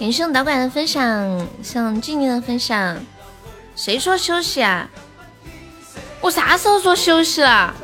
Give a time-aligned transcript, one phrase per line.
[0.00, 2.98] 感谢导管的分享，像静静的分享。
[3.76, 4.88] 谁说休息啊？
[6.22, 7.74] 我啥时候说休息了？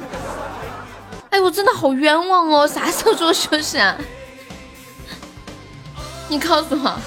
[1.29, 2.67] 哎，我真的好冤枉哦！
[2.67, 3.99] 啥时候说休息啊？
[6.29, 6.99] 你告诉我。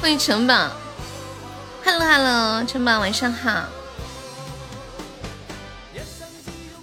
[0.00, 0.70] 欢迎城堡
[1.84, 3.64] ，Hello Hello，城堡晚上好。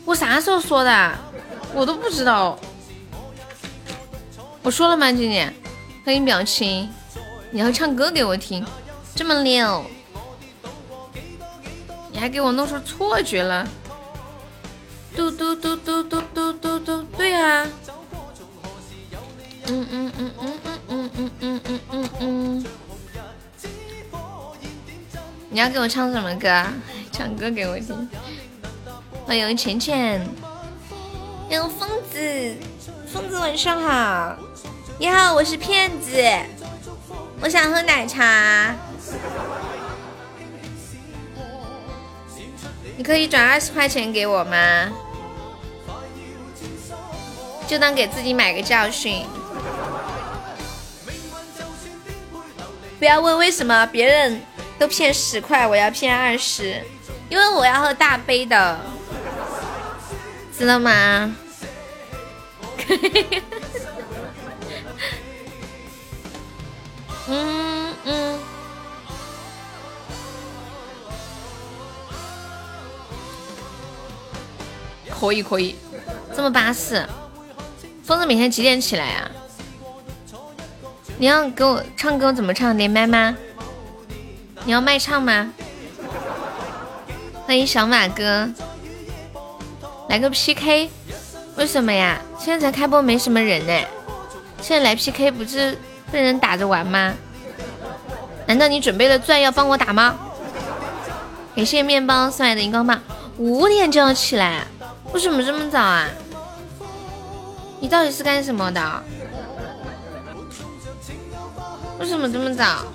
[0.06, 1.12] 我啥时候说的？
[1.74, 2.60] 我都不知道。
[4.62, 5.52] 我说了吗，静静？
[6.06, 6.88] 欢迎表情。
[7.54, 8.66] 你要唱歌给我听，
[9.14, 9.86] 这么溜，
[12.12, 13.68] 你还给我弄出错觉了。
[15.16, 17.68] 嘟嘟嘟嘟嘟嘟嘟嘟，对呀。
[19.68, 22.66] 嗯嗯嗯嗯嗯嗯嗯嗯嗯嗯嗯。
[25.52, 26.66] 你要给我唱什么歌？
[27.14, 28.10] 唱歌给我听。
[29.28, 30.20] 欢迎浅浅，
[31.48, 32.56] 欢迎疯子，
[33.06, 34.36] 疯子晚上好。
[34.98, 36.12] 你好，我是骗子，
[37.44, 38.74] 我想喝奶茶。
[42.96, 44.90] 你可以转二十块钱给我吗？
[47.68, 49.26] 就当给自己买个教训。
[52.98, 54.42] 不要问为什么别人
[54.80, 56.82] 都骗十块，我要骗二十，
[57.28, 58.80] 因为我要喝大杯的，
[60.58, 61.36] 知道吗？
[62.88, 62.96] 嘿
[63.32, 63.44] 嘿
[67.30, 68.40] 嗯嗯，
[75.10, 75.76] 可以可以，
[76.36, 77.08] 这么巴适。
[78.04, 79.32] 疯子每天几点起来呀？
[81.18, 82.78] 你要给我唱歌怎么唱？
[82.78, 83.38] 连麦吗？
[84.66, 85.54] 你要卖唱吗？
[87.46, 88.50] 欢迎小马哥，
[90.10, 90.90] 来个 PK？
[91.56, 92.20] 为什么呀？
[92.38, 93.88] 现在才开播没什么人呢，
[94.62, 95.78] 现在来 PK 不是？
[96.14, 97.16] 被人打着玩吗？
[98.46, 100.16] 难道你准备了钻要帮我打吗？
[101.56, 103.02] 感谢面包送来的荧光棒。
[103.40, 104.62] 五点就要起来，
[105.12, 106.08] 为什么这么早啊？
[107.80, 109.04] 你到底是干什么的？
[112.00, 112.86] 为什么这么早？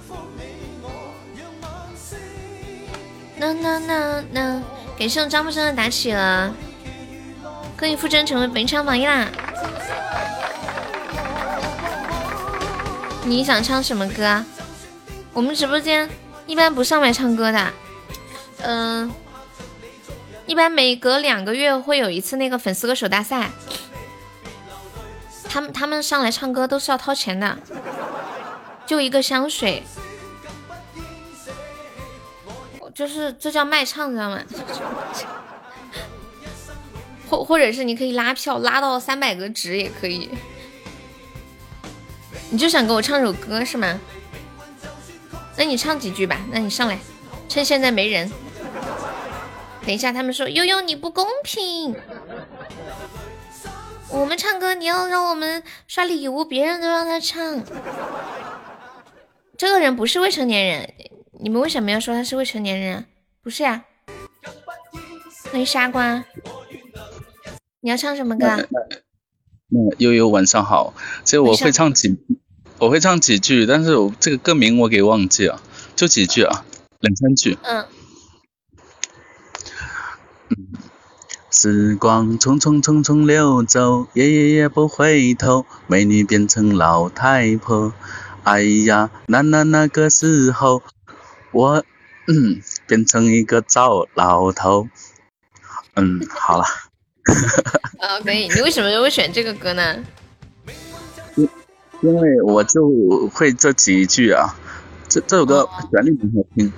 [3.37, 4.63] 呐呐呐呐！
[4.97, 6.55] 感谢我张木生的打起了，
[7.77, 9.27] 可以附身成为本场榜一啦！
[13.25, 14.45] 你想唱什么歌？
[15.35, 16.09] 我们直播间
[16.47, 17.73] 一般不上麦唱歌的，
[18.63, 19.13] 嗯，
[20.47, 23.51] 一般每隔两个月会有一次那个粉丝歌手大赛，
[25.49, 27.59] 他们他们上来唱歌都是要掏钱的，
[28.87, 29.83] 就一个香水，
[32.95, 34.43] 就是这叫卖唱，知道吗？
[37.29, 40.31] 或或者是你可以拉票拉到三百个值也可以。
[42.51, 44.01] 你就想给我唱首歌是吗？
[45.57, 46.41] 那你唱几句吧。
[46.51, 46.99] 那你上来，
[47.49, 48.31] 趁现在没人。
[49.85, 51.95] 等一下，他们说悠悠你不公平。
[54.11, 57.63] 我们唱歌，你要让我们刷礼物，别人都让他唱。
[59.57, 60.95] 这个人不是未成年人，
[61.41, 63.05] 你们为什么要说他是未成年人？
[63.43, 63.85] 不是呀。
[65.51, 66.25] 欢迎傻瓜，
[67.81, 68.47] 你要唱什么歌？
[69.71, 70.95] 嗯，悠悠晚上好，
[71.25, 72.17] 这我会唱几，
[72.79, 75.61] 我会唱几句，但是我这个歌名我给忘记了，
[75.97, 76.65] 就几句啊，
[77.01, 77.59] 两三句。
[77.63, 77.85] 嗯。
[80.51, 80.57] 嗯，
[81.51, 87.93] 时光匆匆匆匆流走，夜夜夜不回头，美女变成老太婆。
[88.45, 90.83] 哎呀，那那那个时候，
[91.51, 91.85] 我
[92.29, 94.89] 嗯变成一个糟老头。
[95.97, 96.65] 嗯，好了。
[97.99, 98.49] 啊，可以。
[98.49, 99.97] 你为什么会选这个歌呢？
[102.03, 104.55] 因因为我就会这几句啊，
[105.09, 106.73] 这这首歌旋律很好听，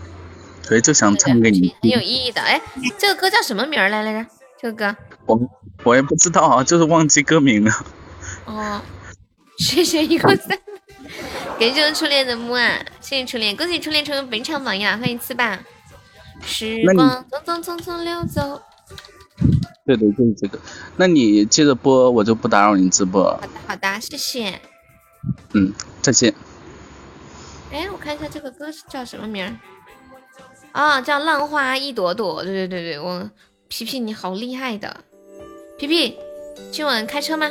[0.62, 1.74] 所以就想唱给你。
[1.82, 2.40] 很有意义的。
[2.40, 2.60] 哎，
[2.98, 4.30] 这个歌叫什么名来来着？
[4.60, 4.96] 这个歌
[5.26, 5.40] 我
[5.84, 7.72] 我也不知道啊，就是忘记歌名了。
[8.44, 8.80] 哦，
[9.58, 10.58] 谢谢一个赞，
[11.58, 15.58] 感谢我初恋的木啊，谢谢初恋，恭喜初恋成为本场榜样，欢迎刺霸。
[16.42, 18.60] 时光匆匆匆匆流走。
[19.86, 20.58] 对对，就是这个。
[20.96, 23.24] 那你接着播，我就不打扰你直播。
[23.24, 24.60] 好的，好的，谢谢。
[25.54, 26.34] 嗯，再见。
[27.72, 29.52] 哎，我看一下这个歌是叫什么名儿？
[30.72, 32.42] 啊，叫《浪花一朵朵》。
[32.44, 33.30] 对对对对，我
[33.68, 35.04] 皮皮你好厉害的。
[35.78, 36.16] 皮皮，
[36.70, 37.50] 今晚开车吗？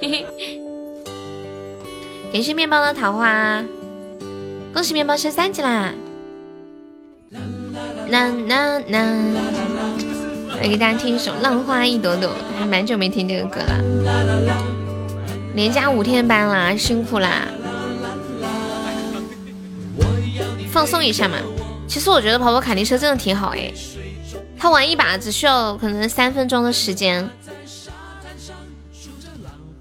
[0.00, 0.60] 嘿嘿。
[2.32, 3.62] 感谢面包的桃花，
[4.72, 5.92] 恭喜面包升三级啦！
[8.08, 9.00] 啦啦啦。
[10.60, 14.81] 来给大家听一首《浪花一朵朵》，还蛮久没听这个歌了。
[15.54, 17.46] 连加五天班啦，辛苦啦！
[20.70, 21.36] 放松一下嘛。
[21.86, 23.70] 其实我觉得跑跑卡丁车真的挺好哎，
[24.58, 27.28] 他玩一把只需要可能三分钟的时间，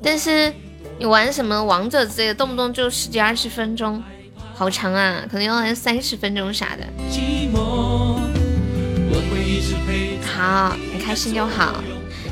[0.03, 0.53] 但是
[0.99, 4.03] 你玩什么王者之类的，动不动就十几二十分钟，
[4.53, 6.85] 好长啊，可能要玩三十分钟啥的。
[10.35, 11.81] 好，你开心就好。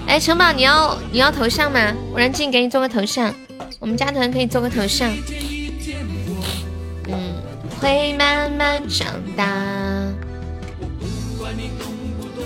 [0.09, 1.93] 哎，城堡，你要你要头像吗？
[2.11, 3.31] 我让静给你做个头像，
[3.77, 5.07] 我们加团可以做个头像。
[7.07, 7.35] 嗯，
[7.79, 9.05] 会慢慢长
[9.37, 9.45] 大。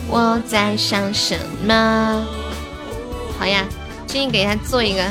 [0.09, 2.27] 我在想什么？
[3.39, 3.65] 好呀，
[4.07, 5.01] 静给他做一个。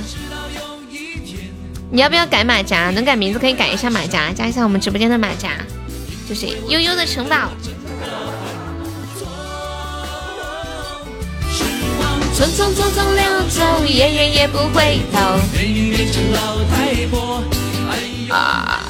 [1.91, 2.91] 你要不要改马甲？
[2.91, 5.53] 能改名字可以改一下马甲，加一下我们直播间的马甲，
[6.29, 7.51] 就是悠悠的城堡。
[12.43, 15.19] 匆匆匆匆溜走，夜夜也不回头。
[18.35, 18.81] 啊！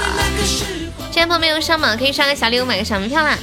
[1.11, 3.39] 现在朋友没有上榜，可以刷个小礼物，买个小门票啦。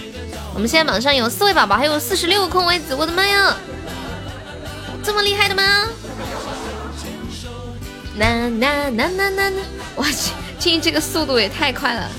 [0.56, 3.56] 我们现在榜上有四位宝宝，还有四十六个空位子，我的妈呀！
[5.04, 5.64] 这么厉害的吗？
[8.18, 9.52] 呐呐呐呐呐！
[9.96, 12.10] 我去，听这个速度也太快了，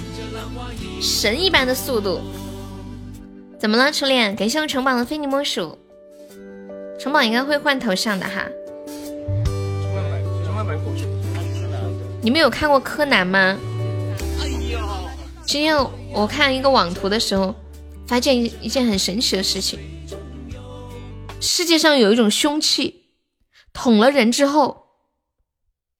[1.02, 2.20] 神一般的速度。
[3.58, 4.36] 怎么了，初恋？
[4.36, 5.76] 感谢我城堡的非你莫属。
[7.00, 8.46] 城堡应该会换头像的哈。
[12.20, 13.58] 你们有看过柯南吗？
[15.46, 15.74] 今天
[16.12, 17.54] 我看一个网图的时候，
[18.06, 19.78] 发现一一件很神奇的事情：
[21.40, 23.06] 世界上有一种凶器，
[23.72, 24.84] 捅了人之后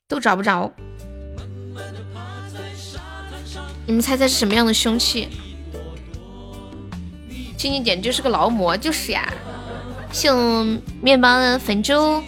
[0.06, 0.70] 都找不着。
[3.87, 5.29] 你们猜猜是什么样的凶器？
[7.56, 9.32] 近一点就是个劳模，就是呀。
[10.12, 12.22] 送面包的粉猪，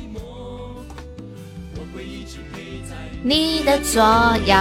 [3.23, 4.03] 你的左
[4.47, 4.55] 右。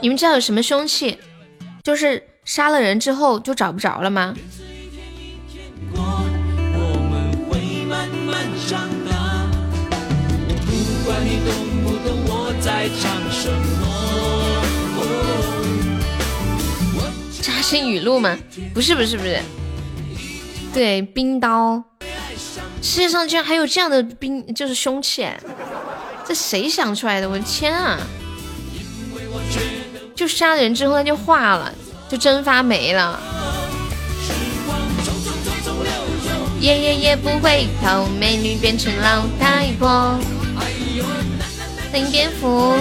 [0.00, 1.18] 你们知道有什么凶器？
[1.82, 4.34] 就是杀了人之后就找不着了吗？
[17.40, 18.38] 这还是语录吗？
[18.74, 19.40] 不是不是不是。
[20.72, 21.82] 对，冰刀，
[22.80, 25.26] 世界上居然还有这样的兵，就是凶器，
[26.26, 27.28] 这谁想出来的？
[27.28, 27.98] 我的天啊！
[30.14, 31.72] 就杀人之后它就化了，
[32.08, 33.18] 就蒸发没了。
[36.60, 40.18] 夜夜夜不回头，美女变成老太婆。
[41.90, 42.74] 欢迎蝙蝠，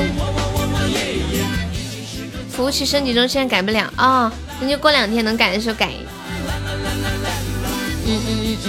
[2.52, 5.92] 服务器升级中，现在改不了啊，那就过两天能改的时候改。
[8.10, 8.68] 嗯嗯嗯嗯，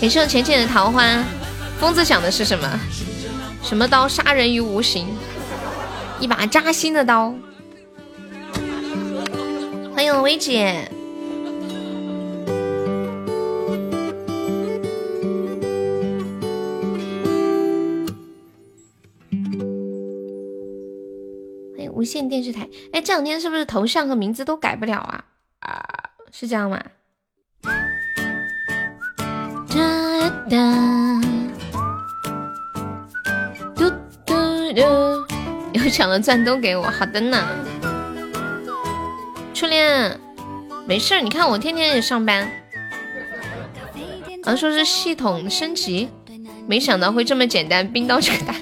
[0.00, 1.02] 感谢我浅浅的桃花。
[1.80, 2.80] 疯子想的是什么？
[3.60, 5.08] 什么刀杀人于无形？
[6.20, 7.34] 一把扎心的刀。
[9.92, 10.88] 欢迎薇姐。
[21.74, 22.68] 欢迎无线电视台。
[22.92, 25.24] 哎，这两天是不是头像和名字都改不了啊？
[25.60, 26.09] 啊。
[26.32, 26.80] 是这样吗？
[29.68, 31.20] 哒哒，
[33.74, 33.90] 嘟
[34.24, 34.82] 嘟嘟，
[35.72, 37.46] 有抢的钻都给我，好的呢。
[39.52, 40.18] 初恋，
[40.86, 42.50] 没事，你看我天天也上班。
[44.42, 46.08] 好像说是系统升级，
[46.66, 48.54] 没想到会这么简单，冰刀这个大。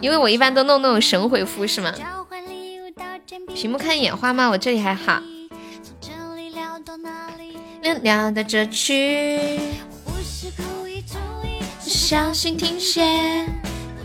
[0.00, 1.94] 因为我一般都弄那种神回复是吗？
[3.54, 4.48] 屏幕看眼花吗？
[4.50, 5.22] 我这里还好。
[8.02, 9.58] 聊的这曲，
[11.80, 13.02] 小心停歇。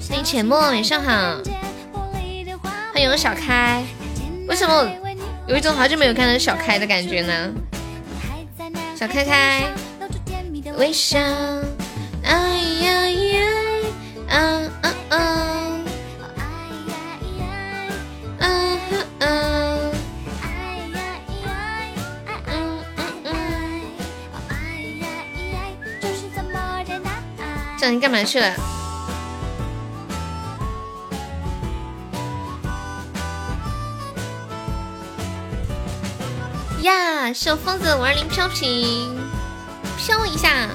[0.09, 1.11] 欢迎浅墨，晚上好。
[2.93, 3.83] 欢迎我小开，
[4.47, 4.87] 为什么
[5.47, 7.51] 有一种好久没有看到小开的感觉呢？
[8.95, 9.63] 小开开，
[10.77, 11.19] 微笑。
[12.23, 13.47] 哎呀呀，
[14.29, 14.37] 啊
[14.81, 15.42] 啊啊。
[27.89, 28.55] 你干嘛去了？
[36.81, 39.17] 呀，小疯子五二零飘屏，
[39.97, 40.67] 飘一下，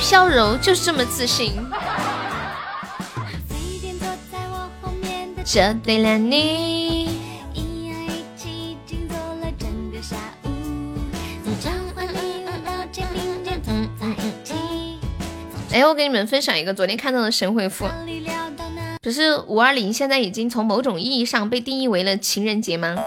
[0.00, 1.52] 飘柔就是这么自信。
[5.44, 6.89] 这对了你。
[15.80, 18.22] 哎，我给你们分享一个昨天看到的神回复，不知
[19.02, 22.98] 可是五二零现在已经从某种意义上被定义为了情人节吗？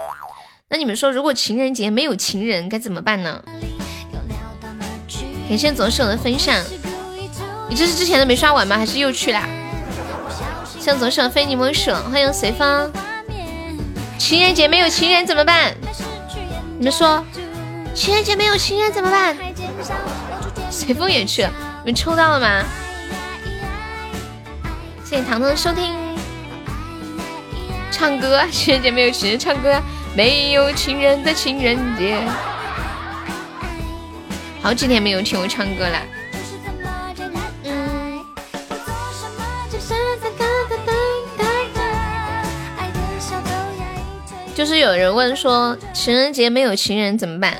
[0.68, 3.40] 那你们说，如果情人节没有情人该怎么办呢？
[5.48, 6.60] 感谢左手的分享，
[7.70, 8.76] 你这是之前的没刷完吗？
[8.76, 9.48] 还是又去啦？
[10.80, 12.92] 向左手非你莫属，欢迎随风。
[14.18, 15.72] 情人节没有情人怎么办？
[16.76, 17.24] 你们说，
[17.94, 19.36] 情人节没有情人怎么办？
[20.72, 21.52] 随风也去了，
[21.84, 22.64] 你们抽到了吗？
[25.04, 25.94] 谢谢糖糖的收听，
[27.90, 28.42] 唱歌。
[28.50, 29.78] 情人节没有情人唱歌。
[30.16, 32.16] 没有情人的情人节，
[34.62, 35.98] 好几天没有听我唱歌了。
[44.54, 47.58] 就是有人问说，情人节没有情人怎么办？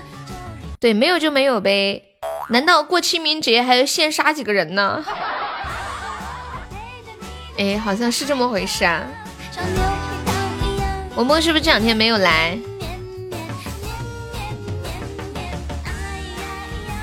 [0.81, 2.14] 对，没有就没有呗。
[2.49, 5.03] 难道过清明节还要现杀几个人呢？
[7.57, 9.03] 哎，好像是这么回事啊。
[11.17, 12.59] 文波是不是这两天没有来？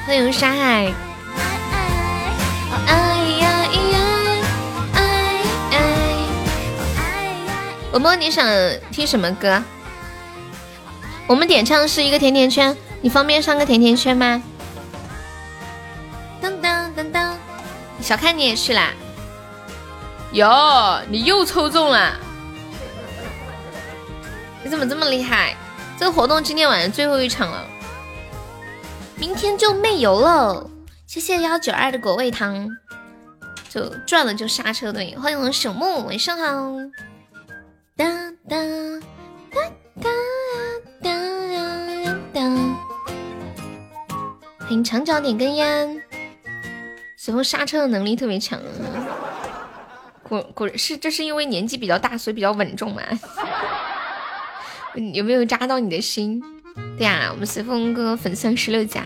[0.05, 0.93] 欢迎沙海。
[7.93, 8.47] 文波，你想
[8.91, 9.61] 听什么歌？
[11.27, 14.41] 我们点唱是一个甜甜圈，你方便上个甜甜圈吗？
[18.01, 18.91] 小看你也去啦？
[20.33, 22.17] 哟，你又抽中了。
[24.63, 25.55] 你怎么这么厉害？
[25.97, 27.65] 这个活动今天晚上最后一场了，
[29.17, 30.67] 明天就没有了。
[31.05, 32.67] 谢谢幺九二的果味糖，
[33.69, 35.15] 就赚了就刹车队。
[35.15, 36.45] 欢迎我朽木，晚上好。
[37.95, 38.05] 哒
[38.49, 38.57] 哒
[39.51, 39.61] 哒
[40.01, 40.09] 哒
[41.03, 41.11] 哒
[42.33, 42.41] 哒。
[44.59, 46.01] 欢迎长脚点根烟。
[47.23, 48.59] 随风刹车的能力特别强。
[50.23, 53.03] 果果是，这是因为年纪比较大，所以比较稳重嘛。
[55.13, 56.41] 有没有扎到你的心？
[56.97, 59.05] 对呀，我们随风哥粉丝十六加，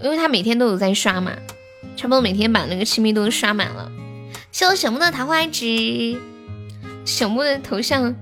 [0.00, 1.32] 因为他每天都有在刷嘛，
[1.96, 3.90] 差不多每天把那个亲密度刷满了。
[4.52, 6.16] 谢我小木的桃花枝，
[7.04, 8.14] 小木的头像，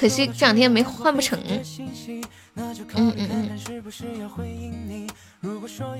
[0.00, 1.38] 可惜这两天没换不成。
[2.56, 3.50] 嗯嗯嗯。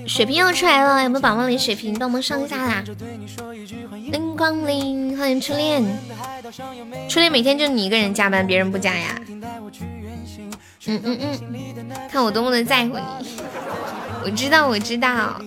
[0.07, 1.93] 血瓶要出来了，有没有宝宝领血瓶？
[1.99, 2.83] 帮我们上一下啦！
[4.11, 5.83] 欢光临，欢迎初恋。
[7.07, 9.21] 初恋每天就你一个人加班，别人不加呀？
[10.87, 11.29] 嗯嗯嗯，
[12.09, 13.03] 看我多么的在乎你。
[14.23, 15.39] 我知道，我知道。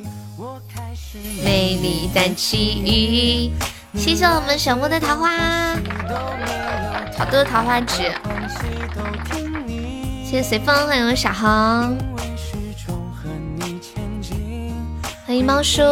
[1.45, 3.51] 美丽的奇遇，
[3.97, 5.75] 谢谢我们小莫的桃花，
[7.17, 8.13] 好多桃花纸。
[10.25, 11.97] 谢谢随风，欢迎小红。
[15.27, 15.83] 欢迎猫叔，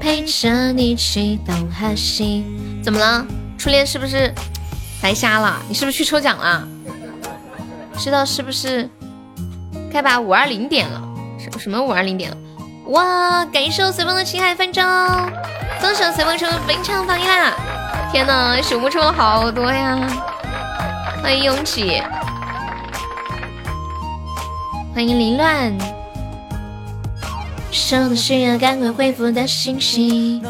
[0.00, 2.44] 陪着你去东和西。
[2.82, 3.26] 怎么了？
[3.58, 4.32] 初恋是不是
[5.02, 5.60] 白瞎了？
[5.68, 6.66] 你是不是去抽奖了？
[7.98, 8.88] 知道是不是
[9.92, 11.02] 该把五二零点了？
[11.38, 12.36] 什什么五二零点了？
[12.90, 13.44] 哇！
[13.52, 14.82] 感谢随风的青海泛舟，
[15.80, 17.52] 恭喜随风成为本场榜一啦！
[18.10, 19.96] 天呐，朽木抽了好多呀！
[21.22, 22.02] 欢迎拥挤。
[24.92, 25.72] 欢迎凌乱，
[27.70, 30.42] 收到需要赶快回复的信息，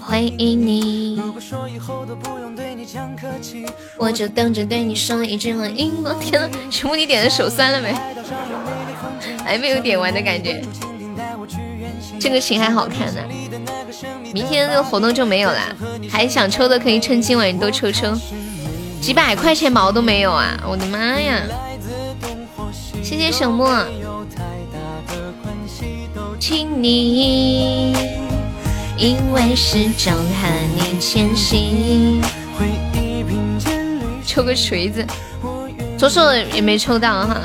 [0.00, 1.20] 回应你。
[3.96, 6.12] 我就等着对你说一句欢迎我。
[6.14, 7.94] 天呐，全部你点的手酸了没？
[9.44, 10.62] 还没有点完的感觉。
[12.20, 13.20] 这个琴还好看呢。
[14.34, 15.74] 明天这个活动就没有啦，
[16.10, 18.14] 还想抽的可以趁今晚多抽抽。
[19.00, 20.58] 几百块钱毛都没有啊！
[20.68, 21.42] 我的妈呀！
[23.02, 23.68] 谢谢小莫，
[26.38, 27.92] 请你
[28.96, 32.22] 因为始终和你前行。
[34.26, 35.04] 抽个锤子，
[35.98, 36.20] 左手
[36.54, 37.40] 也没抽到哈。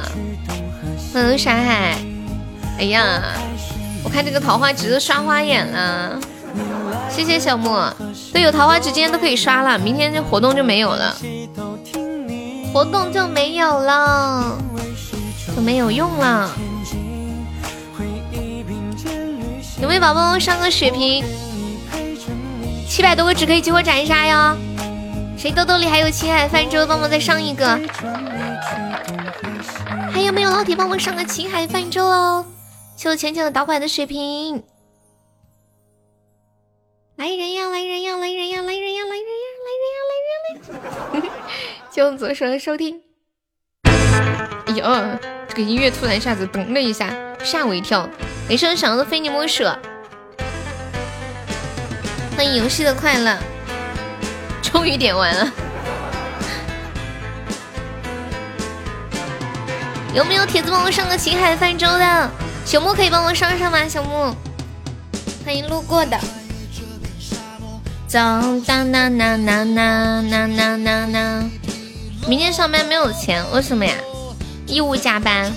[1.14, 1.98] 嗯，山海，
[2.78, 3.22] 哎呀，
[4.04, 6.20] 我看这个桃花值都刷花眼了。
[7.10, 7.94] 谢谢小莫，
[8.34, 11.16] 对，有桃花值今天都可以刷了，明天这活动就没有了，
[12.74, 14.58] 活动就没有了。
[15.54, 16.50] 就没有用了，
[19.82, 21.26] 有没有宝宝上个血瓶？
[22.88, 24.56] 七百多个纸可以激活斩杀哟！
[25.36, 27.66] 谁兜兜里还有青海泛舟，帮忙再上一个。
[30.12, 32.46] 还有没有老铁帮我上个青海泛舟哦？
[32.96, 34.62] 谢浅浅的导拐的血瓶。
[37.16, 37.68] 来人呀！
[37.70, 38.18] 来人呀！
[38.18, 38.62] 来人呀！
[38.62, 39.04] 来人呀！
[39.04, 39.58] 来人呀！
[39.66, 39.98] 来人呀！
[41.12, 41.32] 来人呀！
[41.90, 43.02] 谢我左手的收听。
[44.68, 44.86] 哎呦！
[45.48, 47.08] 这个音乐突然一下子咚了一下，
[47.44, 48.08] 吓我一跳。
[48.48, 49.64] 没声响的非你莫属。
[52.36, 53.38] 欢迎游戏的快乐，
[54.62, 55.52] 终于点完了。
[60.14, 62.30] 有没有铁子帮我上个青海泛舟的？
[62.66, 63.88] 小木可以帮我上上吗？
[63.88, 64.36] 小木，
[65.46, 66.20] 欢迎路过的。
[68.08, 68.20] 走
[68.68, 71.44] 哒啦啦啦啦啦啦啦啦！
[72.28, 73.94] 明天上班没有钱，为什么呀？
[74.68, 75.52] 义务加班。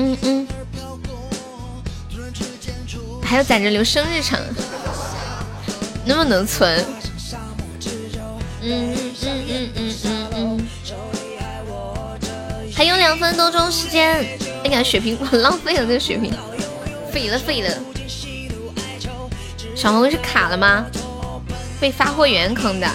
[0.00, 0.48] 嗯嗯。
[3.22, 4.40] 还要攒着留生日场，
[6.06, 6.82] 能不能存？
[8.62, 10.66] 嗯嗯嗯嗯嗯嗯。
[12.74, 14.26] 还有两分多钟时间，
[14.64, 16.32] 哎呀，血瓶我浪费了这个血瓶，
[17.12, 17.68] 废了废了。
[19.76, 20.86] 小红是卡了吗？
[21.78, 22.88] 被发货员坑的。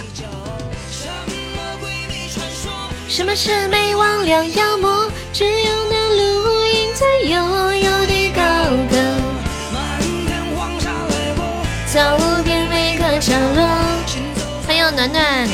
[3.07, 6.54] 什么魑魅魍魉妖魔，只有那绿荫
[6.95, 8.41] 在悠悠地高
[8.89, 8.95] 歌。
[11.93, 11.99] 走
[12.41, 13.67] 遍每个角落。
[14.65, 15.49] 欢迎暖暖。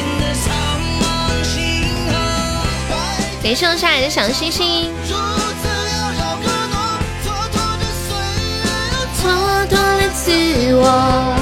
[3.41, 4.93] 感谢我下来的小星星。
[9.23, 9.25] 蹉
[9.67, 10.31] 跎了自
[10.75, 11.35] 我。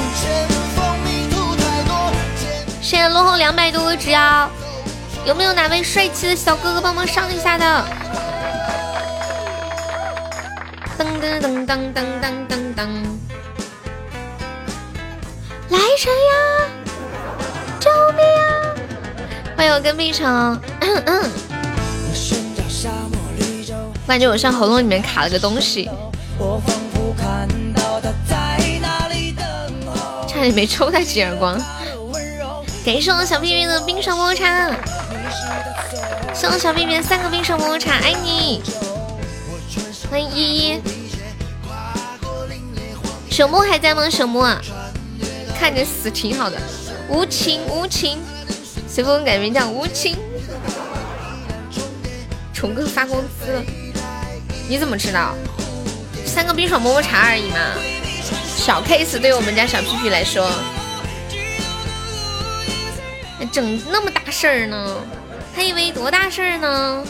[2.82, 4.50] 现在落后两百多个值啊！
[5.26, 7.86] 有没有哪位帅气的小哥哥帮忙上一下的？
[11.00, 12.80] 噔噔噔噔噔噔噔噔！
[15.70, 16.34] 来人呀！
[17.80, 18.76] 救命啊！
[19.56, 20.28] 欢迎我跟屁虫。
[24.06, 25.90] 感觉我像喉咙里面卡了个东西，
[30.28, 31.58] 差点没抽他几耳光。
[32.86, 34.70] 感谢我小屁屁的冰爽抹茶，
[36.34, 38.62] 送小屁屁三个冰爽抹茶，爱你！
[40.10, 40.82] 欢迎依依，
[43.30, 44.10] 小木还在吗？
[44.10, 44.44] 小木，
[45.58, 46.58] 看着死挺好的，
[47.08, 48.18] 无情无情，
[48.88, 50.18] 随风改名叫无情。
[52.52, 53.64] 虫哥发工资了，
[54.68, 55.36] 你怎么知道？
[56.26, 57.58] 三个冰爽么么茶而已嘛，
[58.58, 60.52] 小 case 对我们家小屁屁来说。
[63.52, 64.98] 整那么大事儿呢？
[65.56, 67.04] 还以为多大事儿呢？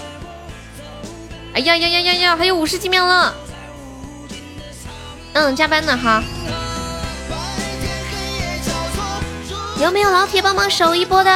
[1.53, 2.35] 哎呀呀呀呀呀！
[2.37, 3.33] 还有五十几秒了。
[5.33, 6.23] 嗯，加班呢哈。
[9.81, 11.31] 有没有老铁帮忙守一波的？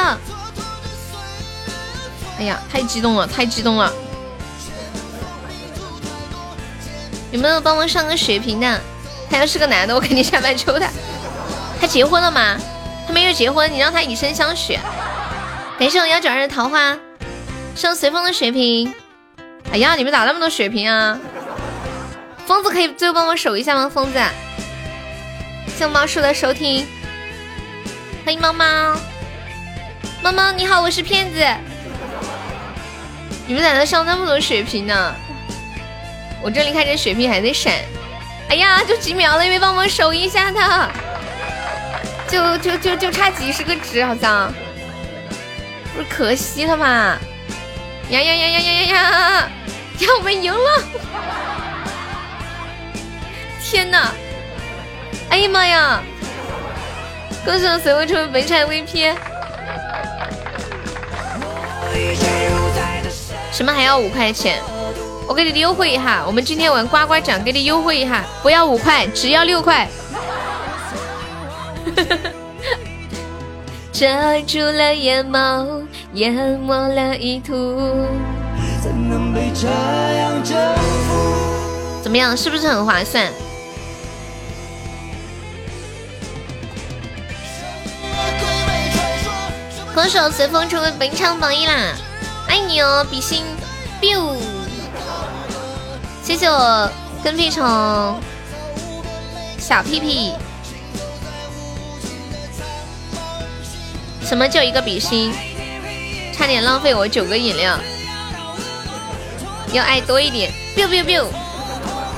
[2.40, 3.92] 哎呀，太激动了，太激动了！
[7.32, 8.82] 有没有帮忙上个血瓶的？
[9.30, 10.88] 他要是个男的，我肯定下班抽他。
[11.82, 12.58] 他结婚了吗？
[13.08, 14.78] 他没有结婚，你让他以身相许。
[15.80, 16.98] 感谢我幺九二的桃花，
[17.76, 18.94] 上随风的血瓶。
[19.74, 21.18] 哎呀，你们咋那么多血瓶啊？
[22.46, 23.90] 疯子可以最后帮我守一下吗？
[23.92, 24.20] 疯子，
[25.76, 26.86] 谢猫叔的收听，
[28.24, 28.66] 欢迎猫猫。
[30.22, 31.44] 猫猫你好，我是骗子。
[33.48, 35.16] 你们咋能上那么多血瓶呢？
[36.44, 37.74] 我这里看见血瓶还在闪。
[38.50, 40.92] 哎呀，就几秒了，有没有帮我守一下的？
[42.28, 44.54] 就就就就差几十个值，好像
[45.96, 47.18] 不是可惜了吗？
[48.10, 49.50] 呀呀呀呀呀呀呀！
[50.04, 50.84] 呀，我们赢了！
[53.62, 54.12] 天哪！
[55.30, 56.04] 哎呀妈呀！
[57.46, 59.14] 恭喜随风成为本场 VP。
[63.52, 64.62] 什么还要五块钱？
[65.28, 69.88] 我给你优惠一下，我们今天玩刮刮奖，给你优惠一下，不要五块，只要六块。
[73.92, 78.06] 遮住了眼眸，淹没了意图。
[82.02, 83.32] 怎么样，是不是很划算？
[89.96, 91.96] 歌手随风成为本场榜一啦！
[92.50, 93.44] 爱你哦，比心
[94.02, 94.36] ，biu！
[96.22, 96.90] 谢谢我
[97.24, 97.64] 跟屁虫，
[99.58, 100.34] 小屁屁。
[104.26, 105.34] 什么叫一个比心？
[106.36, 107.78] 差点浪费我九个饮料，
[109.74, 110.50] 要爱多一点。
[110.78, 111.26] biu biu biu！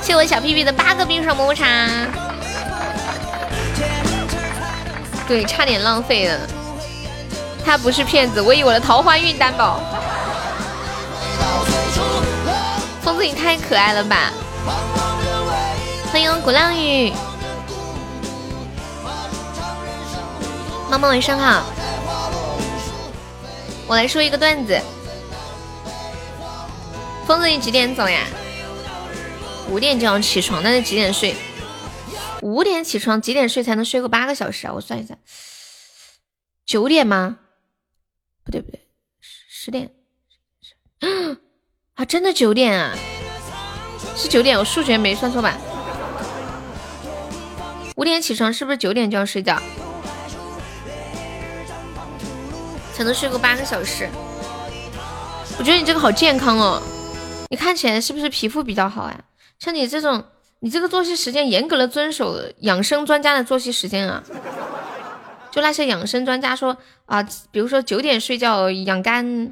[0.02, 1.66] 谢我小屁屁的八个冰爽么么茶。
[5.26, 6.38] 对，差点浪费了。
[7.64, 9.80] 他不是骗子，我以我的桃花运担保。
[13.02, 14.30] 疯子你太可爱了吧！
[16.12, 17.12] 欢迎鼓浪屿，
[20.88, 21.62] 妈妈晚上好。
[23.86, 24.80] 我来说一个段子。
[27.26, 28.24] 疯子，你几点走呀？
[29.68, 31.34] 五点就要起床，那你几点睡？
[32.40, 34.72] 五点起床，几点睡才能睡够八个小时啊？
[34.72, 35.16] 我算一下，
[36.64, 37.38] 九点吗？
[38.44, 38.80] 不对不对，
[39.50, 39.90] 十点。
[41.94, 42.96] 啊，真的九点啊？
[44.16, 45.58] 是九点，我数学没算错吧？
[47.96, 49.60] 五点起床，是不是九点就要睡觉？
[52.94, 54.08] 才能睡够八个小时？
[55.58, 56.82] 我觉得你这个好健康哦，
[57.48, 59.24] 你看起来是不是皮肤比较好呀？
[59.58, 60.24] 像你这种，
[60.60, 64.22] 你这个作息时间严格的遵守养生专家的作息时间啊。
[65.50, 69.50] 就那些养生专家说啊，比如说九点睡觉养肝，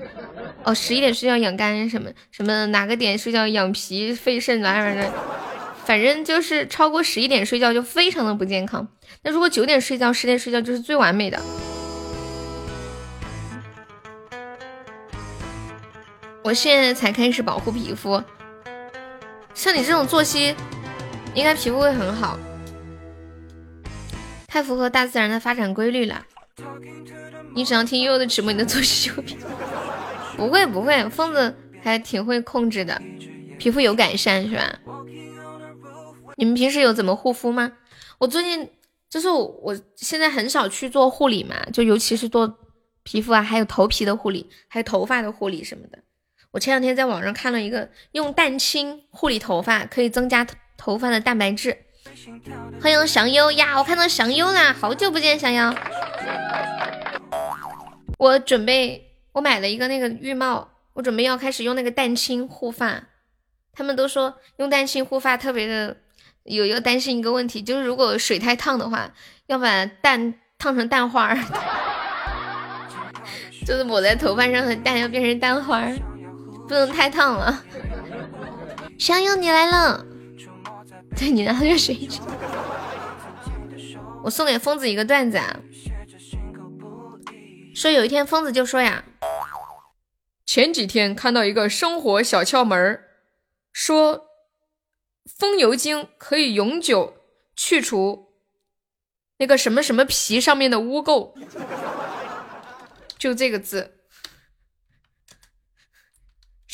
[0.63, 5.11] 哦十一点睡觉养肝什么什么哪个点睡觉养脾肺肾玩意儿的，
[5.87, 8.87] 反正就是超过十一点睡觉就非常的不健康。
[9.23, 11.41] 那如果九点睡觉十点睡觉就是最完美的。
[16.45, 18.23] 我现在才开始保护皮肤，
[19.55, 20.55] 像你这种作息，
[21.35, 22.39] 应该皮肤会很好，
[24.47, 26.27] 太符合大自然的发展规律了。
[27.55, 29.39] 你只要听悠悠的直播，你的作息就变。
[30.37, 33.01] 不会不会，疯子还挺会控制的，
[33.59, 34.81] 皮肤有改善是吧？
[36.37, 37.73] 你们平时有怎么护肤吗？
[38.19, 38.69] 我最近
[39.09, 42.59] 就是我现在很少去做护理嘛，就尤其是做
[43.03, 45.99] 皮肤啊，还有头皮的护理，还有头发的护理什么的。
[46.55, 51.77] 我前两天在网上看了一个用蛋清护理头发可以增加头发的蛋白质。
[52.81, 55.75] 欢迎祥优呀，我看到祥优啦，好久不见祥优。
[58.19, 63.03] 我准备我买了一个那个浴帽，我准备要开始用那个蛋清护发。
[63.73, 65.97] 他们都说用蛋清护发特别的，
[66.45, 69.13] 有要担心一个问题，就是如果水太烫的话，
[69.49, 71.37] 要把蛋烫成蛋花儿，
[73.67, 75.93] 就是抹在头发上的蛋要变成蛋花儿。
[76.67, 77.65] 不能太烫了，
[78.99, 80.05] 香友你来了，
[81.17, 82.09] 对你拿热水
[84.23, 85.61] 我送给疯子一个段子啊，
[87.75, 89.05] 说有一天疯子就说呀，
[90.47, 93.05] 前几天看到一个生活小窍门
[93.73, 94.27] 说
[95.39, 97.15] 风油精可以永久
[97.55, 98.33] 去除
[99.39, 101.35] 那个什么什么皮上面的污垢，
[103.19, 103.99] 就这个字。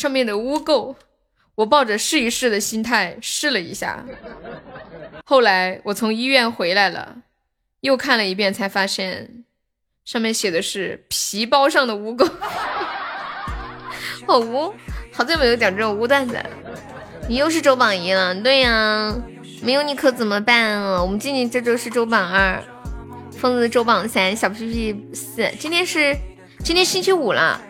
[0.01, 0.95] 上面的污垢，
[1.57, 4.03] 我抱着试一试的心态试了一下。
[5.27, 7.19] 后来我从医院回来了，
[7.83, 9.45] 又看了一遍，才发现
[10.07, 12.27] 上面写的是皮包上的污垢。
[14.27, 14.73] 好污，
[15.13, 16.41] 好久没有讲这种污段子。
[17.29, 19.15] 你又是周榜一了，对呀，
[19.63, 21.03] 没有你可怎么办啊？
[21.03, 22.65] 我们静静这周是周榜二，
[23.33, 25.47] 疯子周榜三，小屁屁四。
[25.59, 26.17] 今天是
[26.65, 27.61] 今天星期五了。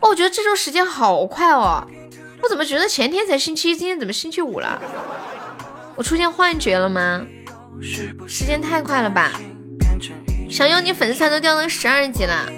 [0.00, 1.86] 哦，我觉得这周时间好快哦，
[2.42, 4.80] 我怎么觉得前天才星期一，今天怎么星期五了？
[5.94, 7.26] 我出现幻觉了吗？
[8.26, 9.32] 时间太快了吧！
[10.50, 12.48] 想要你粉丝团都掉到十二级了，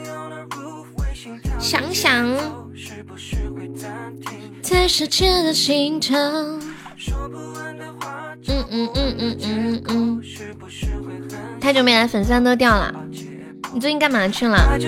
[1.59, 2.29] 想想
[4.61, 6.15] 在世界的尽头。
[8.51, 10.23] 嗯嗯嗯嗯嗯嗯，
[11.61, 12.95] 太久没来，粉丝团都掉了。
[13.73, 14.79] 你最近干嘛去了？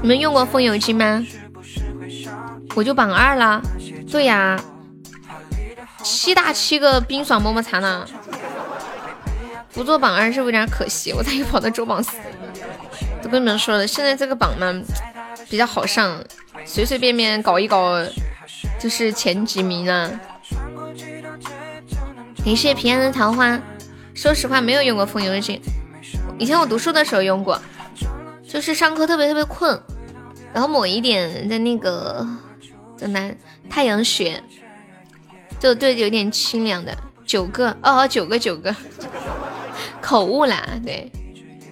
[0.00, 1.24] 你们用过风油精吗？
[2.74, 3.60] 我就榜二了。
[4.10, 4.58] 对呀，
[6.02, 8.06] 七大七个冰爽么么茶呢。
[9.72, 11.12] 不做榜二是不是有点可惜？
[11.12, 12.12] 我咋又跑到周榜四？
[13.22, 14.72] 都跟你们说了，现在这个榜嘛
[15.48, 16.22] 比较好上，
[16.64, 18.04] 随随便便搞一搞
[18.78, 20.20] 就是前几名呢。
[22.44, 23.58] 感谢平安的桃花。
[24.14, 25.58] 说实话，没有用过风油精。
[26.38, 27.60] 以前我读书的时候用过。
[28.52, 29.80] 就是上课特别特别困，
[30.52, 32.28] 然后抹一点在那个
[32.98, 33.34] 在那
[33.70, 34.42] 太阳穴，
[35.58, 36.94] 就对着有点清凉的。
[37.24, 38.76] 九个哦，九个九个，
[40.02, 40.62] 口误啦。
[40.84, 41.10] 对，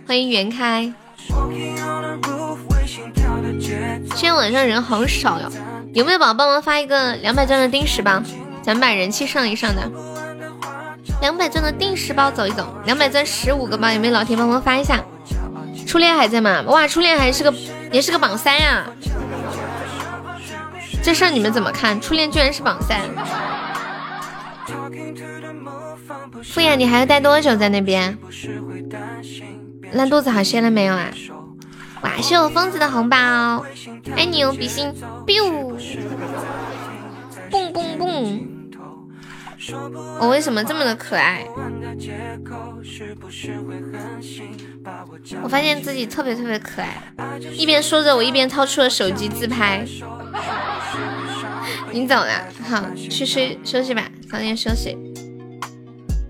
[0.07, 0.91] 欢迎袁开。
[4.09, 5.53] 今天晚上人好少哟，
[5.93, 8.23] 有没有宝宝帮忙发一个两百钻的定时包？
[8.63, 9.83] 咱们把人气上一上的。
[11.21, 15.05] 两百钻的定时包走一走，两百钻十五个包，有没有老铁帮忙发一下？
[15.91, 16.63] 初恋还在吗？
[16.69, 17.53] 哇，初恋还是个
[17.91, 18.87] 也是个榜三呀！
[21.03, 22.01] 这事儿你们怎么看？
[22.01, 23.01] 初恋居然是榜三。
[26.45, 28.17] 敷衍，你还要待多久在那边？
[29.91, 31.09] 烂肚子好些了没有啊？
[32.03, 33.17] 哇，是有疯子的红包，
[34.15, 34.95] 爱你哦，比心
[35.27, 35.75] ，biu，
[37.51, 38.50] 蹦蹦蹦。
[40.21, 41.47] 我为什么这么的可爱？
[45.43, 46.97] 我发现自己特别特别可爱，
[47.53, 49.85] 一边说着，我一边掏出了手机自拍。
[51.93, 54.97] 你走了，好，去睡休息吧，早点休息。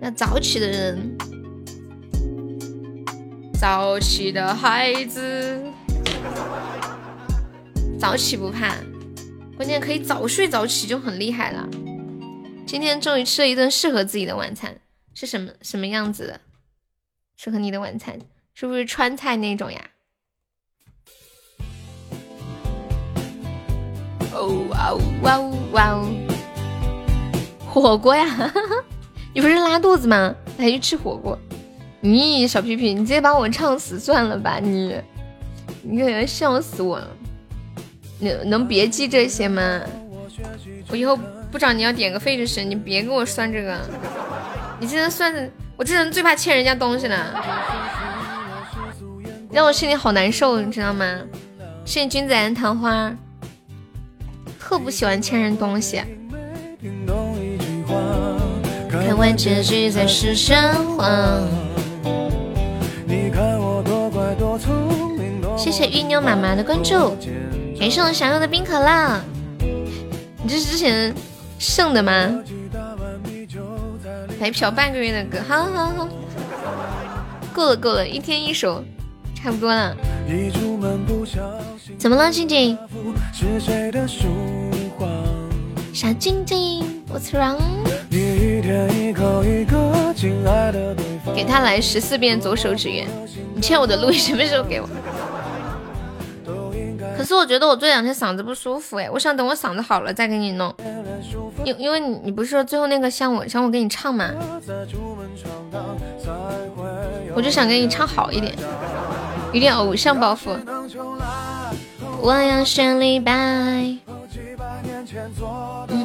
[0.01, 1.17] 要早起的人，
[3.59, 5.63] 早起的孩子，
[7.99, 8.75] 早起不怕，
[9.57, 11.69] 关键可以早睡早起就很厉害了。
[12.71, 14.73] 今天终于吃了一顿适合自己的晚餐，
[15.13, 16.41] 是什么什么样子的？
[17.37, 18.17] 适合你的晚餐
[18.55, 19.91] 是不是川菜那种呀？
[24.33, 26.09] 哦哇哦哇哦哇哦！
[27.67, 28.53] 火锅呀，
[29.35, 30.33] 你不是拉肚子吗？
[30.57, 31.37] 还去吃火锅？
[32.05, 34.61] 咦小皮皮，你直接把我唱死算了吧！
[34.61, 34.95] 你，
[35.83, 37.17] 你可能笑死我了。
[38.21, 39.83] 能能别记这些吗？
[40.89, 41.19] 我以后
[41.51, 43.79] 不找你要点个费就是，你别给我算这个。
[44.79, 47.35] 你这人算，我这人最怕欠人家东西了，
[49.53, 51.21] 让我心里好难受，你知道吗？
[51.85, 53.13] 谢谢君子兰桃花，
[54.59, 56.01] 特不喜欢欠人东西。
[58.89, 60.57] 看完结局才是神
[60.97, 61.09] 话。
[65.57, 67.17] 谢谢玉妞妈妈的关注，
[67.79, 69.21] 感谢我想要的冰可乐。
[70.43, 71.15] 你这是之前
[71.61, 72.43] 剩的吗？
[74.41, 76.09] 白嫖半个月的歌，好好好，
[77.53, 78.83] 够了够了，一天一首，
[79.35, 79.95] 差不多了。
[81.99, 82.79] 怎么了，静静？
[85.93, 87.59] 小静静，What's wrong？
[91.35, 93.07] 给他来十四遍左手指月。
[93.55, 94.89] 你欠我的路什么时候给我？
[97.21, 100.75] 可是我觉得我这两天嗓子不舒服哎，我想等我嗓子好了再给你弄。
[101.65, 104.31] 因因为你你不是说最后那个像我像我给你唱吗？
[107.35, 108.55] 我就想给你唱好一点，
[109.53, 110.57] 有点偶像包袱。
[112.23, 113.33] 我要选李白。
[113.33, 113.99] 嗯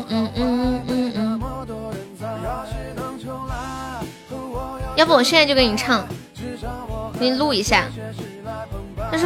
[0.10, 1.42] 嗯嗯嗯嗯。
[4.98, 6.06] 要不我现在就给你唱，
[7.18, 7.86] 给你录一下。
[9.10, 9.26] 但是。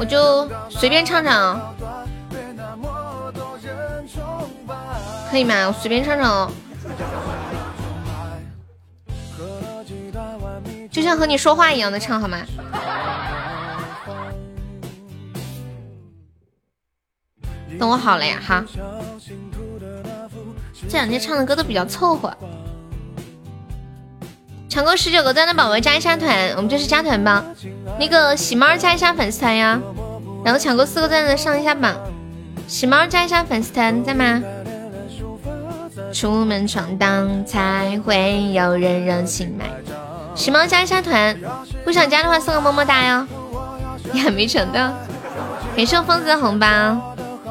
[0.00, 1.60] 我就随便唱唱，
[5.30, 5.66] 可以吗？
[5.66, 6.50] 我随便唱唱哦，
[10.90, 12.38] 就像和你说话一样的唱好吗？
[17.78, 18.64] 等我好了呀，哈。
[20.88, 22.34] 这两天唱的歌都比较凑合。
[24.70, 27.44] 抢够十九个赞的宝宝加一下团，我们就是加团吧。
[27.98, 29.80] 那个喜猫加一下粉丝团呀，
[30.44, 31.92] 然后抢够四个赞的上一下榜。
[32.68, 34.40] 喜猫加一下粉丝团在吗？
[36.12, 39.64] 出门闯荡才会有人热情买。
[40.36, 41.36] 喜猫加一下团，
[41.84, 43.26] 不想加的话送个么么哒哟。
[44.12, 44.92] 你还没抢到，
[45.76, 46.66] 感谢疯子的红包，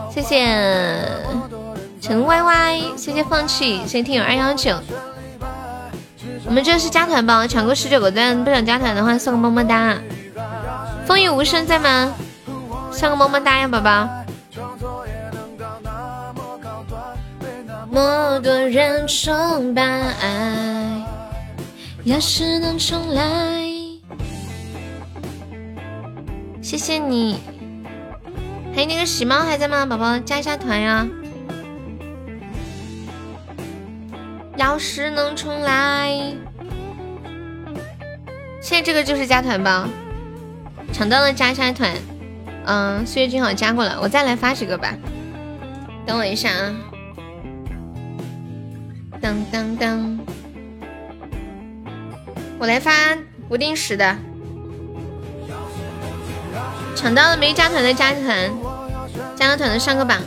[0.09, 0.97] 谢谢
[1.99, 4.73] 陈歪歪，谢谢放弃，谢谢听友二幺九。
[6.45, 9.97] 我们这是加团包，抢够十九个赞，不想加团的话送个么么哒。
[11.05, 12.13] 风雨无声在吗？
[12.91, 14.09] 送个么么哒呀，宝宝。
[17.91, 19.83] 么多人崇拜，
[22.03, 23.23] 要是能重来。
[26.61, 27.39] 谢谢你。
[28.75, 29.85] 还有那个喜猫还在吗？
[29.85, 31.07] 宝宝加一下团呀。
[34.59, 36.11] 要是能重来，
[38.61, 39.87] 现在这个就是加团包，
[40.91, 41.95] 抢到了加一下团。
[42.65, 44.93] 嗯，岁月君好加过了，我再来发几个吧。
[46.05, 46.75] 等我一下啊！
[49.21, 50.19] 当当当，
[52.59, 52.91] 我来发
[53.47, 54.13] 不定时的。
[56.97, 58.51] 抢到了没加团的加团，
[59.37, 60.21] 加了团的上个榜。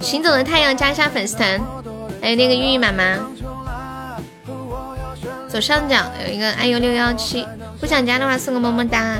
[0.00, 1.60] 行走的太阳加一下粉丝团。
[2.22, 3.18] 还有那个玉玉妈妈，
[5.48, 7.44] 左上角有一个 iu 六幺七，
[7.80, 9.18] 不想加的话送个么么哒。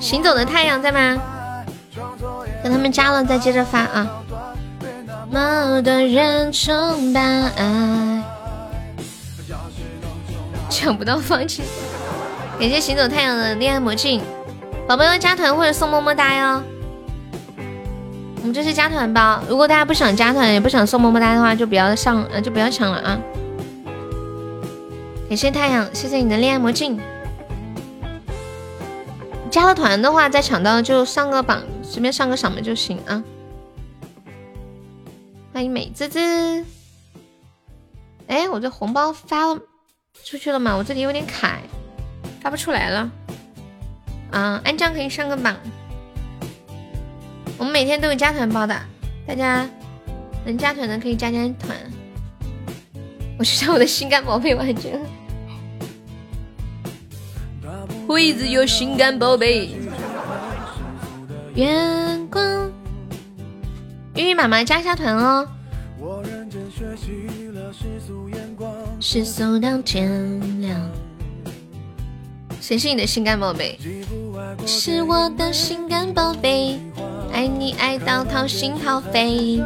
[0.00, 1.20] 行走的太阳在吗？
[2.64, 4.08] 等他们加了再接着发啊。
[5.30, 7.20] 某的人崇拜，
[10.70, 11.62] 抢不到放弃。
[12.58, 14.22] 感谢行走太阳的恋爱魔镜，
[14.86, 16.62] 宝宝要加团或者送么么哒哟。
[18.48, 23.20] 我们这是加团包，如果大家不想加团，也不想送么么哒的话，就不要上，就不要抢了啊！
[25.28, 26.98] 感谢太阳，谢谢你的恋爱魔镜。
[29.50, 33.22] 加了团的话，再抢到就上个榜，随便上个赏门就行啊！
[35.52, 36.64] 欢迎美滋滋。
[38.28, 39.54] 哎，我这红包发
[40.24, 40.74] 出去了吗？
[40.74, 41.58] 我这里有点卡，
[42.40, 43.10] 发不出来了。
[44.30, 45.54] 啊，安酱可以上个榜。
[47.58, 48.74] 我们每天都有加团包的，
[49.26, 49.68] 大家
[50.46, 51.76] 能加团的可以加加团。
[53.36, 55.00] 我去找我的心肝宝贝玩去了。
[58.06, 59.70] 我一直有心肝宝贝。
[61.54, 62.70] 月光，
[64.14, 65.46] 玉玉妈妈加下团哦。
[69.00, 70.80] 世俗到天亮。
[72.60, 73.78] 谁是你的心肝宝贝？
[74.66, 76.78] 是我的心肝宝贝，
[77.32, 79.60] 爱你爱到掏心掏肺。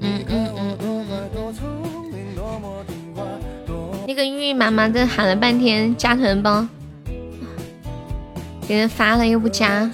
[0.00, 1.06] 嗯嗯嗯嗯。
[4.06, 6.66] 那个玉玉妈妈在喊了半天加团包，
[8.68, 9.90] 给人发了又不加，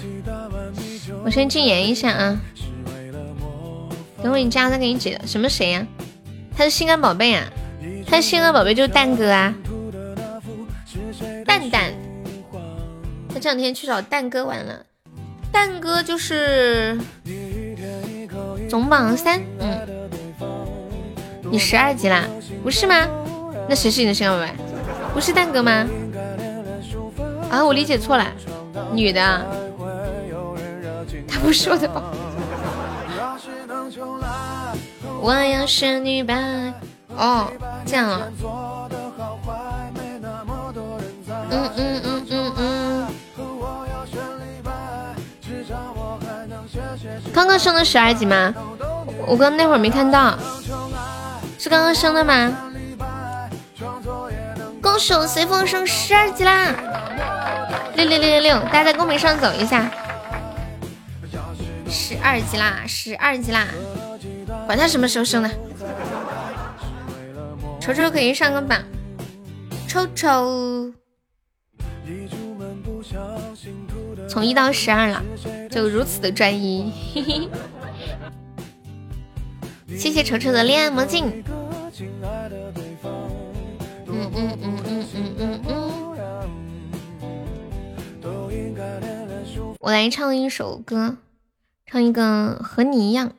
[1.23, 2.37] 我先禁言一下啊。
[4.21, 5.19] 等会你加再给你解。
[5.25, 5.87] 什么谁呀？
[6.55, 7.43] 他是心肝宝贝啊，
[8.05, 9.53] 他的心肝宝贝就是蛋哥啊，
[11.45, 11.90] 蛋蛋。
[13.41, 14.85] 这两天去找蛋哥玩了，
[15.51, 16.95] 蛋哥就是
[18.69, 19.81] 总榜三，嗯，
[21.49, 22.23] 你十二级啦？
[22.61, 23.07] 不是吗？
[23.67, 24.53] 那谁是你的心肝宝贝？
[25.15, 25.87] 不是蛋哥吗？
[27.49, 28.27] 啊，我理解错了，
[28.93, 29.43] 女的，
[31.27, 32.13] 他不是我的宝。
[35.19, 36.71] 我要是女版
[37.17, 37.47] 哦，
[37.87, 38.21] 这样啊，
[41.49, 42.20] 嗯嗯嗯。
[47.33, 48.53] 刚刚升的十二级吗？
[49.25, 50.37] 我刚那会儿没看到，
[51.57, 52.51] 是刚刚升的吗？
[54.81, 56.73] 恭喜我随风升十二级啦！
[57.95, 59.89] 六六六六六，大家在公屏上走一下，
[61.87, 63.67] 十二级啦，十二级啦！
[64.65, 65.49] 管他什么时候升的，
[67.79, 68.79] 瞅瞅可以上个榜，
[69.87, 70.91] 瞅瞅，
[74.31, 75.21] 从一到十二了，
[75.69, 77.49] 就如此的专一，嘿嘿。
[79.97, 81.43] 谢谢丑丑的恋爱魔镜。
[84.07, 85.91] 嗯嗯嗯嗯嗯嗯嗯。
[89.81, 91.17] 我来唱一首歌，
[91.85, 93.33] 唱一个和你一样。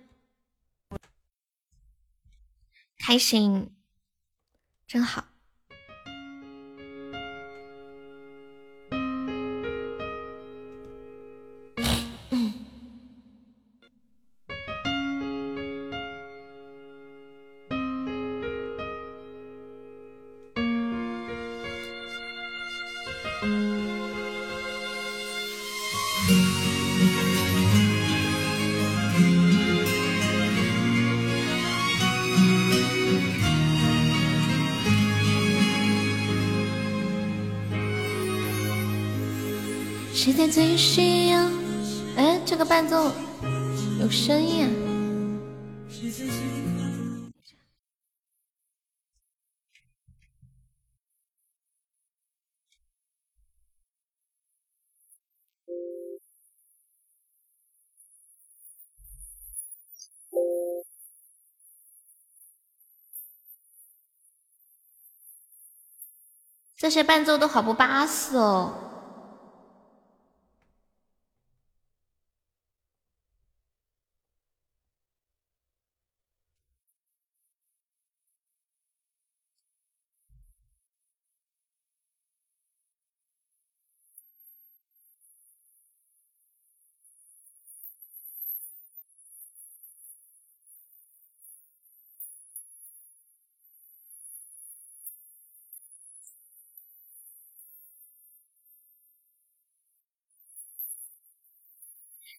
[2.98, 3.70] 开心，
[4.87, 5.24] 真好。
[42.62, 43.11] 个伴奏
[44.01, 44.70] 有声音啊！
[66.77, 68.91] 这些伴奏都好不巴适哦。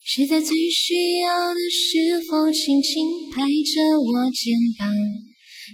[0.01, 4.89] 谁在最需要的时候轻轻拍着我肩膀？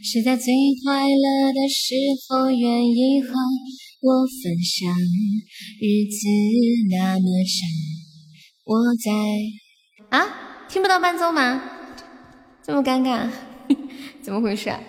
[0.04, 0.54] 谁在最
[0.84, 1.96] 快乐的时
[2.28, 3.34] 候愿意和
[4.02, 4.92] 我分享？
[5.82, 6.28] 日子
[6.92, 7.68] 那么长，
[8.66, 11.62] 我在啊，听不到伴奏吗？
[12.64, 13.30] 这么尴尬，
[14.22, 14.80] 怎么回事啊？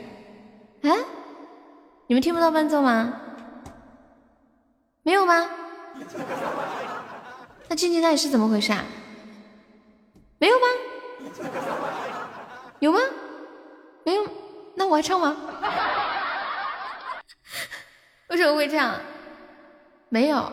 [2.09, 3.21] 你们听不到伴奏吗？
[5.03, 5.49] 没有吗？
[7.69, 8.85] 那静静到底是怎么回事啊？
[10.41, 10.65] 没有吗？
[12.79, 12.99] 有吗？
[14.07, 14.27] 没有，
[14.75, 15.37] 那我还唱吗？
[18.31, 18.99] 为什么会这样？
[20.09, 20.51] 没有，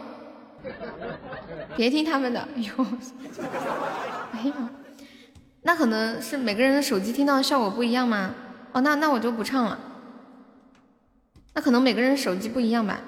[1.78, 2.46] 别听他们的。
[2.56, 2.86] 有，
[4.34, 4.54] 没有，
[5.62, 8.36] 那可能是每个人的手机听到的效果不一样吗？
[8.74, 9.80] 哦，那那我就不唱了。
[11.54, 13.00] 那可能每个人手机不一样吧。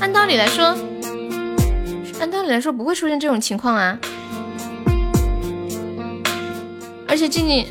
[0.00, 0.74] 按道道理来说，
[2.24, 3.98] 按道理来说不会出现这种情况啊。
[7.06, 7.66] 而且静静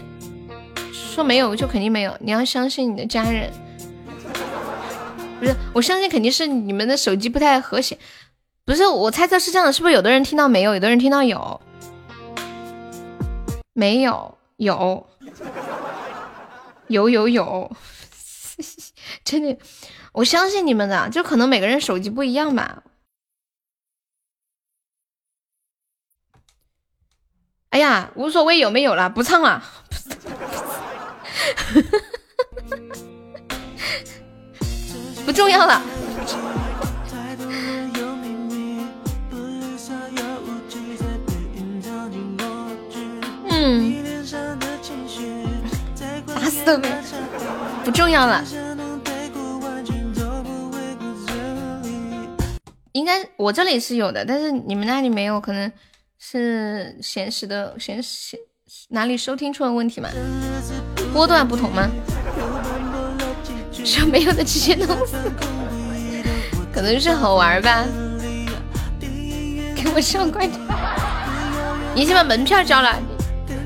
[0.92, 3.52] 说没有就肯定没有，你要相信你的家人。
[5.40, 7.98] 不是，我相信肯定是你们的手机不太和谐。
[8.64, 11.60] 不是，我猜测是这样的，是不是有的人听到没有，有的人听到有？
[13.74, 15.08] 没有，有，
[16.90, 17.76] 有有有，
[19.26, 19.58] 真的，
[20.12, 22.84] 我相信你们的，就可能每个人手机不一样吧。
[27.74, 29.60] 哎呀，无所谓有没有了，不唱了，
[35.26, 35.82] 不重要了。
[43.50, 44.04] 嗯，
[46.28, 46.88] 打死都没，
[47.84, 48.46] 不重要了。
[52.92, 55.72] 应该我这里是有的，但是你们那里没有，可能
[56.34, 58.36] 是显示的显示
[58.90, 60.10] 哪里收听出了问题吗？
[61.14, 61.88] 波段不同吗？
[63.86, 65.16] 说没有的直接弄死，
[66.74, 67.86] 可能是好玩吧。
[69.76, 70.58] 给我上关注，
[71.94, 72.98] 你先把门票交了。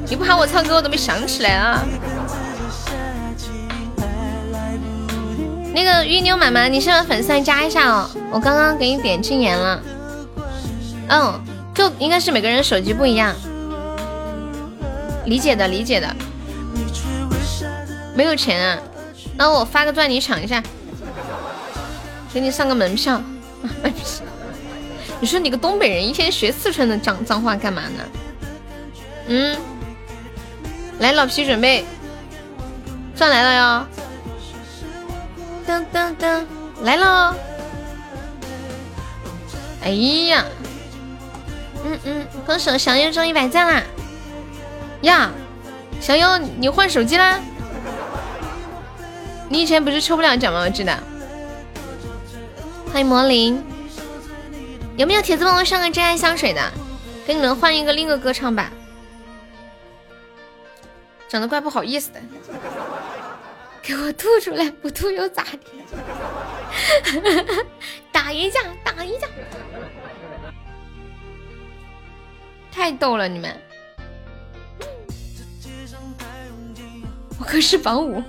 [0.06, 1.86] 你不喊我唱歌，我都没想起来啊。
[5.74, 8.10] 那个玉妞妈妈，你是不是粉丝来加一下哦？
[8.30, 9.82] 我刚刚给你点禁言了。
[11.08, 11.42] 嗯，
[11.78, 13.36] 就应该是每个人手机不一样。
[15.26, 16.16] 理解的，理解的。
[18.16, 18.80] 没有钱啊？
[19.38, 20.64] 那我发个钻，你抢一下，
[22.34, 23.22] 给你上个门票。
[25.22, 28.04] 你说你个东北人，一天学四川的脏脏话干嘛呢？
[29.28, 29.56] 嗯。
[30.98, 31.86] 来，老皮准备，
[33.16, 33.86] 钻来了哟！
[35.68, 36.44] 噔噔噔，
[36.82, 37.36] 来了！
[39.84, 40.44] 哎呀，
[41.88, 43.82] 嗯嗯，歌手小优中一百赞啦！
[45.04, 45.32] 呀，
[46.02, 47.40] 小优你换手机啦？
[49.48, 50.60] 你以前不是抽不了奖吗？
[50.60, 50.92] 我记得。
[52.92, 53.64] 欢迎魔灵，
[54.98, 56.62] 有没有铁子帮我上个真爱香水的？
[57.26, 58.70] 给你们换一个另一个歌唱版。
[61.30, 62.20] 长得怪不好意思的，
[63.82, 65.60] 给我吐出来，不吐又咋的？
[68.12, 69.28] 打一架，打一架，
[72.78, 73.52] 太逗了你们！
[77.40, 78.22] 我可是榜五，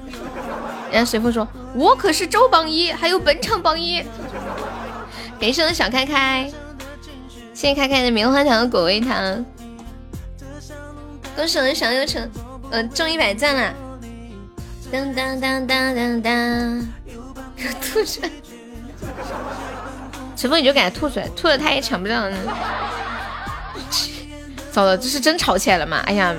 [0.91, 4.03] 人家随风说，我可是周榜一，还有本场榜一。
[5.39, 6.51] 感谢我的小开开，
[7.53, 9.45] 谢谢开开的棉花糖和果味糖，
[11.37, 12.27] 恭喜我的小优成。
[12.71, 13.75] 呃，中一百赞了！
[14.91, 16.89] 当当当当当当，
[17.83, 18.31] 吐出来！
[20.35, 22.37] 陈峰你就给他吐出来，吐了他也抢不到呢。
[24.79, 26.01] 糟了，这是真吵起来了吗？
[26.07, 26.33] 哎呀，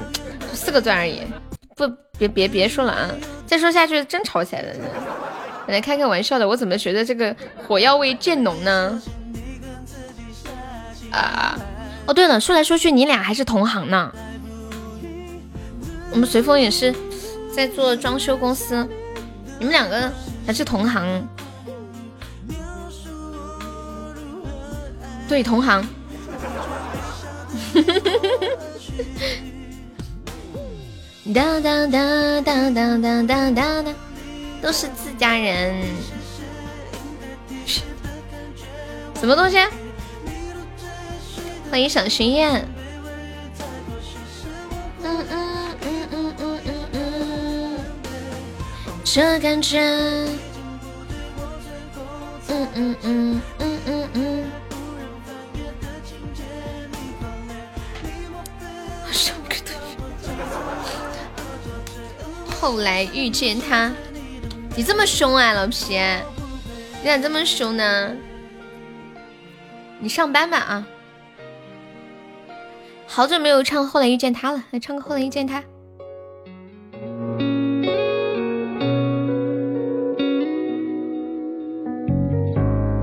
[0.54, 1.24] 四个钻而已，
[1.76, 1.86] 不，
[2.18, 3.12] 别别别说了啊！
[3.46, 4.70] 再说下去真吵起来了。
[5.68, 7.36] 本来开开玩笑的，我怎么觉得这个
[7.68, 9.02] 火药味渐浓呢？
[11.12, 11.60] 啊！
[12.06, 14.10] 哦，对了，说来说去，你俩还是同行呢。
[16.12, 16.96] 我们随风也是
[17.54, 18.88] 在做装修公司，
[19.58, 20.10] 你们两个
[20.48, 21.28] 还是同行，
[25.28, 25.86] 对，同行，
[31.34, 33.94] 哒哒哒哒哒哒哒哒哒，
[34.62, 35.86] 都是自家人，
[39.20, 39.58] 什么东西？
[41.70, 42.68] 欢迎小巡宴，
[45.04, 45.50] 嗯嗯。
[49.12, 49.80] 这感觉，
[52.48, 54.49] 嗯嗯嗯嗯嗯嗯。
[62.62, 63.92] 后来遇见他，
[64.76, 65.98] 你这么凶啊，老皮，
[67.02, 68.12] 你咋这么凶呢？
[70.00, 70.88] 你上班吧啊！
[73.08, 75.62] 好久没有唱《后来遇见他》了，来唱个《后来遇见他》。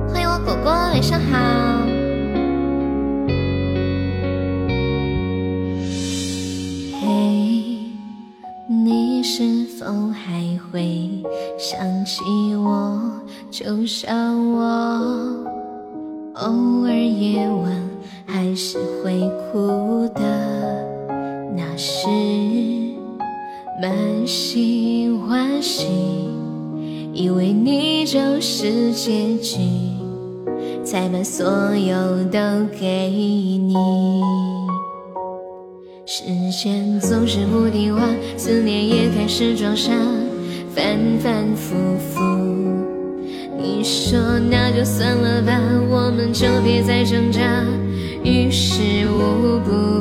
[0.09, 1.36] 欢迎我果果晚上好，
[9.39, 11.11] 是否还会
[11.59, 12.22] 想起
[12.55, 12.99] 我？
[13.51, 15.45] 就像我
[16.37, 17.70] 偶尔夜晚
[18.24, 19.20] 还是会
[19.53, 20.22] 哭的，
[21.55, 22.09] 那时
[23.82, 25.84] 满心欢喜，
[27.12, 29.59] 以为你就是结局。
[30.82, 32.39] 才把所有都
[32.80, 33.76] 给你。
[36.09, 39.90] 时间总是不听话，思念也开始装傻，
[40.72, 42.20] 反反复复。
[43.59, 47.42] 你说那就算了吧，我们就别再挣扎，
[48.22, 48.80] 于事
[49.11, 49.95] 无补。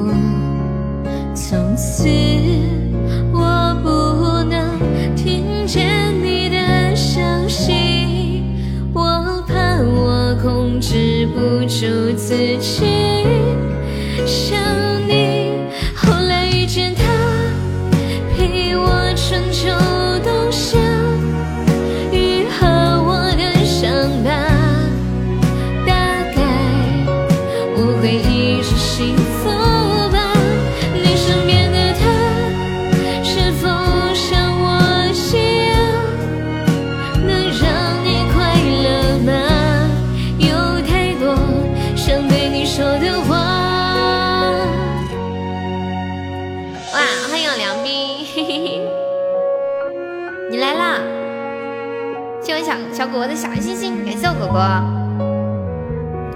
[53.16, 54.60] 果果的小心心，感谢我果果，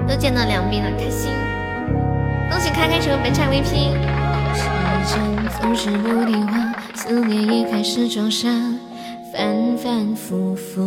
[0.07, 1.29] 又见到梁斌了，开心！
[2.49, 3.91] 恭喜开开成为本场 VP。
[4.55, 4.63] 时
[5.05, 5.19] 间
[5.59, 8.47] 总是不听话，思念也开始装傻，
[9.33, 10.81] 反反复复。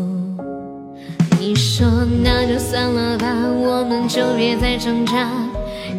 [1.38, 1.86] 你说
[2.24, 5.28] 那就算了吧，我们就别再挣扎，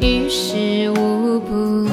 [0.01, 1.87] 于事无补。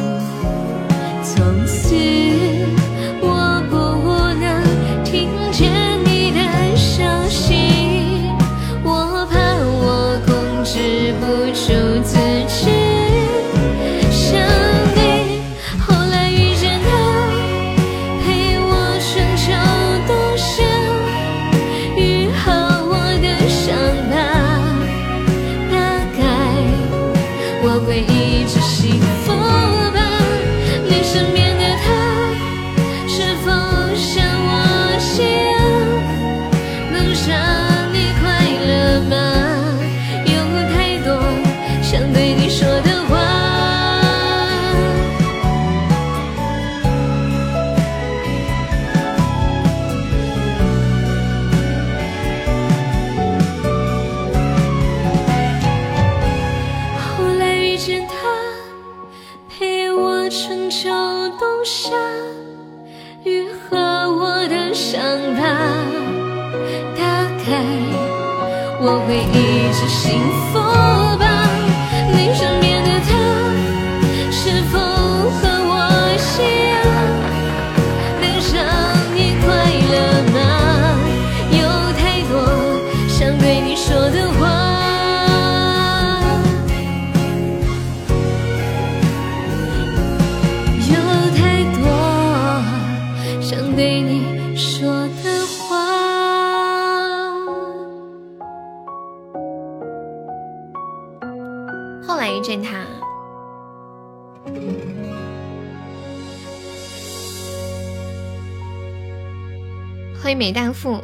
[110.30, 111.02] 欢迎美大富，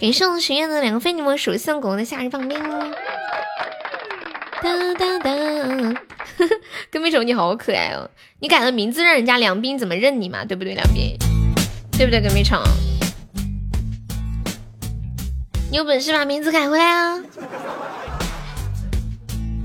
[0.00, 2.58] 感谢我们学院的两个非你莫属送狗的夏日棒冰。
[4.60, 5.30] 哒哒哒，
[6.90, 8.10] 跟屁虫你好可爱哦！
[8.40, 10.44] 你改了名字让人家梁斌怎么认你嘛？
[10.44, 11.16] 对不对，梁斌？
[11.92, 12.60] 对不对，跟屁虫？
[15.70, 17.22] 你有本事把名字改回来啊！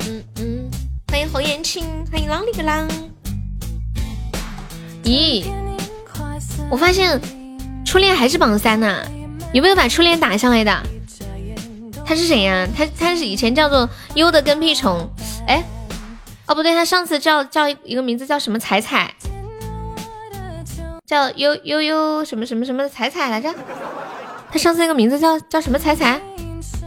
[0.08, 0.70] 嗯嗯，
[1.08, 2.88] 欢迎红颜青，欢迎啷里个啷。
[5.04, 5.44] 咦，
[6.70, 7.20] 我发现
[7.96, 9.02] 初恋还是榜三呢、
[9.54, 10.84] 有没有把初恋打上来的？
[12.06, 12.68] 他是谁呀？
[12.76, 15.10] 他他是以前叫做优的跟屁虫，
[15.48, 15.64] 哎，
[16.46, 19.14] 哦不对，他上次叫叫一个名字叫什么彩彩，
[21.06, 23.56] 叫悠悠悠什么什么什么彩彩来着？
[24.52, 26.20] 他上次那个名字叫叫什么彩彩？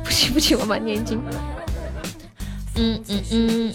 [0.05, 1.19] 不行不行，我把念经。
[2.75, 3.75] 嗯嗯嗯嗯，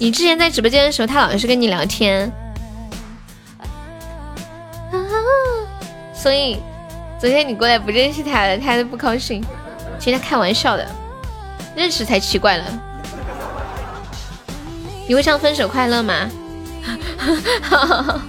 [0.00, 2.28] 你之前在直播间的时候，他老是跟你聊天，
[6.20, 6.60] 所以
[7.20, 9.40] 昨天你过来不认识他了，他都不高兴。
[10.00, 10.84] 其实他开玩笑的，
[11.76, 12.64] 认识才奇怪了。
[15.06, 16.28] 你会唱《分手快乐》吗？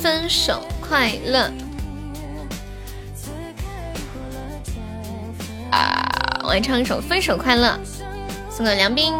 [0.00, 1.52] 分手快乐
[5.70, 6.40] 啊！
[6.44, 7.68] 我来唱一首《分手快乐》，
[8.50, 9.12] 送给梁斌。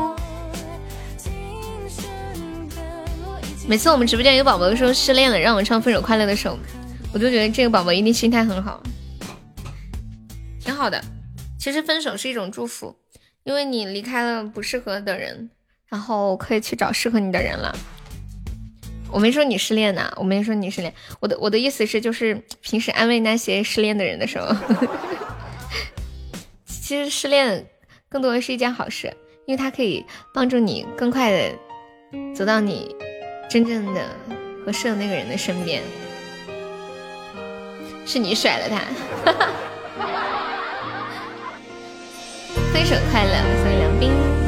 [3.69, 6.59] 每次我们直播间有宝宝说失恋了，让我唱《分手快乐》的时候，
[7.13, 8.83] 我就觉得这个宝宝一定心态很好。
[10.59, 10.99] 挺好的。
[11.59, 12.97] 其实分手是一种祝福，
[13.45, 15.51] 因为你离开了不适合的人，
[15.87, 17.77] 然后可以去找适合你的人了。
[19.13, 20.95] 我没说你失恋呐，我没说你失恋。
[21.21, 24.57] 我的我的意思是，就是平时安慰那些失恋的人的时候，
[26.65, 27.67] 其实失恋
[28.09, 29.15] 更多的是一件好事，
[29.47, 30.03] 因为它可以
[30.33, 31.55] 帮助你更快的
[32.35, 32.97] 走到你
[33.49, 34.03] 真正的
[34.65, 35.83] 合适的那个人的身边。
[38.05, 38.81] 是你甩了他，
[42.73, 43.33] 分手快乐，
[43.63, 44.48] 送梁冰。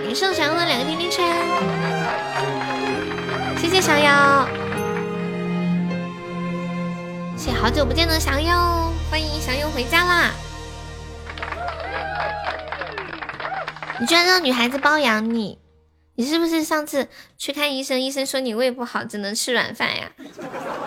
[0.00, 1.26] 感谢我小妖的两个甜甜圈，
[3.58, 4.48] 谢谢小妖，
[7.36, 8.48] 谢好久不见的小优，
[9.10, 10.30] 欢迎小优回家啦！
[14.00, 15.58] 你居然让女孩子包养你，
[16.14, 20.10] 你是不是上次去看医生，医生说你胃不好，只能吃软饭呀？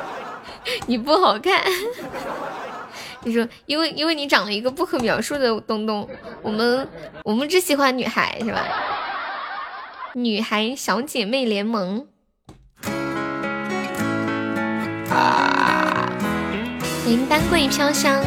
[0.87, 1.61] 你不好看，
[3.23, 6.09] 你说，因为因为你长了一个不可描述的东东，
[6.41, 6.87] 我们
[7.23, 8.65] 我们只喜欢女孩是吧？
[10.13, 12.05] 女孩小姐妹联盟。
[15.09, 18.21] 欢迎丹桂飘香。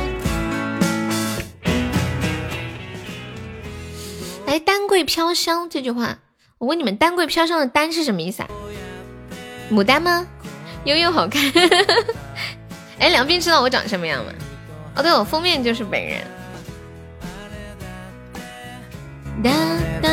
[4.47, 6.21] 来，丹桂飘香这句话，
[6.57, 8.49] 我问你们，丹桂飘香的丹是什么意思啊？
[9.71, 10.27] 牡丹吗？
[10.85, 11.43] 悠悠好看。
[12.99, 14.33] 哎，梁斌知道我长什么样吗？
[14.97, 16.23] 哦，对，我封面就是本人。
[19.43, 19.51] 哒
[20.01, 20.09] 哒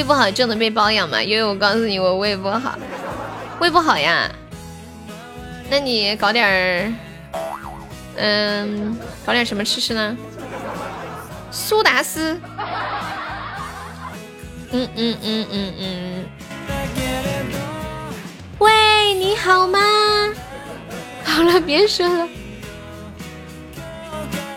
[0.00, 1.22] 胃不好就能被包养吗？
[1.22, 2.78] 因为，我告诉你，我胃不好，
[3.58, 4.30] 胃不好呀。
[5.68, 6.92] 那你搞点儿，
[8.16, 8.96] 嗯，
[9.26, 10.16] 搞点什么吃吃呢？
[11.50, 12.40] 苏打丝。
[14.70, 16.24] 嗯嗯嗯嗯嗯。
[18.58, 19.78] 喂，你好吗？
[21.24, 22.26] 好了，别说了。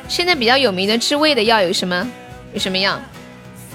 [0.08, 2.10] 现在比较有名的治胃的药有什么？
[2.54, 2.98] 有什么药？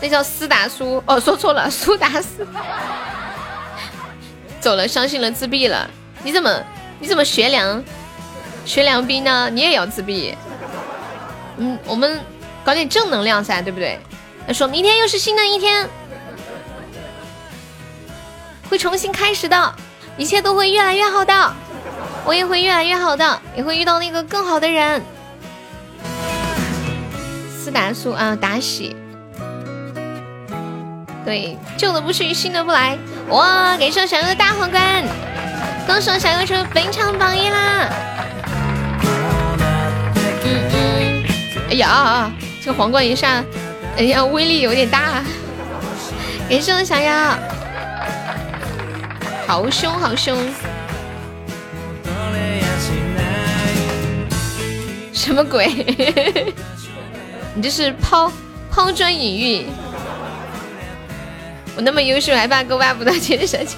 [0.01, 1.03] 那叫斯达苏。
[1.07, 2.47] 哦， 说错了，苏达斯。
[4.61, 5.89] 走了，相信了，自闭了。
[6.23, 6.63] 你怎么，
[6.99, 7.83] 你怎么学良，
[8.65, 9.49] 学良斌呢？
[9.51, 10.37] 你也要自闭？
[11.57, 12.21] 嗯，我们
[12.65, 13.99] 搞点正能量噻，对不对？
[14.53, 15.89] 说明天又是新的一天。
[18.69, 19.75] 会重新开始的，
[20.17, 21.53] 一切都会越来越好的，
[22.25, 25.03] 我也会越来越好的，也会遇到那个更好的人。
[27.59, 28.97] 斯达苏啊，达喜，
[31.29, 32.97] 对，旧的不去，新的不来。
[33.29, 35.05] 哇，感谢我小优的大皇冠，
[35.87, 37.91] 恭喜小优成本场榜一啦！
[40.43, 41.25] 嗯嗯，
[41.69, 42.33] 哎呀，
[42.65, 43.45] 这个皇冠一上，
[43.99, 45.23] 哎呀，威力有点大。
[46.49, 47.13] 感谢我小优。
[49.47, 50.35] 好凶，好凶！
[55.13, 55.67] 什么鬼？
[57.55, 58.33] 你这是抛
[58.71, 59.67] 抛砖引玉。
[61.79, 63.77] 我那么优秀，还怕个挖不到钱的小姐？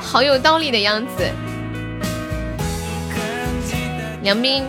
[0.00, 1.30] 好有道理的样子。
[4.22, 4.64] 梁斌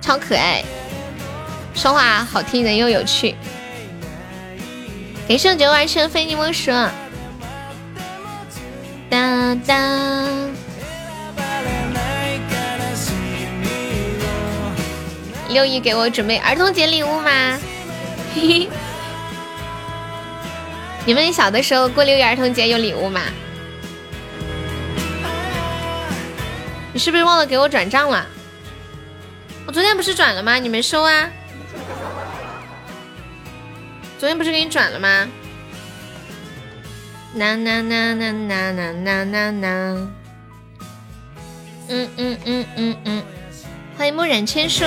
[0.00, 0.64] 超可爱，
[1.74, 3.34] 说话好听，人又有趣。
[5.28, 6.70] 给圣九完成非你莫属。
[9.10, 9.74] 哒哒，
[15.50, 17.58] 六一给我准备儿童节礼物吗？
[18.34, 18.68] 嘿嘿，
[21.04, 23.20] 你们小的时候过六一儿童节有礼物吗？
[26.92, 28.24] 你是不是忘了给我转账了？
[29.66, 30.56] 我昨天不是转了吗？
[30.56, 31.28] 你没收啊？
[34.18, 35.28] 昨天不是给你转了吗？
[37.34, 40.08] 呐呐呐呐呐呐呐呐呐，
[41.88, 43.22] 嗯嗯嗯嗯嗯，
[43.96, 44.84] 欢迎木染千树。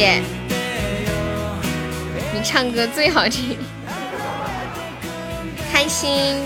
[0.00, 0.22] 姐，
[2.32, 3.58] 你唱歌最好听，
[5.70, 6.38] 开心。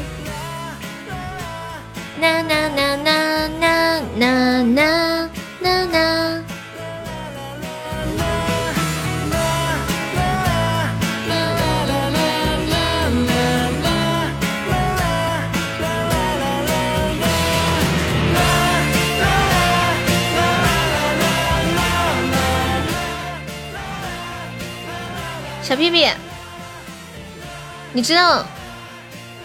[25.74, 26.08] 小屁屁，
[27.94, 28.46] 你知道？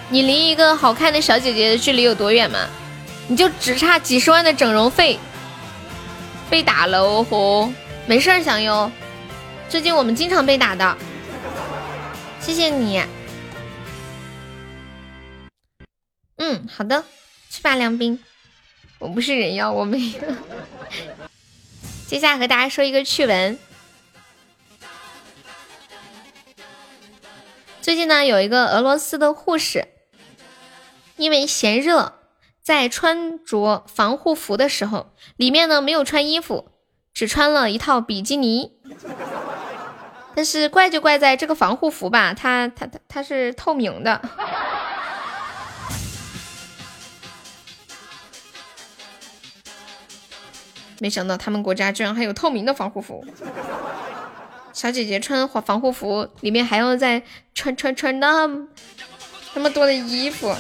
[0.10, 2.68] 你离一个好看的小姐姐的距离有多远吗？
[3.28, 5.18] 你就只差几十万的整容费，
[6.48, 7.74] 被打了哦吼！
[8.06, 8.92] 没事儿，小优，
[9.68, 10.96] 最近我们经常被打的，
[12.40, 13.02] 谢谢你。
[16.38, 17.04] 嗯，好的，
[17.50, 18.20] 去吧，梁斌。
[19.00, 20.14] 我不是人妖，我没有。
[22.06, 23.58] 接下来和大家说一个趣闻。
[27.82, 29.88] 最近呢，有一个俄罗斯的护士。
[31.18, 32.14] 因为嫌热，
[32.62, 36.70] 在穿着防护服的时候，里面呢没有穿衣服，
[37.14, 38.72] 只穿了一套比基尼。
[40.34, 44.22] 但是怪就怪在这个防护服吧，它它它它是透明的。
[51.00, 53.26] 没想到他们国家居然还有透明的防护服。
[54.74, 57.22] 小姐姐穿防防护服，里面还要再
[57.54, 58.48] 穿穿穿那
[59.54, 60.56] 那么多的衣服。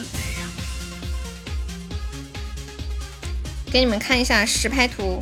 [3.71, 5.19] 给你们看一下实拍图。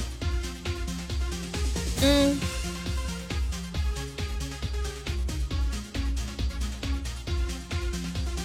[2.02, 2.40] 嗯，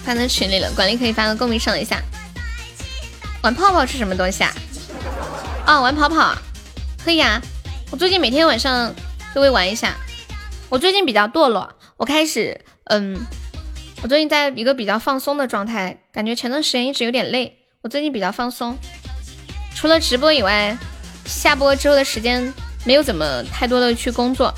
[0.03, 2.01] 发到群里了，管理可以发到公屏上一下。
[3.41, 4.53] 玩泡泡是什么东西啊？
[5.67, 6.37] 哦，玩跑跑
[7.03, 7.41] 可以啊。
[7.89, 8.93] 我最近每天晚上
[9.33, 9.95] 都会玩一下。
[10.73, 13.15] 我最近比较堕落，我开始嗯，
[14.01, 17.59] 我最近在一个比较放松的状态，感觉前段时间一直有点累。
[17.81, 18.75] 我最近比较放松，
[19.75, 20.75] 除了直播以外，
[21.25, 22.51] 下播之后的时间。
[22.85, 24.51] 没有怎么太多的去工作，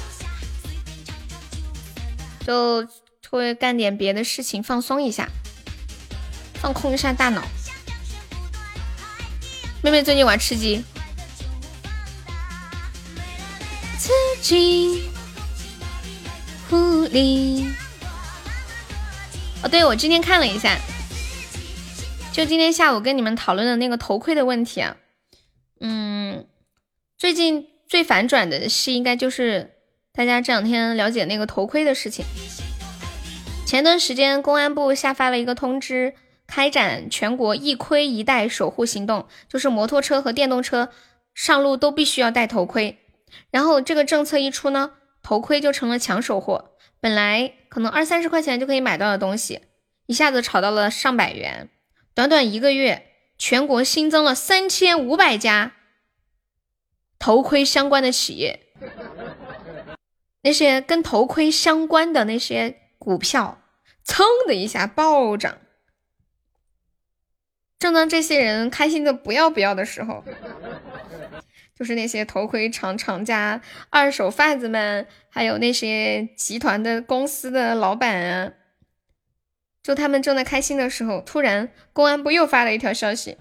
[2.47, 2.87] 就
[3.29, 5.29] 会干点别的事情放松一下，
[6.53, 7.43] 放空一下大脑。
[9.83, 10.83] 妹妹最近玩吃鸡，
[13.99, 14.11] 吃
[14.41, 15.03] 鸡，
[16.75, 17.73] 狐狸。
[19.63, 20.77] 哦，对，我今天看了一下，
[22.33, 24.97] 就今天下午跟你们讨论的那个头盔的问题啊，
[25.79, 26.45] 嗯，
[27.17, 27.69] 最近。
[27.87, 29.75] 最反转的是，应该就是
[30.11, 32.25] 大家这两天了解那个头盔的事情。
[33.67, 36.15] 前段时间，公安部下发了一个通知，
[36.47, 40.89] 开展全国一盔一戴守护行动，就是摩托车和电动车
[41.35, 42.97] 上路都必须要戴头盔。
[43.51, 44.93] 然后这个政策一出呢，
[45.25, 46.77] 头盔就成了抢手货。
[46.99, 49.61] 本来可能二三十块钱就可以买到的东西，
[50.05, 51.67] 一下子炒到了上百元。
[52.13, 55.71] 短短一个月，全国新增了三千五百家。
[57.17, 58.67] 头盔相关的企业，
[60.43, 63.63] 那些跟头盔相关的那些股票，
[64.05, 65.57] 噌的一下暴涨。
[67.79, 70.23] 正当这些人开心的不要不要的时候，
[71.77, 78.53] 就是那些头盔厂厂家、二手贩子们，还有那些集团的公司的老板啊，
[79.83, 83.37] 就他们正在开心的时候，突然公安部又发了一条消息：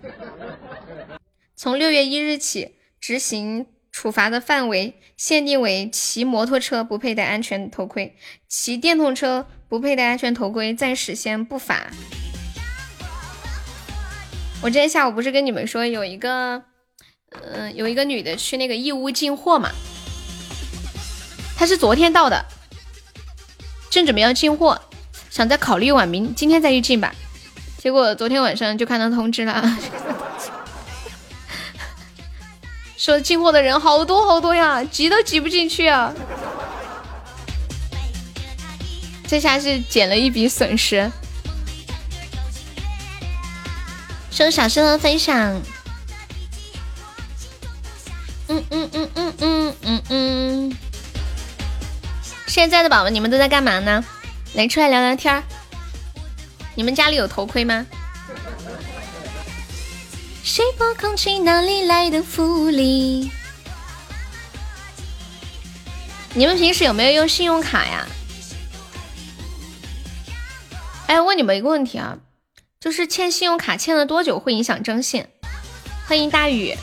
[1.54, 3.66] 从六月一日起执行。
[3.94, 8.16] 处罚的范围限定为骑摩托车不佩戴安全头盔，
[8.48, 11.92] 骑电动车不佩戴安全头盔暂时先不罚。
[14.60, 16.64] 我今天下午不是跟你们说有一个，
[17.42, 19.70] 嗯，有一个女的去那个义乌进货嘛，
[21.56, 22.44] 她是昨天到的，
[23.90, 24.80] 正准备要进货，
[25.30, 27.14] 想再考虑一晚明今天再去进吧，
[27.78, 29.78] 结果昨天晚上就看到通知了。
[32.96, 36.14] 说进货的人好多好多呀，挤都挤不进去啊！
[39.28, 41.10] 这下是捡了一笔损失。
[44.30, 45.60] 收小声的分享。
[48.48, 50.76] 嗯嗯嗯嗯嗯嗯嗯。
[52.46, 54.04] 现在的宝宝，你们都在干嘛呢？
[54.54, 55.42] 来出来聊聊天儿。
[56.74, 57.86] 你们家里有头盔吗？
[60.42, 61.38] 谁拨空气？
[61.38, 63.30] 哪里来的福利？
[66.34, 68.06] 你们平时有没有用信用卡呀？
[71.06, 72.18] 哎，问你们一个问题啊，
[72.80, 75.26] 就是欠信用卡欠了多久会影响征信？
[76.06, 76.76] 欢迎大雨，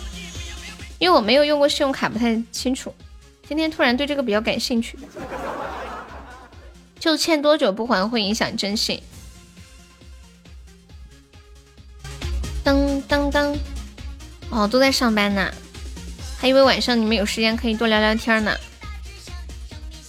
[1.01, 2.93] 因为我没有用过信用卡，不太清楚。
[3.47, 4.99] 今天突然对这个比较感兴趣，
[6.99, 9.01] 就欠多久不还会影响征信？
[12.63, 13.57] 当当当！
[14.51, 15.51] 哦，都在上班呢，
[16.37, 18.55] 还以为晚上你们有时间可以多聊聊天呢，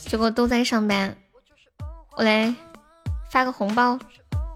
[0.06, 1.16] 结果都在上班。
[2.18, 2.54] 我来
[3.30, 3.98] 发个红包，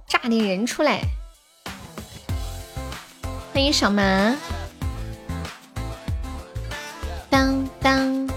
[0.06, 1.00] 炸点人出来！
[3.54, 4.36] 欢迎小蛮。
[7.30, 8.28] 当当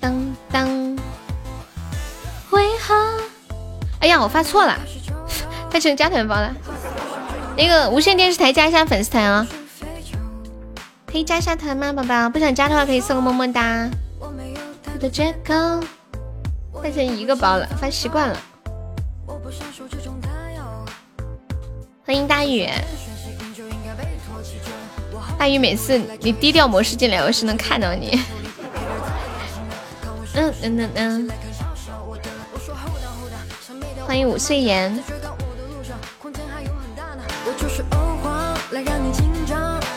[0.00, 0.96] 当当！
[2.50, 2.94] 为何？
[4.00, 4.78] 哎呀，我发错了，
[5.70, 6.54] 发成加团包了。
[7.56, 9.46] 那个无线电视台加一下粉丝团啊，
[11.06, 12.28] 可以加一下团吗，宝宝？
[12.30, 13.88] 不想加的话可以送个么么哒。
[15.00, 15.52] 的折扣，
[16.80, 18.38] 发成一个包了，发习惯了。
[22.04, 22.68] 欢迎大雨，
[25.42, 28.12] 大鱼每次你低调模式进来，我是能看到你。
[30.34, 31.28] 嗯嗯嗯嗯。
[34.06, 34.96] 欢迎五岁颜。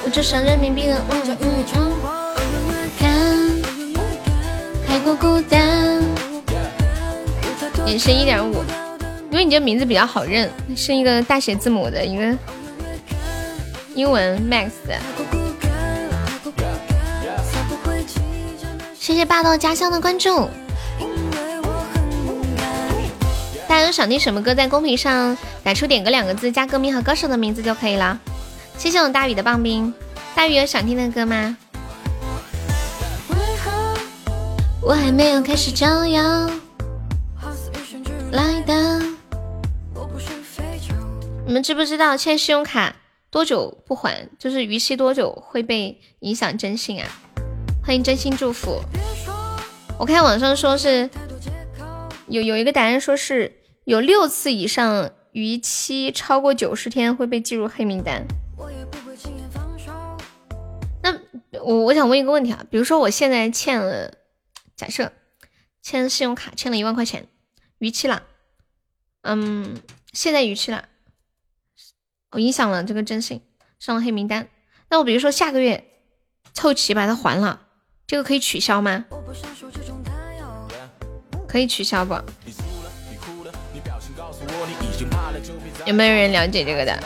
[0.03, 1.63] 我就上人民币了，嗯嗯
[3.01, 3.61] 嗯。
[4.87, 6.01] 太过孤单。
[7.85, 8.63] 隐身一点五，
[9.29, 12.35] 因为你这名字比较好认，是一个大写字母的一个
[13.95, 14.71] 英文 Max。
[18.93, 20.49] 谢谢霸道家乡的关注。
[23.67, 28.19] 大家有想听什么歌，在公屏上打出“点歌”两个字，加歌名和歌手的名字就可以了。
[28.77, 29.93] 谢谢我大宇的棒冰。
[30.35, 31.55] 大宇有想听的歌吗？
[34.81, 36.49] 我还没有开始招摇。
[38.31, 39.01] 来的。
[41.47, 42.93] 你们知不知道欠信用卡
[43.35, 47.11] 多久不还，就是逾期多久会被影响征信啊？
[47.83, 48.79] 欢迎真心祝福。
[49.99, 51.09] 我看网上说是
[52.29, 58.25] 有有一个答案，说是有六次以上逾期超过九十天会被记入黑名单。
[61.03, 61.19] 那
[61.61, 64.13] 我我想问一个问题啊，比如说我现在欠了。
[64.77, 65.11] 假设
[65.81, 67.27] 欠信用卡欠了一万块钱，
[67.79, 68.23] 逾期了，
[69.23, 69.75] 嗯，
[70.13, 70.87] 现在逾期了，
[72.35, 73.39] 我影响了这个征信，
[73.79, 74.49] 上了黑名单。
[74.89, 75.85] 那我比如说下个月
[76.53, 77.61] 凑齐把它还了，
[78.05, 79.05] 这个可以取消吗？
[81.47, 82.13] 可以取消不？
[85.85, 87.01] 有没有人了解这个的？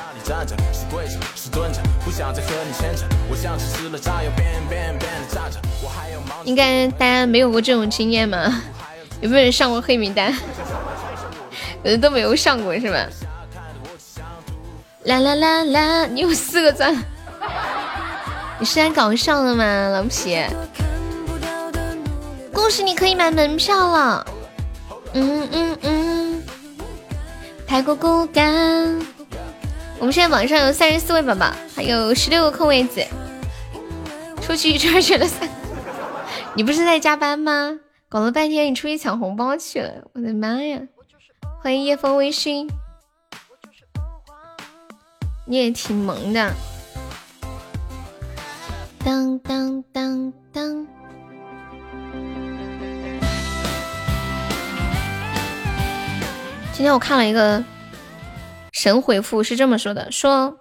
[6.43, 8.63] 应该大家没有过这种经验吗？
[9.21, 10.35] 有没有人上过黑名单？
[11.85, 13.07] 有的都没有上过是吧？
[15.05, 16.05] 啦啦啦啦！
[16.07, 16.93] 你有四个钻，
[18.59, 20.43] 你是来搞笑的吗，老皮？
[22.53, 24.25] 恭喜你可以买门票了！
[25.13, 26.43] 嗯嗯嗯，
[27.65, 28.99] 太过孤单。
[29.99, 33.03] 我们现在网上有三十四位宝宝，还有十六个空位子。
[34.41, 35.47] 出去一圈选了三，
[36.55, 37.79] 你不是在加班吗？
[38.09, 40.79] 搞了半天你出去抢红包去了，我的妈呀！
[41.61, 42.67] 欢迎夜风微醺，
[45.51, 46.53] 你也挺萌的。
[49.03, 50.85] 当当当当。
[56.71, 57.63] 今天我看了一个
[58.71, 60.55] 神回复，是这么说的：说，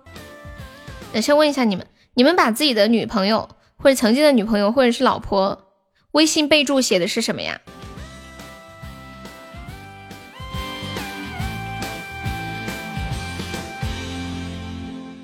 [1.13, 3.51] 我先问一下你们，你们把自己的女朋友。
[3.81, 5.67] 或者曾经的女朋友，或者是老婆，
[6.11, 7.61] 微信备注写的是什么呀？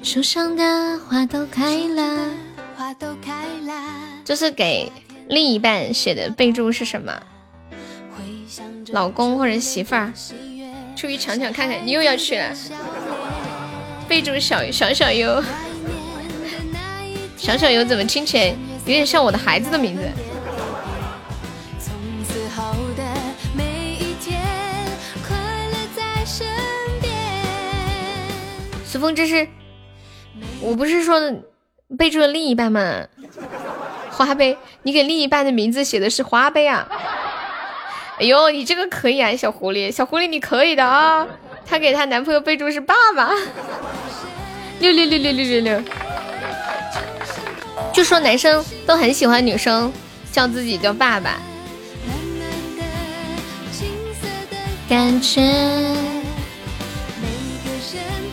[0.05, 2.29] 树上的花都开了，
[2.77, 3.73] 花都开了。
[4.23, 4.93] 就是给
[5.29, 7.11] 另一半写的备注是什么？
[8.89, 10.13] 老公或者媳妇儿，
[10.95, 12.55] 出去抢抢看看，你又要去了。
[14.07, 15.43] 备注小小小优。
[17.39, 20.03] 小小优怎么听起来有点像我的孩子的名字？
[28.85, 29.49] 随风，这是
[30.65, 31.21] 我不是说
[31.99, 33.07] 备注了另一半吗？
[34.11, 36.89] 花呗，你给另一半的名字写的是花呗啊？
[38.19, 41.27] 哎呦，你这个可以啊，小狐狸，小狐狸你可以的啊！
[41.67, 43.31] 她给她男朋友备注是爸爸，
[44.81, 45.83] 六六六六六六六。
[47.93, 49.93] 就说男生都很喜欢女生
[50.33, 51.39] 叫自己叫爸爸。
[54.89, 55.43] 感觉。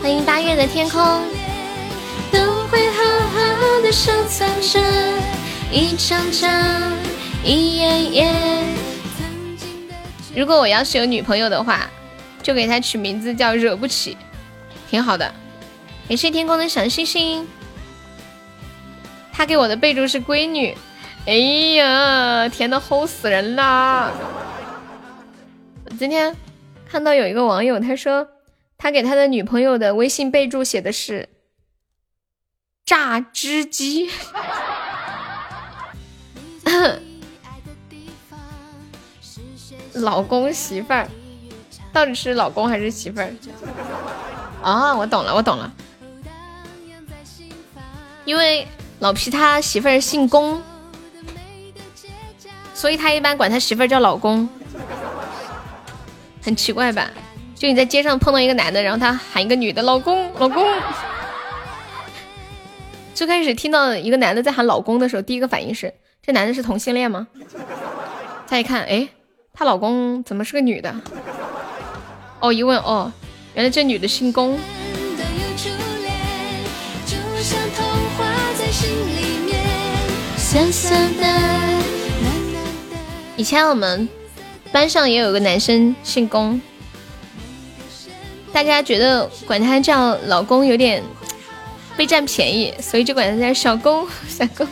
[0.02, 1.02] 欢迎八月的天空。
[3.92, 4.80] 收藏着
[5.70, 6.50] 一张张
[7.44, 8.34] 一页页。
[10.34, 11.90] 如果我要是有女朋友的话，
[12.42, 14.18] 就给她取名字叫惹不起，
[14.90, 15.30] 挺好的。
[16.08, 17.46] 感谢天空的小星星。
[19.34, 20.76] 他给我的备注是闺女，
[21.26, 21.34] 哎
[21.76, 24.12] 呀，甜的齁死人啦！
[25.98, 26.36] 今天
[26.90, 28.28] 看到有一个网友，他说
[28.78, 31.28] 他给他的女朋友的微信备注写的是
[32.86, 34.10] 榨汁机。
[39.94, 41.08] 老公媳妇儿，
[41.92, 43.34] 到底是老公还是媳妇儿？
[44.62, 45.72] 啊，我懂了，我懂了，
[48.26, 48.68] 因为。
[49.02, 50.62] 老皮他媳妇儿姓龚，
[52.76, 54.48] 所以他一般管他媳妇儿叫老公，
[56.44, 57.10] 很奇怪吧？
[57.56, 60.64] 就你在街上碰到一个男的，然后他喊一个女的老公老公。
[63.14, 65.94] 最开始听到一个男的在喊老公的时候，第一个反应是
[66.26, 67.28] 这男的是同性恋吗？
[68.48, 69.08] 再一看，哎，
[69.54, 70.94] 她老公怎么是个女的？
[72.40, 73.12] 哦，一问哦，
[73.54, 74.58] 原来这女的姓龚。
[83.36, 84.08] 以前我们
[84.72, 86.60] 班上也有个男生姓龚，
[88.52, 91.04] 大家觉得管他叫老公有点
[91.98, 94.08] 被占便宜，所以就管他叫小龚。
[94.28, 94.68] 小龚，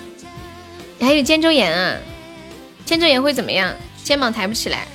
[0.99, 1.97] 还有肩周炎啊？
[2.85, 3.73] 肩周炎会怎么样？
[4.03, 4.87] 肩膀抬不起来。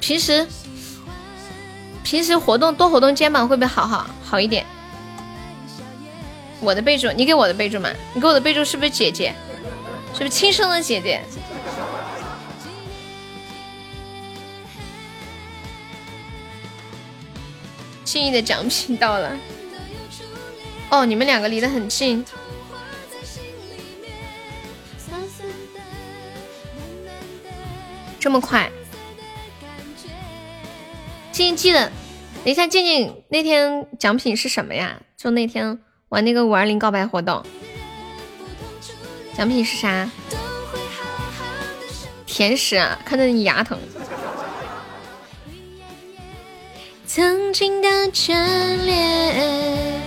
[0.00, 0.46] 平时
[2.02, 4.64] 平时活动多活动肩膀会不会好好好一点？
[6.60, 7.90] 我的备注，你给我的备注嘛？
[8.12, 9.34] 你给我的备注是不是姐姐？
[10.12, 11.22] 是不是亲生的姐姐？
[18.04, 19.36] 心仪的奖品到了。
[20.90, 22.24] 哦，你们两个离得很近。
[28.18, 28.70] 这么快？
[31.30, 31.92] 静静记得，
[32.44, 35.00] 等一下静静那天奖品是什么呀？
[35.16, 35.78] 就那天
[36.08, 37.44] 玩那个五二零告白活动，
[39.36, 40.10] 奖品是啥？
[42.26, 43.78] 甜食啊，看着你牙疼。
[47.06, 48.32] 曾经的眷
[48.84, 50.02] 恋，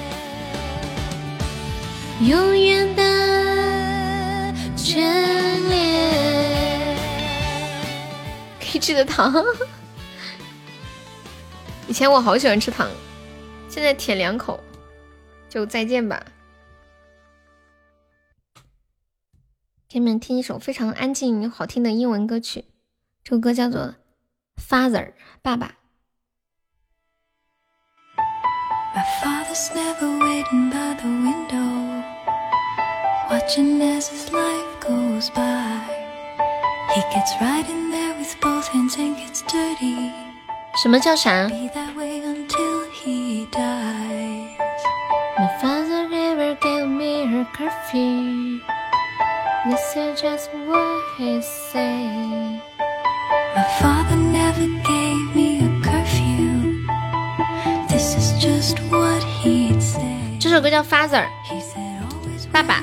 [2.23, 3.03] 永远的
[4.77, 4.97] 眷
[5.69, 6.95] 恋，
[8.59, 9.33] 可以吃的糖。
[11.89, 12.87] 以前我好喜欢吃糖，
[13.67, 14.63] 现在舔两口
[15.49, 16.23] 就再见吧。
[19.89, 22.65] 给你们听一首非常安静又好听的英文歌曲，
[23.23, 23.81] 这首歌叫做
[24.61, 25.07] 《Father》，
[25.41, 25.75] 爸爸。
[40.82, 41.48] 什么叫啥？
[60.38, 61.24] 这首歌叫《Father》，
[62.52, 62.82] 爸爸。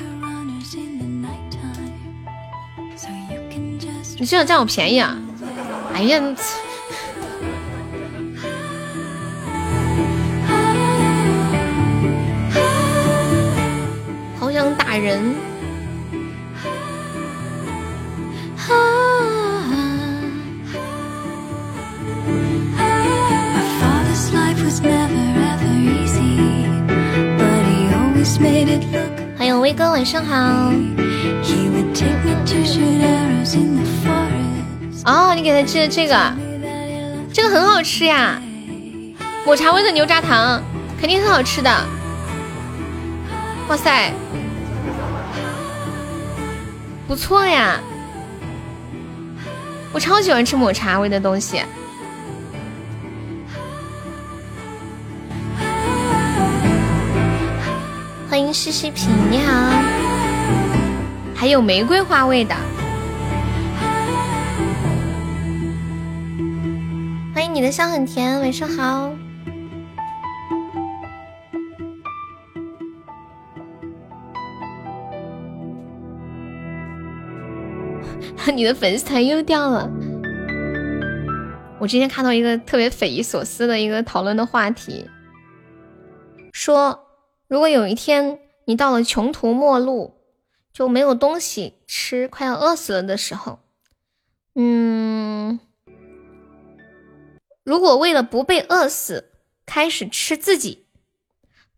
[4.21, 5.15] 你是想占我便宜啊？
[5.93, 6.21] 哎呀！
[14.37, 15.33] 好想打人。
[29.37, 30.73] 欢迎威哥，晚上好。
[35.05, 36.33] 哦，你给他寄的这个，
[37.33, 38.41] 这个很好吃呀，
[39.45, 40.61] 抹茶味的牛轧糖，
[40.99, 41.69] 肯定很好吃的。
[43.67, 44.11] 哇塞！
[47.07, 47.79] 不错呀，
[49.91, 51.61] 我超喜欢吃抹茶味的东西。
[58.29, 59.88] 欢迎西西皮，你好。
[61.39, 62.53] 还有玫瑰花味的。
[67.33, 69.09] 欢迎你的笑很甜，晚上好。
[78.53, 79.89] 你的粉丝团又掉了。
[81.79, 85.09] 我今天看到一个特别匪夷所思的一个讨论的话题，
[86.51, 86.99] 说
[87.47, 90.18] 如果有一天你到了穷途末路，
[90.79, 93.59] 就没有东西吃，快要饿死了的时候，
[94.55, 95.59] 嗯，
[97.65, 99.29] 如果为了不被饿死，
[99.65, 100.85] 开始吃自己，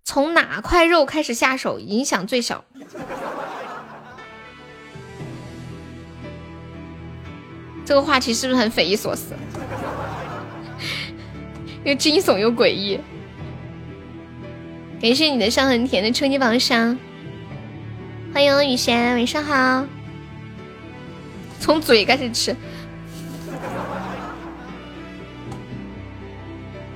[0.03, 2.64] 从哪块肉开始下手，影响最小？
[7.84, 9.34] 这个话题是不是很匪夷所思？
[11.84, 12.99] 又惊悚又诡异。
[15.02, 16.99] 感谢你的伤痕甜的初级榜上，
[18.34, 19.86] 欢迎雨贤，晚上好。
[21.60, 22.56] 从嘴开始吃。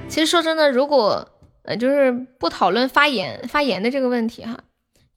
[0.08, 1.28] 其实说真的，如果
[1.64, 2.10] 呃，就是
[2.40, 4.58] 不讨论发炎发炎的这个问题哈，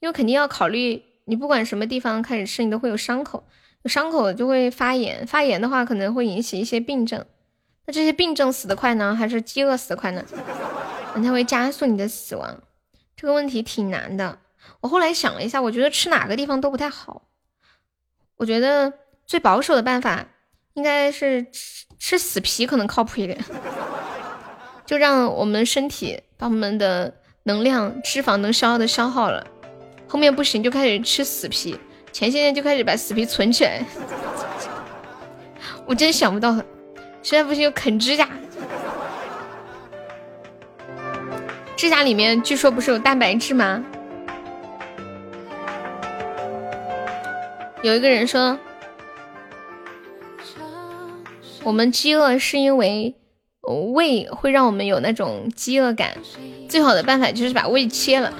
[0.00, 3.44] 因为肯定要考虑，你不管什么地方开始吃，你都会有伤口。
[3.84, 7.24] 有伤口就会发炎，发炎的话可能会引起一些病症。
[7.86, 10.24] 那这些病症死得快呢，还是饥饿死得快呢？
[11.14, 12.60] 它会加速你的死亡。
[13.14, 14.40] 这个问题挺难的。
[14.80, 17.22] 我后来想了一下，我觉得吃哪个地方都不太好。
[18.36, 18.92] 我觉得
[19.26, 20.24] 最保守的办法
[20.74, 23.38] 应该是吃吃死皮，可能靠谱一点。
[24.86, 29.46] 就让我们身体把我们的能量、脂肪能消耗的消耗了，
[30.06, 31.78] 后面不行就开始吃死皮。
[32.12, 33.84] 前些天就开始把死皮存起来，
[35.84, 36.54] 我真想不到，
[37.22, 38.28] 实在不行就啃指甲，
[41.76, 43.84] 指甲里面据说不是有蛋白质吗？
[47.82, 48.58] 有一个人说，
[51.62, 53.14] 我们饥饿是因为
[53.94, 56.16] 胃会让我们有那种饥饿感，
[56.68, 58.32] 最好的办法就是把胃切了。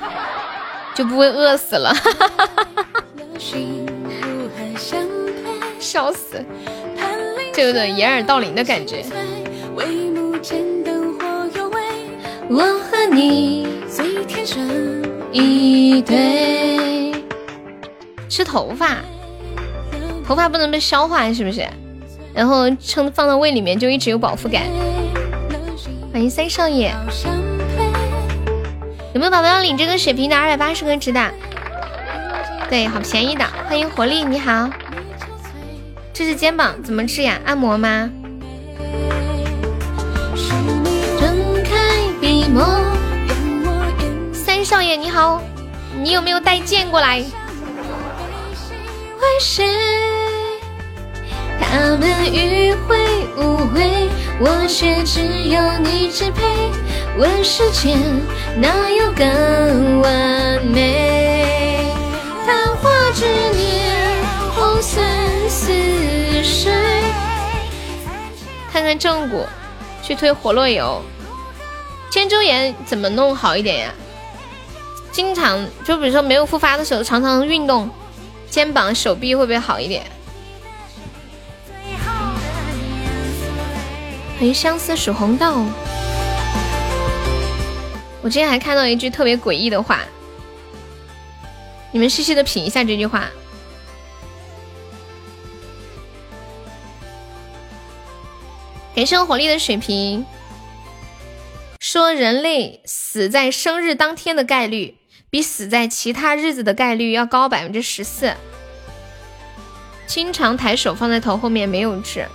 [0.95, 1.95] 就不会饿死了。
[5.79, 6.45] 笑死，
[7.55, 9.05] 就有点掩耳盗铃的感觉。
[12.51, 17.13] 我和你最天生一对。
[18.29, 18.97] 吃头发，
[20.29, 21.67] 头发不能被消化，是不是？
[22.35, 24.63] 然后撑放到胃里面就一直有饱腹感。
[26.13, 26.95] 欢迎三少爷，
[29.15, 31.33] 有没有宝宝要领这个血瓶的二百八十个值的？
[32.69, 33.45] 对，好便宜的。
[33.67, 34.69] 欢迎活力，你好。
[36.13, 37.41] 这是肩膀，怎么治呀？
[37.47, 38.11] 按摩吗？
[44.35, 45.41] 三少爷你好，
[46.03, 47.17] 你有没有带剑过来？
[47.17, 47.25] 为
[49.41, 49.65] 谁？
[51.61, 52.97] 他们迂回
[53.37, 54.09] 无悔，
[54.41, 56.71] 我却只有你支配。
[57.19, 57.99] 问世间
[58.57, 61.91] 哪有更完美？
[62.47, 63.25] 繁华之
[63.57, 64.23] 年，
[64.55, 65.73] 红尘似
[66.45, 66.73] 水。
[68.73, 69.45] 看看正骨，
[70.03, 71.03] 去推活络油。
[72.11, 73.93] 肩周炎怎么弄好一点呀？
[75.11, 77.91] 经常就比如说没有复发的时候，常常运动，
[78.49, 80.05] 肩膀、手臂会不会好一点？
[84.39, 85.65] 欢迎相思数红豆。
[88.23, 90.05] 我之前还看到一句特别诡异的话，
[91.91, 93.29] 你们细细的品一下这句话。
[98.95, 100.25] 感谢火力的水瓶。
[101.81, 104.95] 说人类死在生日当天的概率，
[105.31, 108.33] 比死在其他日子的概率要高百分之十四。
[110.07, 112.29] 经常抬手放在头后面没有痣。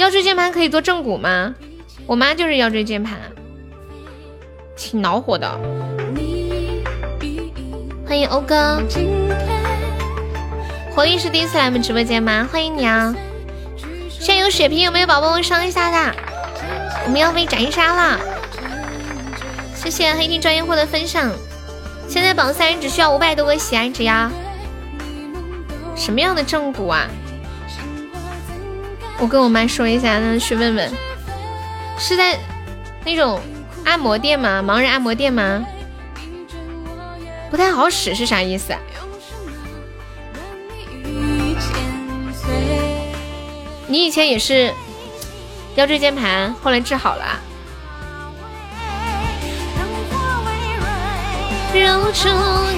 [0.00, 1.54] 腰椎间盘可以做正骨吗？
[2.06, 3.18] 我妈就是腰椎间盘，
[4.74, 5.46] 挺恼火的。
[8.06, 8.82] 欢迎欧哥，
[10.94, 12.48] 活力是第一次来我们直播间吗？
[12.50, 13.14] 欢迎你啊！
[14.08, 16.16] 现在有血瓶有没有宝宝们上一下的？
[17.04, 18.18] 我们要被斩杀了！
[19.74, 21.30] 谢谢黑听专业户的分享。
[22.08, 24.32] 现在榜三人只需要五百多个喜爱值呀。
[25.94, 27.06] 什么样的正骨啊？
[29.20, 30.90] 我跟我妈说一下，让她去问问。
[31.98, 32.38] 是在
[33.04, 33.38] 那种
[33.84, 34.62] 按摩店吗？
[34.66, 35.62] 盲人按摩店吗？
[37.50, 38.74] 不太好使是啥意思？
[43.86, 44.72] 你以前也是？
[45.76, 47.38] 腰椎间盘后来治好了。
[51.74, 52.28] 揉出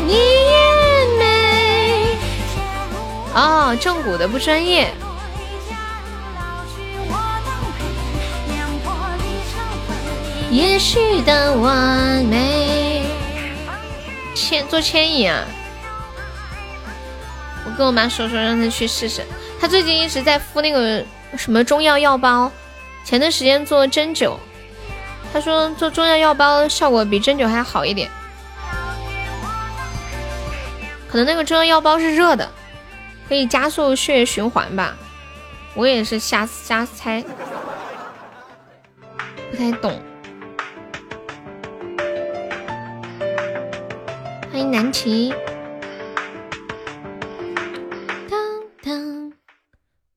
[0.07, 2.17] 你眼眉
[3.35, 4.93] 哦，正骨的不专业。
[10.53, 13.07] 也许的完美。
[14.35, 15.47] 牵做牵引啊！
[17.65, 19.25] 我跟我妈说说，让她去试试。
[19.59, 21.03] 她最近一直在敷那个
[21.39, 22.53] 什么中药药包。
[23.03, 24.37] 前段时间做针灸，
[25.33, 28.11] 她说做中药药包效果比针灸还好一点，
[31.09, 32.47] 可能那个中药药包是热的，
[33.27, 34.95] 可以加速血液循环吧。
[35.75, 37.25] 我也是瞎瞎猜，
[39.51, 39.99] 不太懂。
[44.53, 45.33] 欢迎南齐。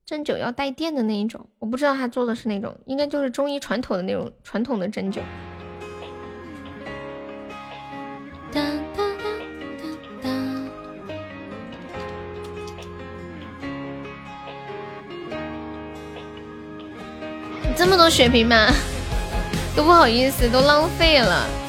[0.04, 5.20] 针灸要带电的那一种，我不知道他做的是那种，应该就是中医传统的那种传统的针灸。
[8.52, 8.60] 哒
[8.94, 9.88] 哒哒
[10.22, 10.28] 哒
[17.74, 18.68] 这么多血瓶吗？
[19.74, 21.65] 都不好意思，都浪费了。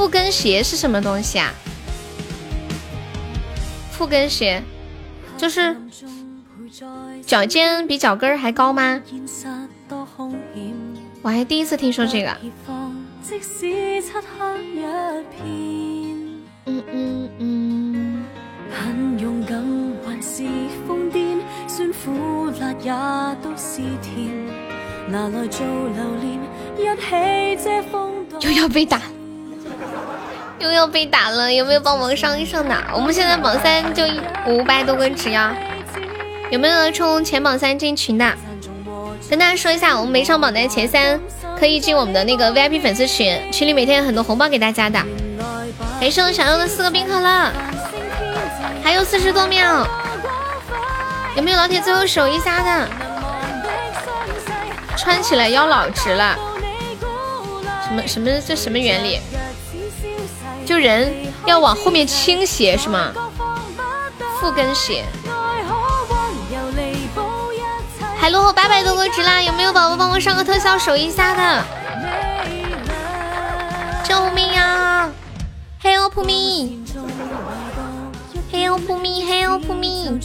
[0.00, 1.52] 复跟鞋是什么东西啊？
[3.92, 4.62] 复跟鞋
[5.36, 5.76] 就是
[7.26, 8.98] 脚尖比脚跟还高吗？
[11.20, 12.34] 我还第一次听说这个。
[16.64, 18.24] 嗯嗯嗯。
[28.40, 29.02] 又要被打。
[30.58, 32.76] 又要被打了，有没有帮忙上一上的？
[32.92, 34.04] 我们现在榜三就
[34.46, 35.54] 五百多个值呀，
[36.50, 38.32] 有没有冲前榜三进群的？
[39.28, 41.18] 跟大家说一下，我们没上榜的前三
[41.58, 45.00] 可以进我们的那个 VIP 粉丝群，群里每天有很多红包给大家的。
[46.00, 47.52] 没剩想要的四个冰可乐，
[48.82, 49.86] 还有四十多秒，
[51.36, 52.88] 有没有老铁最后守一下的？
[54.96, 56.36] 穿起来腰老直了。
[57.86, 59.20] 什么什么这什么原理？
[60.70, 61.12] 就人
[61.46, 63.12] 要往后面倾斜是吗？
[64.38, 65.04] 负跟斜。
[68.16, 71.64] 还落后八百多个值啦，有没有宝宝帮我上个特效守一下的？
[74.04, 75.10] 救命啊
[75.82, 76.84] ！Help me！Help
[78.94, 80.20] me！Help me！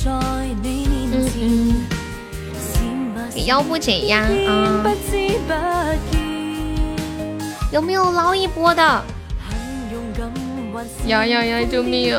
[1.12, 1.88] 嗯嗯，
[3.34, 4.84] 给腰部减压啊！
[7.72, 9.04] 有没有捞一波的？
[11.08, 11.64] 呀呀呀！
[11.64, 12.16] 救命！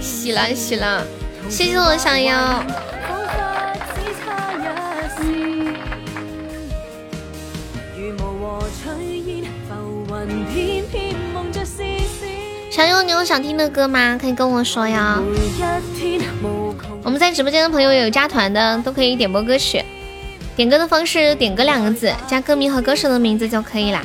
[0.00, 1.04] 洗了洗了，
[1.48, 2.64] 谢谢我小妖。
[12.70, 14.18] 小友，你有想听的歌吗？
[14.20, 15.20] 可以跟我说呀。
[17.04, 19.84] 我们在直播间的朋友有加团的，都可以点播歌曲。
[20.56, 24.02] 点歌的方式，点歌两个字，加歌名和歌手的名字就可以啦。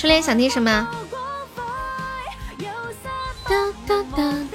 [0.00, 0.88] 初恋想听什么？
[3.50, 3.74] 嗯
[4.16, 4.48] 嗯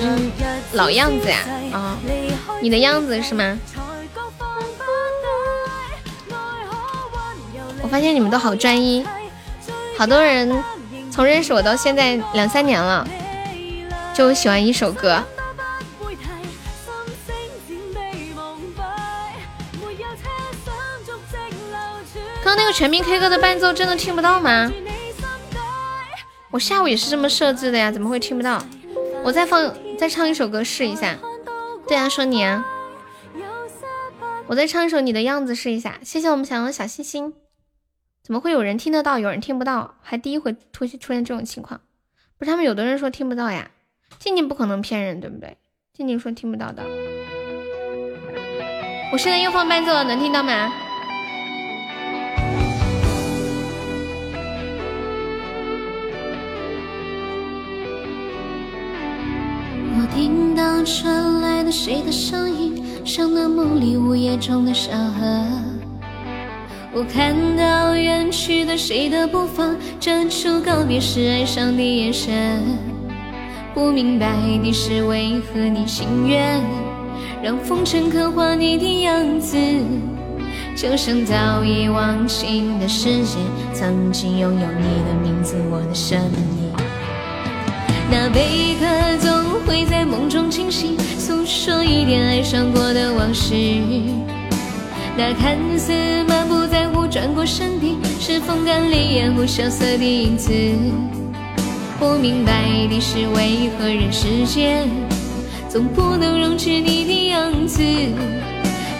[0.00, 0.32] 嗯，
[0.72, 1.40] 老样子呀，
[1.70, 1.98] 啊，
[2.62, 3.58] 你的样子是吗？
[7.82, 9.06] 我发现你们都好专一，
[9.98, 10.64] 好多人
[11.10, 13.06] 从认识我到现在两三年了，
[14.14, 15.22] 就喜欢一首歌。
[22.46, 24.72] 刚刚那个全民 K 歌的伴奏真的听不到吗？
[26.52, 28.64] 我下午也是这么设置的呀，怎么会听不到？
[29.24, 31.18] 我再放再唱一首歌试一下。
[31.88, 32.64] 对啊，说你啊，
[34.46, 35.98] 我再唱一首你的样子试一下。
[36.04, 37.34] 谢谢我们小杨的小心心。
[38.22, 39.96] 怎么会有人听得到，有人听不到？
[40.00, 41.80] 还第一回出现出现这种情况，
[42.38, 43.72] 不是他们有的人说听不到呀？
[44.20, 45.56] 静静不可能骗人，对不对？
[45.92, 46.84] 静静说听不到的。
[49.10, 50.72] 我现在又放伴奏了，能听到吗？
[60.14, 65.46] 听到传来的谁的声音，像那梦里午夜中的小河。
[66.92, 69.64] 我看到远去的谁的步伐，
[70.00, 72.62] 这出告别时哀伤的眼神。
[73.74, 74.26] 不明白
[74.62, 76.58] 的是为何你情愿
[77.42, 79.58] 让风尘刻画你的样子，
[80.74, 83.36] 就像早已忘情的世界，
[83.74, 86.65] 曾经拥有你的名字，我的声音。
[88.08, 93.54] 那贝壳总会在梦中惊醒，诉说一点爱上过的往事。
[95.16, 95.92] 那看似
[96.24, 100.52] 满不在乎，转过身的是风干泪眼后萧瑟的影子。
[101.98, 102.52] 不明白
[102.88, 104.88] 的是，为何人世间
[105.68, 107.82] 总不能容止你的样子？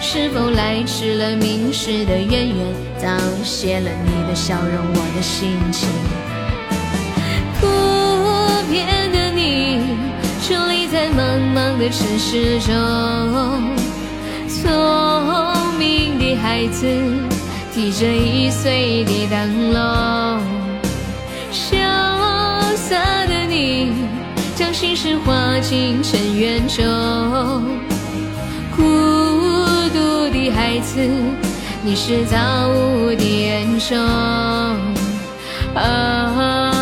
[0.01, 2.57] 是否来迟了，明世的渊源
[2.97, 3.07] 早
[3.43, 5.87] 谢了你的笑容，我的心情。
[10.97, 11.21] 在茫
[11.53, 12.73] 茫的城市中。
[14.49, 16.87] 聪明的孩子
[17.71, 20.41] 提着易碎的灯笼，
[21.51, 21.77] 潇
[22.75, 22.95] 洒
[23.27, 23.93] 的你
[24.55, 26.83] 将心事化进尘缘中。
[28.75, 28.81] 孤
[29.93, 30.99] 独的孩子，
[31.83, 32.37] 你是造
[32.69, 33.95] 物的恩宠。
[35.75, 36.73] 啊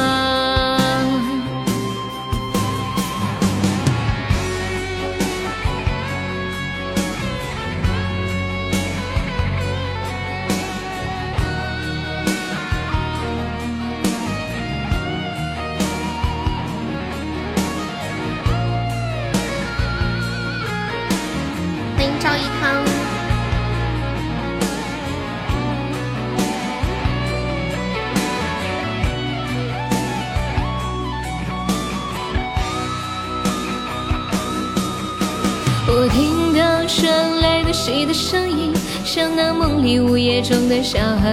[37.76, 38.74] 谁的声音，
[39.04, 41.30] 像那梦里午夜中的小河。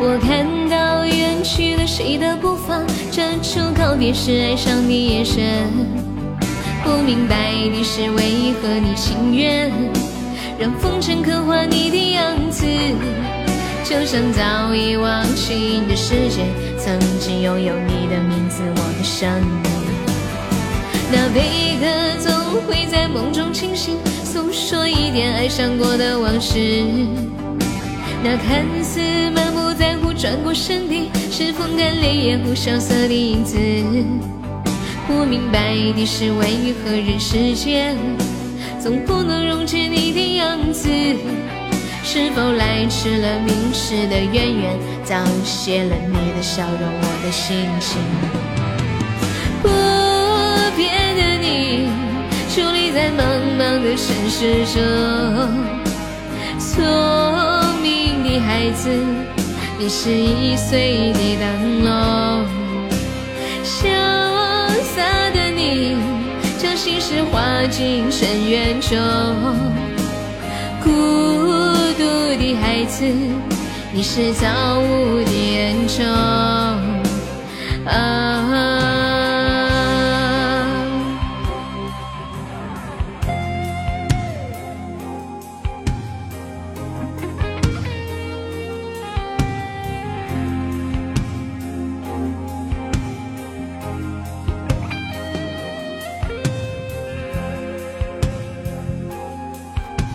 [0.00, 2.82] 我看到远去的谁的步伐，
[3.12, 5.44] 这出告别时哀伤的眼神。
[6.82, 9.70] 不明白的是，为何你情愿
[10.58, 12.66] 让风尘刻画你的样子，
[13.84, 16.42] 就像早已忘情的世界，
[16.76, 19.30] 曾经拥有你的名字，我的生
[19.62, 19.70] 命。
[21.12, 23.96] 那贝壳总会在梦中清醒，
[24.32, 26.58] 诉说一点爱上过的往事。
[28.24, 28.98] 那看似
[29.30, 33.58] 满不在乎，转过身的是风干泪眼后萧瑟的影子。
[35.06, 37.94] 不明白的是，为何人世间
[38.80, 40.88] 总不能容止你的样子。
[42.02, 45.14] 是否来迟了明世的渊源，早
[45.44, 48.51] 谢了你的笑容，我的心情。
[52.54, 53.22] 伫立在茫
[53.56, 54.82] 茫的尘世中，
[56.58, 56.84] 聪
[57.80, 58.90] 明的孩子，
[59.78, 62.44] 你是易碎的灯笼，
[63.64, 63.88] 潇
[64.82, 65.02] 洒
[65.32, 65.96] 的你，
[66.58, 68.98] 将心事化进深渊中。
[70.84, 70.90] 孤。
[71.96, 72.04] 独
[72.36, 73.04] 的孩子，
[73.92, 74.48] 你是造
[74.78, 76.04] 物的恩宠。
[77.86, 78.71] 啊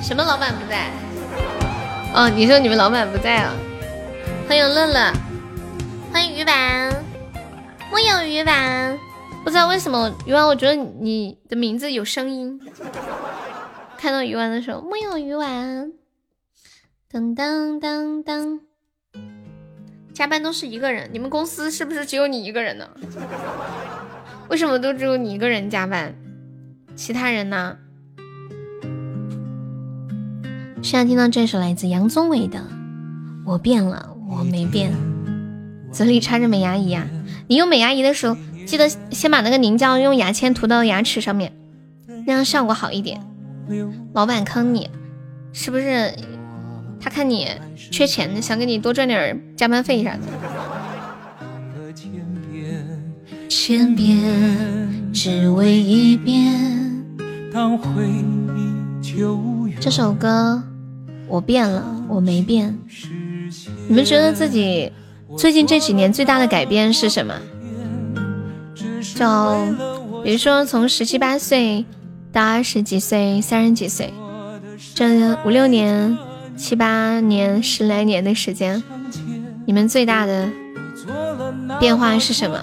[0.08, 0.90] 什么老板不在？
[2.14, 3.54] 哦，你说你们老板不在啊？
[4.48, 5.12] 欢迎乐乐，
[6.14, 7.04] 欢迎鱼丸，
[7.92, 8.98] 木有鱼丸，
[9.44, 12.58] 不知道为什么鱼丸，我觉得你的名字有声音。
[13.98, 15.92] 看到鱼丸的时候，木有鱼丸，
[17.12, 18.62] 当当当当，
[20.14, 22.88] 加班都是一个人，你们公司是不是只有你一个人呢？
[24.48, 26.16] 为什么都只有你一个人加班？
[26.96, 27.78] 其他人呢？
[30.88, 32.60] 现在听到这首来自杨宗纬的
[33.46, 34.90] 《我变了，我没变》，
[35.92, 37.06] 嘴里插着美牙仪啊！
[37.48, 41.52] 你用美牙仪的时候，记得先把那个凝胶用牙签涂到牙齿上面，
[42.26, 43.20] 那样效果好一点。
[44.14, 44.90] 老板坑你，
[45.52, 46.14] 是不是？
[47.02, 50.20] 他看你缺钱，想给你多赚点加班费啥的。
[53.50, 57.06] 千遍只为一遍，
[57.52, 59.38] 当回忆就。
[59.82, 60.64] 这首歌
[61.28, 62.78] 我变了，我没变。
[63.88, 64.92] 你们觉得自己
[65.38, 67.34] 最近这几年最大的改变是什么？
[69.16, 69.24] 就
[70.24, 71.86] 比如说从十七八岁
[72.32, 74.14] 到二十几岁、三十几岁，
[74.94, 76.18] 这五六年、
[76.56, 78.82] 七八年、十来年的时间，
[79.66, 80.50] 你们最大的
[81.80, 82.60] 变化是什么？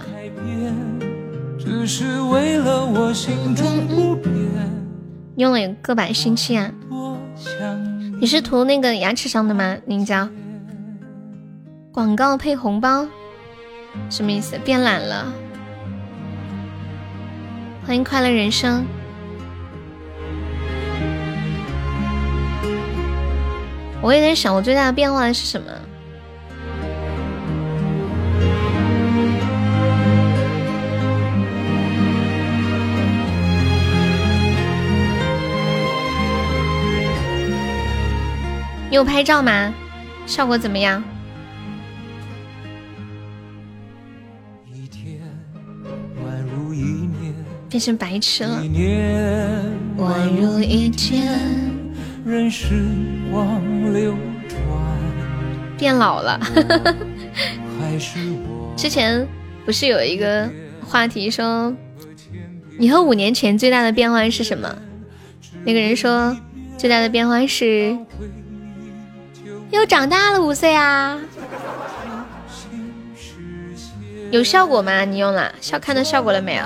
[5.36, 6.70] 用了有个把星期啊？
[8.20, 9.76] 你是涂那个牙齿上的吗？
[9.86, 10.28] 凝胶？
[11.92, 13.06] 广告配红包，
[14.08, 14.56] 什么意思？
[14.58, 15.32] 变懒了？
[17.84, 18.86] 欢迎快乐人生。
[24.00, 25.70] 我也在想，我最大的变化是什么？
[38.94, 39.74] 你有拍照吗？
[40.24, 41.02] 效果怎么样？
[47.68, 48.62] 变成白痴了。
[49.98, 51.40] 宛如一天，
[52.24, 52.84] 任时
[53.32, 53.60] 光
[53.92, 54.14] 流
[54.48, 54.58] 转。
[55.76, 56.40] 变老了。
[58.76, 59.26] 之前
[59.66, 60.48] 不是有一个
[60.86, 61.74] 话题说，
[62.78, 64.72] 你和五年前最大的变化是什么？
[65.64, 66.36] 那个人说，
[66.78, 67.98] 最大的变化是。
[69.74, 71.18] 又长大了五岁啊！
[74.30, 75.04] 有效果吗？
[75.04, 76.64] 你用了效看到效果了没有？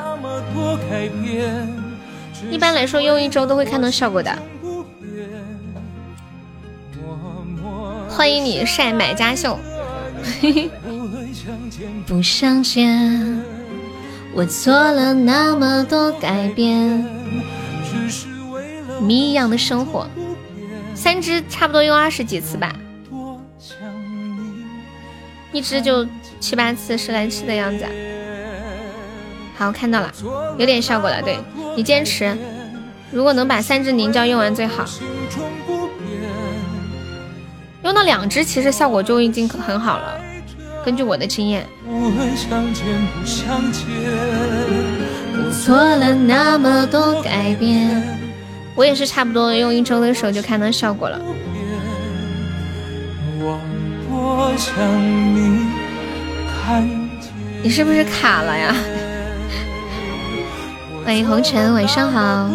[2.50, 4.30] 一般来说用一周都会看到效果的。
[8.10, 9.58] 欢迎你晒买家秀。
[12.06, 13.42] 不想见，
[14.34, 17.06] 我做了那么多改变。
[19.00, 20.06] 谜一样的生活，
[20.94, 22.70] 三支差不多用二十几次吧。
[25.52, 26.06] 一支就
[26.40, 27.84] 七八次，十来次的样子。
[29.56, 30.12] 好，看到了，
[30.58, 31.20] 有点效果了。
[31.22, 31.36] 对
[31.76, 32.36] 你坚持，
[33.10, 34.84] 如果能把三支凝胶用完最好。
[37.82, 40.20] 用到两支，其实效果就已经很好了。
[40.84, 41.66] 根据我的经验。
[45.64, 48.18] 做了那么多改变，
[48.74, 51.20] 我也是差不多用一周的时候就看到效果了。
[57.62, 58.74] 你是不是卡了呀？
[61.04, 62.48] 欢迎红尘，晚上好。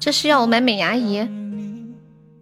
[0.00, 1.26] 这是要我买美牙仪？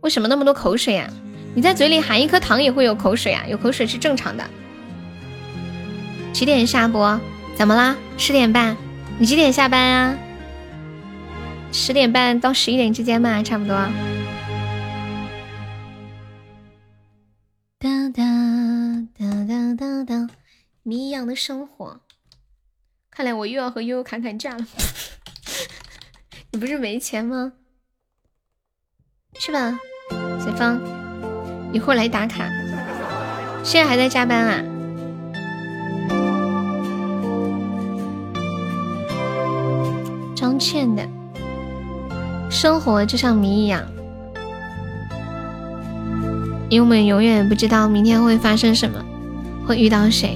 [0.00, 1.08] 为什么那么多口水呀？
[1.54, 3.44] 你在嘴里含一颗糖也会有口水啊？
[3.48, 4.44] 有口水是正常的。
[6.32, 7.18] 几点下播？
[7.56, 7.96] 怎么啦？
[8.16, 8.76] 十点半？
[9.18, 10.14] 你几点下班啊？
[11.72, 13.76] 十点半到十一点之间吧，差不多。
[17.78, 18.24] 哒哒
[19.16, 20.28] 哒哒哒哒，
[20.82, 22.00] 谜一样的生活。
[23.10, 24.66] 看来我又要和悠悠砍砍价了。
[26.50, 27.52] 你不是没钱吗？
[29.38, 29.78] 是吧，
[30.40, 30.80] 随风？
[31.72, 32.48] 一会儿来打卡。
[33.62, 34.62] 现在还在加班啊？
[40.34, 41.06] 张倩的，
[42.56, 43.82] 生活就像谜一样，
[46.70, 48.98] 因为我们永远不知道明天会发生什么，
[49.68, 50.34] 会遇到谁，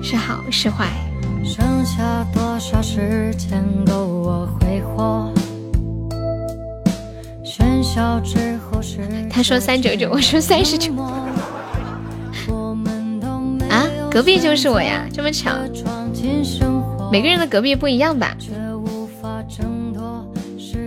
[0.00, 0.90] 是好是坏。
[1.44, 5.28] 剩下多少时间够我挥霍？
[9.28, 10.92] 他说三九九，我说三十九。
[13.68, 15.50] 啊，隔壁就是我呀，这么巧。
[17.10, 18.36] 每个人的隔壁不一样吧？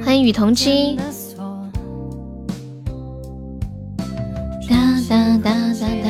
[0.09, 0.97] 欢迎雨桐机。
[4.67, 4.75] 哒
[5.07, 6.09] 哒哒哒哒。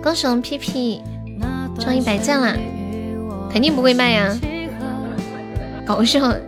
[0.00, 1.02] 恭喜我们屁屁
[1.80, 2.56] 中一百赞啦！
[3.50, 4.38] 肯定不会卖呀，
[5.84, 6.20] 搞笑。
[6.20, 6.38] 欢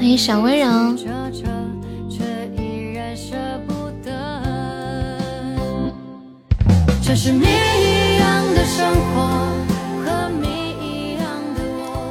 [0.00, 0.66] 迎小温柔。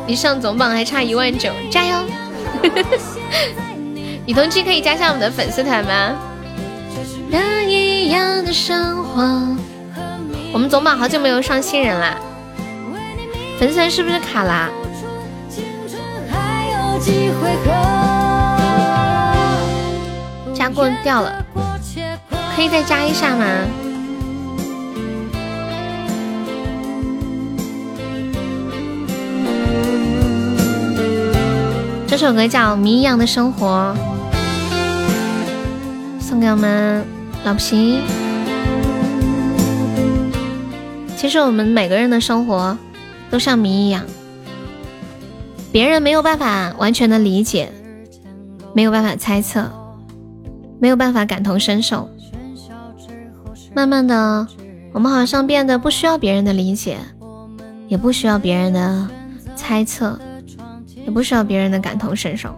[0.08, 1.96] 离上总榜还差一万九，加油！
[4.26, 6.18] 女同志可以加上我们的粉丝团吗？
[10.52, 12.18] 我们总榜好久没有上新人啦，
[13.60, 14.68] 粉丝团是不是卡啦？
[20.56, 21.46] 加过掉了，
[22.56, 23.46] 可以再加一下吗？
[32.20, 33.96] 这首歌叫《谜一样的生活》，
[36.22, 37.06] 送给我们
[37.46, 38.02] 老皮。
[41.16, 42.78] 其实我们每个人的生活
[43.30, 44.04] 都像谜一样。
[45.72, 47.72] 别人没有办法完全的理解，
[48.74, 49.72] 没有办法猜测，
[50.78, 52.10] 没有办法感同身受。
[53.74, 54.46] 慢慢的，
[54.92, 56.98] 我们好像变得不需要别人的理解，
[57.88, 59.08] 也不需要别人的
[59.56, 60.20] 猜测，
[61.10, 62.54] 也不需要别人的感同身受。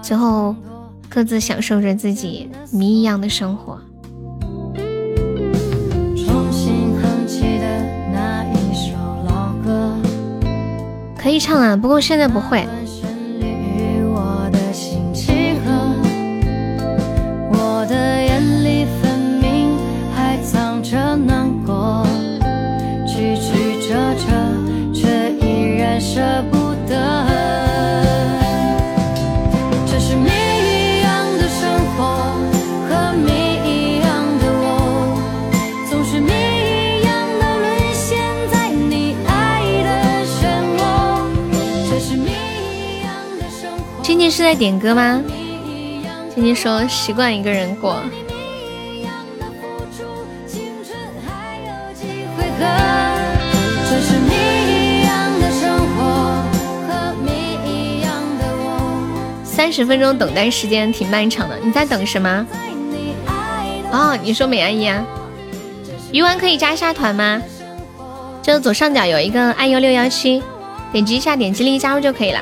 [0.00, 0.56] 最后，
[1.06, 3.78] 各自享受着自己谜一样的生活。
[11.14, 12.66] 可以唱啊，不过现在不会。
[44.36, 45.22] 是在点歌吗？
[46.34, 48.02] 今天说习惯一个人过。
[59.44, 62.44] 三十分钟等待时间挺漫长的，你在等什么？
[63.92, 65.04] 哦，你说美阿姨啊？
[66.10, 67.40] 鱼丸可以加一下团吗？
[68.42, 70.42] 就左上角有一个爱优六幺七，
[70.90, 72.40] 点击一下，点击立即加入就可以了。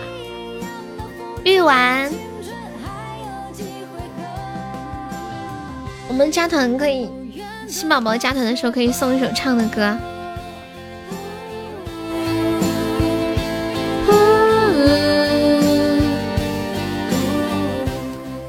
[1.44, 2.08] 玉丸，
[6.08, 7.10] 我们加团可以，
[7.66, 9.96] 新宝宝加团的时候可以送一首唱的歌。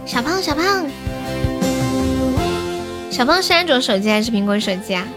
[0.06, 0.86] 小胖，小胖，
[3.10, 5.08] 小胖是安卓手机还是苹果手机啊？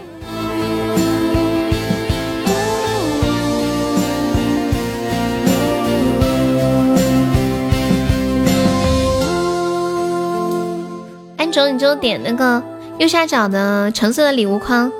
[11.65, 12.61] 你就点那个
[12.99, 14.91] 右下角的橙色的礼物框，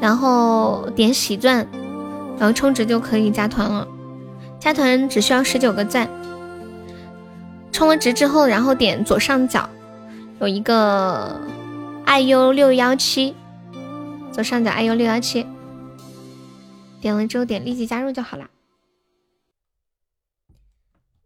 [0.00, 1.66] 然后点喜钻，
[2.38, 3.86] 然后充值就可以加团了。
[4.58, 6.08] 加团只需要十九个赞。
[7.70, 9.68] 充了值之后，然后点左上角
[10.40, 11.40] 有一个
[12.04, 13.34] 爱优六幺七，
[14.32, 15.44] 左上角爱优六幺七，
[17.00, 18.48] 点了之后点立即加入就好啦。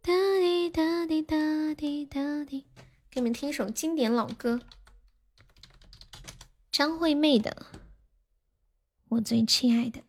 [0.01, 1.35] 哒滴哒滴哒
[1.77, 2.68] 滴哒滴。
[3.11, 4.59] 给你们听一首经典老歌，
[6.71, 7.49] 张惠妹的
[9.09, 9.99] 《我最亲爱的》。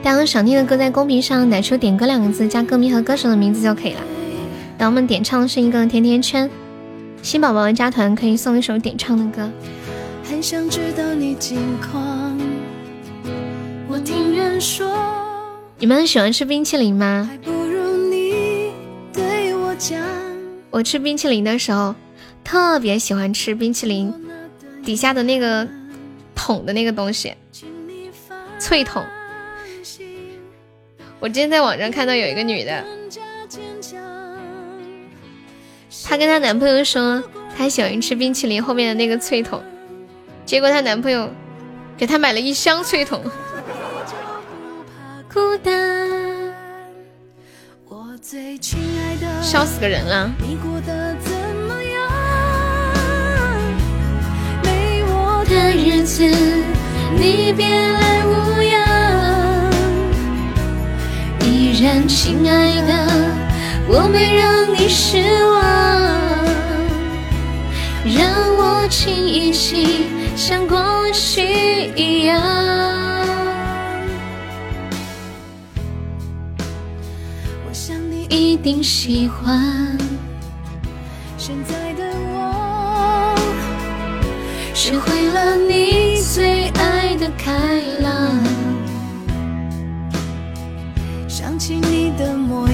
[0.00, 4.00] 大家想听的歌，在公屏上打出“点歌”两个字，加歌名和歌手的名字就可以了。
[4.78, 6.48] 等我们点唱的是一个甜甜圈，
[7.20, 9.50] 新宝宝加团可以送一首点唱的歌。
[10.22, 12.38] 很想知道你近况，
[13.88, 14.91] 我听人说。
[15.82, 17.28] 你们喜欢吃冰淇淋吗？
[20.70, 21.96] 我吃冰淇淋的时候，
[22.44, 24.14] 特别喜欢吃冰淇淋
[24.84, 25.66] 底下的那个
[26.36, 27.34] 桶的那个东西，
[28.60, 29.04] 脆桶。
[31.18, 32.84] 我今天在网上看到有一个女的，
[36.04, 37.20] 她跟她男朋友说
[37.56, 39.60] 她喜欢吃冰淇淋后面的那个脆桶，
[40.46, 41.28] 结果她男朋友
[41.96, 43.20] 给她买了一箱脆桶。
[45.32, 45.72] 孤单，
[47.88, 50.30] 我最亲爱的笑死个人了。
[50.38, 51.32] 你过得怎
[51.66, 52.10] 么样
[54.62, 56.22] 没我的日子，
[57.16, 59.70] 你别来无恙
[61.46, 62.92] 依然，亲爱的，
[63.88, 65.62] 我没让你失望，
[68.04, 72.38] 让我亲一亲，像过去一样。
[78.32, 79.98] 一定喜欢，
[81.36, 82.02] 现在的
[82.32, 83.36] 我，
[84.72, 87.52] 学会了你最爱的开
[88.00, 88.38] 朗。
[91.28, 92.72] 想起你的模样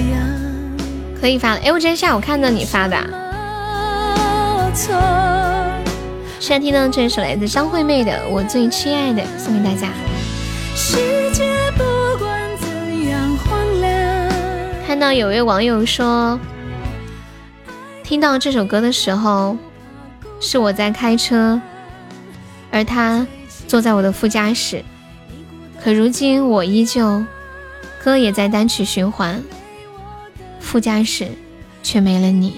[1.19, 2.95] 可以发了，哎，我今天下午看到你发的。
[6.39, 9.89] 现在听到这首来自张惠妹的《我最亲爱的》，送给大家。
[14.89, 16.39] 看到有位网友说，
[18.03, 19.55] 听到这首歌的时候，
[20.39, 21.61] 是我在开车，
[22.71, 23.27] 而他
[23.67, 24.83] 坐在我的副驾驶，
[25.79, 27.23] 可如今我依旧。
[28.03, 29.43] 歌也在单曲循环，
[30.59, 31.27] 副驾驶
[31.83, 32.55] 却没了你。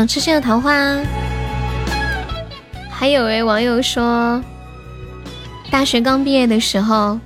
[0.00, 0.72] 想吃鲜的桃花。
[2.90, 4.42] 还有位网友说。
[5.70, 7.20] 大学刚毕业的时候，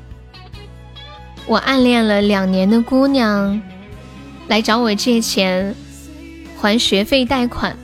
[1.47, 3.63] 我暗恋了两年的姑娘
[4.49, 5.73] 来找我借钱
[6.61, 7.77] 还学费贷款，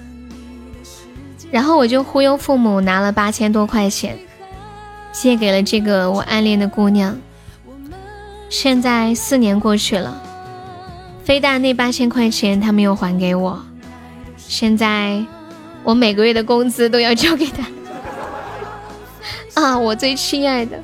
[1.52, 4.18] 然后我就忽悠父母拿了八千多块钱
[5.12, 7.16] 借给了这个我暗恋的姑娘。
[8.48, 10.20] 现在四年过去了，
[11.22, 13.64] 非但那八千块钱他没有还给我，
[14.50, 15.24] 现在
[15.84, 17.64] 我每个月的工资都要交给他。
[19.62, 20.76] 啊，我最亲爱的。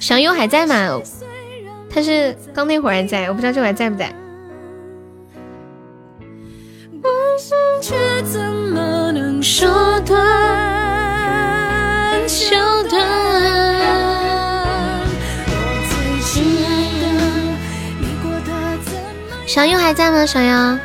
[0.00, 0.98] 小优还在吗？
[1.90, 4.10] 他是刚那会儿还在，我不知道这会儿还在不在。
[19.52, 20.24] 小优还在吗？
[20.24, 20.78] 小优。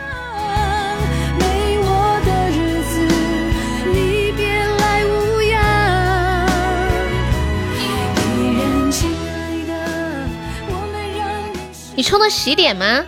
[11.95, 13.06] 你充的喜点吗？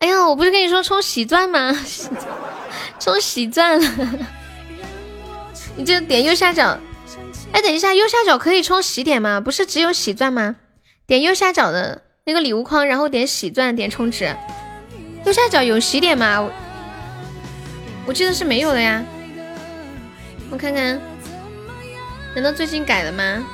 [0.00, 1.72] 哎呀，我不是跟你说充喜钻吗？
[2.98, 3.88] 充喜钻了，
[5.76, 6.76] 你就点右下角。
[7.52, 9.40] 哎，等一下，右下角可以充喜点吗？
[9.40, 10.56] 不是只有喜钻吗？
[11.06, 14.34] 点右下角的那个礼物框，然后点喜钻，点充值。
[15.26, 16.48] 右下角有喜点吗？
[18.06, 19.02] 我记得是没有的呀。
[20.50, 21.00] 我看看，
[22.36, 23.44] 难道最近改了吗？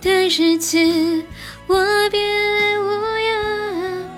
[0.00, 0.78] 的日子。
[1.66, 2.18] 我别
[2.78, 4.08] 无恙。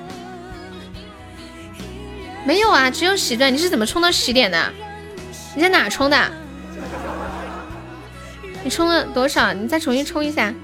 [2.44, 3.52] 没有啊，只有喜钻。
[3.52, 4.72] 你是怎么充到喜点的？
[5.56, 6.30] 你在哪充的？
[8.62, 9.52] 你充了多少？
[9.52, 10.54] 你再重新充一下。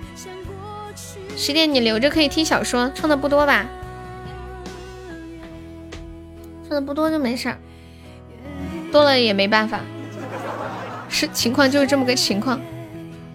[1.36, 3.66] 十点你留着可以听小说，充的不多吧？
[6.80, 7.58] 不多就没事儿，
[8.90, 9.80] 多了也没办法。
[11.08, 12.60] 是情况就是这么个情况。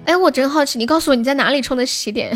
[0.05, 2.35] 哎，我真好奇，你告诉我你在哪里充的喜点？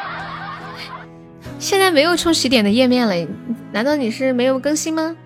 [1.58, 3.14] 现在没有充喜点的页面了，
[3.72, 5.16] 难道你是没有更新吗？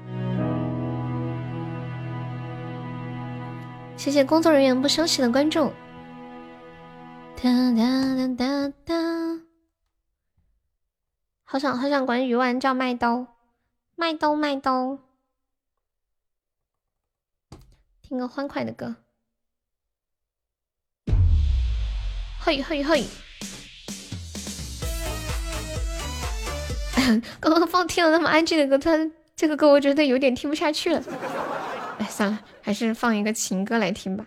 [3.96, 5.72] 谢谢工作人员不休息的关注。
[7.42, 7.82] 哒哒
[8.16, 8.94] 哒哒哒，
[11.44, 13.26] 好想好想管鱼丸叫麦兜，
[13.96, 14.98] 麦兜麦兜，
[18.02, 18.96] 听个欢快的歌。
[22.40, 23.04] 嘿嘿嘿！
[27.40, 31.00] 刚刚放听了那么安静的歌，他这个歌我觉得有点听不下去了。
[31.98, 34.26] 哎，算了，还是放一个情歌来听吧。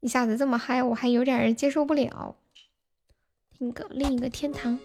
[0.00, 2.34] 一下子这么嗨，我还有点接受不了。
[3.50, 4.78] 听个另一个天堂。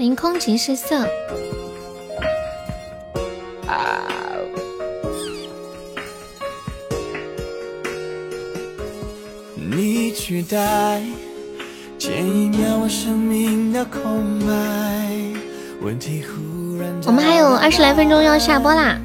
[0.00, 1.06] 欢迎空情失色。
[3.66, 4.00] 啊。
[9.54, 11.02] 你取代
[11.98, 14.48] 前一秒我生命的空白。
[15.82, 18.98] 问题忽然我们还有二十来分钟要下播啦。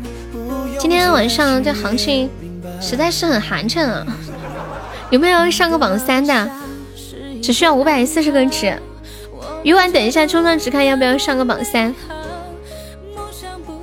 [0.79, 2.29] 今天晚上这行情
[2.79, 4.07] 实在是很寒碜啊！
[5.09, 6.49] 有没有上个榜三的？
[7.43, 8.73] 只需要五百四十个值。
[9.65, 11.95] 鱼丸，等一下冲上直看要不要上个榜三？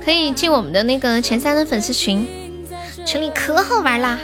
[0.01, 2.25] 可以进我们的那个前三的粉丝群，
[3.05, 4.17] 群里可好玩啦！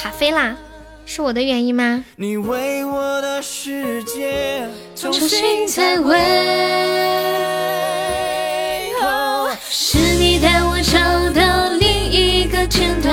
[0.00, 0.56] 卡飞啦！
[1.04, 2.02] 是我的原因吗？
[2.16, 4.66] 你为我的世界
[4.96, 5.68] 重新
[9.70, 10.98] 是你带我找
[11.38, 13.12] 到另一个天堂，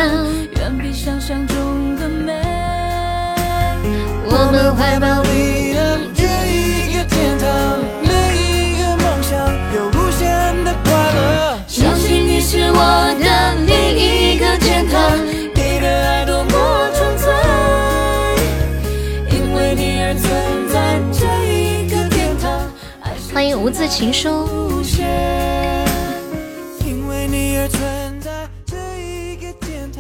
[0.56, 2.32] 远比想象中的美。
[4.26, 5.22] 我们怀抱
[23.66, 24.48] 无字情书。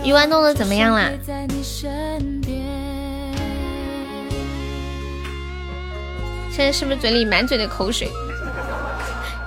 [0.03, 1.09] 鱼丸弄的怎么样啦？
[6.51, 8.07] 现在是不是嘴里满嘴的口水？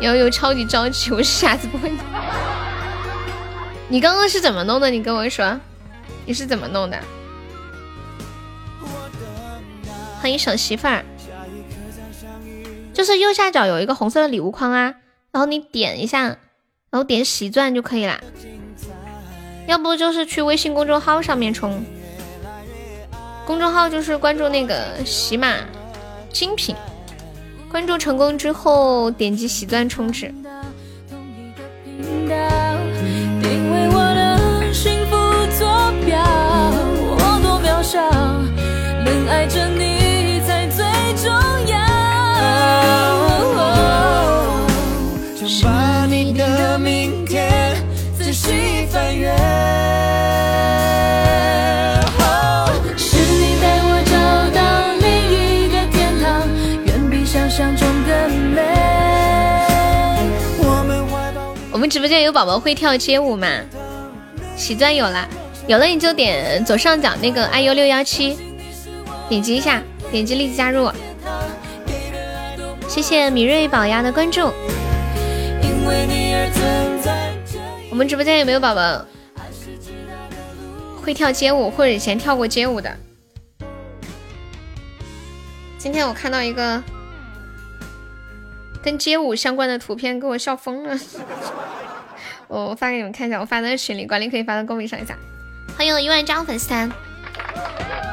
[0.01, 1.93] 有有超级着急，我下次不会。
[3.87, 4.91] 你刚刚是怎么弄的？
[4.91, 5.57] 你跟我说，
[6.27, 6.99] 你是怎么弄的？
[10.21, 11.05] 欢迎小媳妇儿，
[12.99, 14.97] 就是右下角有一个红色的礼物框啊，
[15.31, 16.23] 然后你点一下，
[16.91, 18.19] 然后点喜钻就可以啦。
[19.69, 21.81] 要不就是去微信公众号上面充，
[23.47, 25.59] 公众号就是关注那个喜马
[26.33, 26.75] 精品，
[27.71, 30.35] 关注成功之后点击喜钻充值。
[39.31, 39.88] 爱着你。
[62.09, 63.47] 直播间有宝宝会跳街舞吗？
[64.57, 65.29] 喜钻有了，
[65.67, 68.35] 有了你就点左上角那个 iu 六幺七，
[69.29, 70.91] 点击一下，点击立即加入。
[72.89, 74.51] 谢谢米瑞宝丫的关注。
[77.91, 79.05] 我们直播间有没有宝宝
[81.03, 82.91] 会跳街舞或者以前跳过街舞的？
[85.77, 86.83] 今天我看到一个。
[88.81, 90.99] 跟街舞相关的图片，给我笑疯了。
[92.49, 95.15] 我发给你们看一下，我发在群里，管理可以发到公屏上一下。
[95.77, 96.91] 欢迎一万张粉丝团，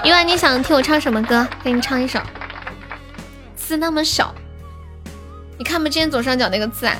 [0.04, 1.48] 一万，你想听我唱什么歌？
[1.64, 2.20] 给你唱一首。
[3.56, 4.36] 字那么小，
[5.58, 6.96] 你看不见左上角那个字啊？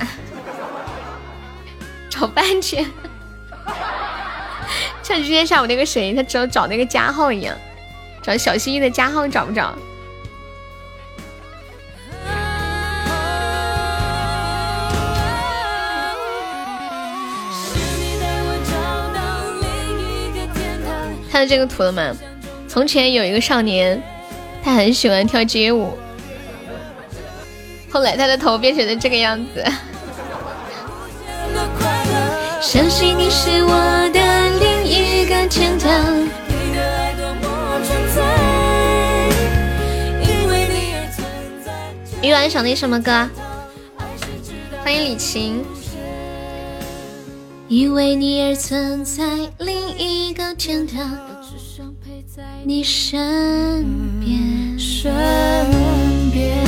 [2.10, 2.90] 找半天，
[5.04, 7.54] 像今天下午那个谁，他找找那个加号一样，
[8.24, 9.78] 找小心翼翼的加号找不着。
[21.36, 22.16] 看到这个图了吗？
[22.66, 24.02] 从前有一个少年，
[24.64, 25.98] 他很喜欢跳街舞，
[27.92, 29.62] 后来他的头变成了这个样子。
[32.62, 36.26] 相信你是我的另一个天堂。
[42.22, 43.30] 鱼丸想听什么歌？
[44.82, 45.66] 欢迎李晴。
[47.68, 49.24] 因为你而存在
[49.58, 53.84] 另一个天堂，只想陪在你身
[54.20, 54.78] 边。
[54.78, 55.12] 身
[56.32, 56.64] 边。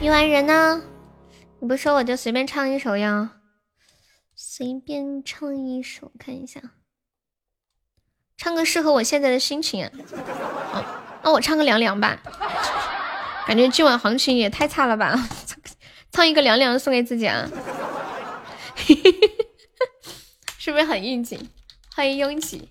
[0.00, 0.46] 一完人。
[0.46, 0.80] 呢？
[1.58, 3.32] 你不说我就随便唱一首呀。
[4.60, 6.60] 随便唱一首，看一下，
[8.36, 9.86] 唱个适合我现在的心情。
[9.86, 10.84] 哦，
[11.24, 12.20] 那我唱个凉凉吧，
[13.46, 15.14] 感觉今晚行情也太差了吧，
[16.12, 17.48] 唱一个凉凉送给自己啊，
[20.58, 21.48] 是不是很应景？
[21.96, 22.68] 欢迎拥挤。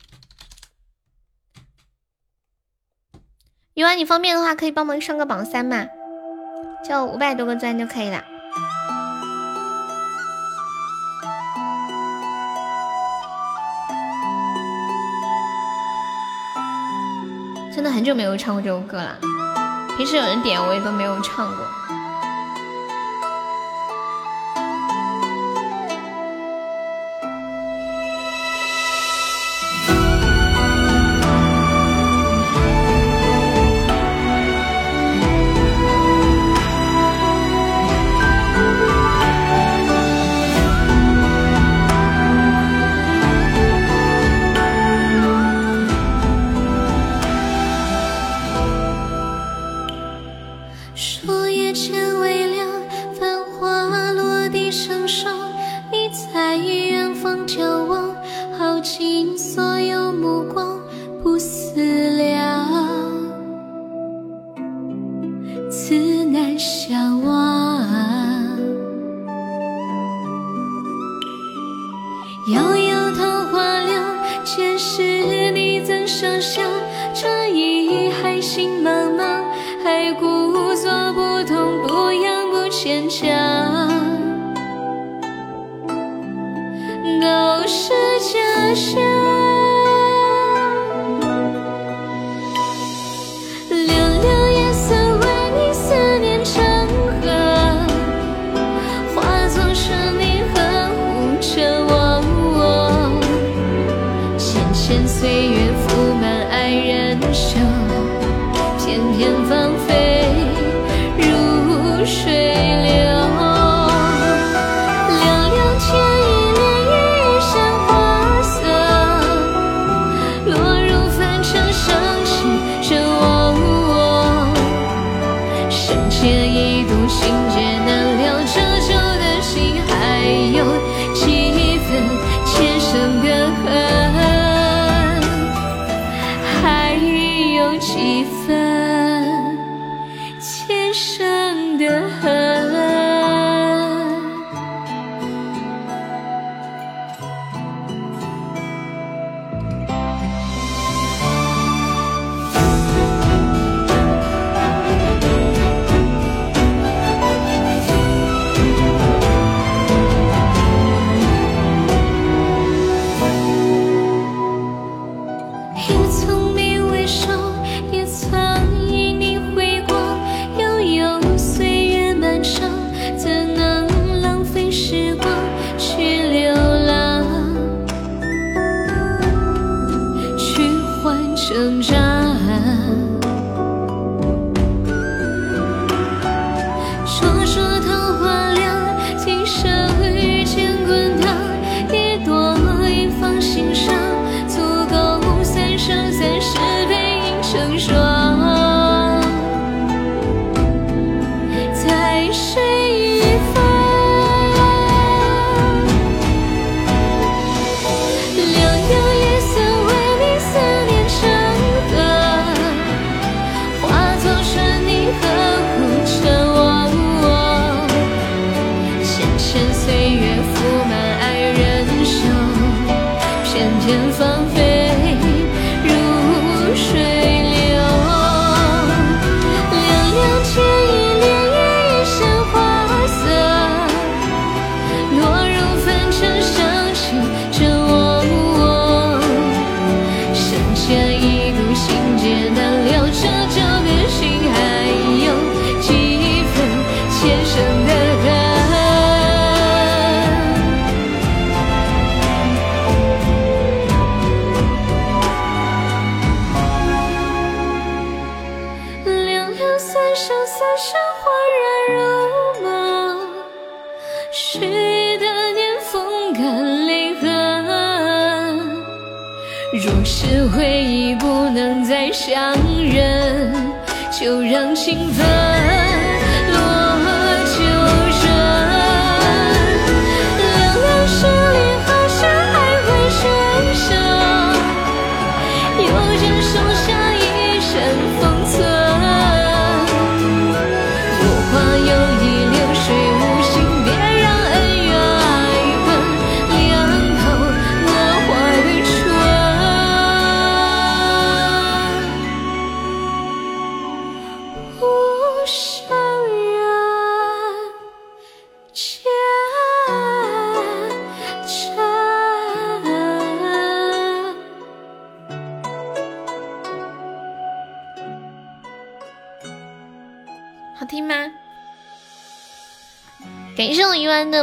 [3.74, 5.88] 鱼丸，你方便的话可以帮忙上个榜三嘛，
[6.88, 8.24] 就五百多个钻就可以了。
[18.10, 19.16] 就没有唱过这首歌了，
[19.96, 21.64] 平时有人点我也都没有唱过。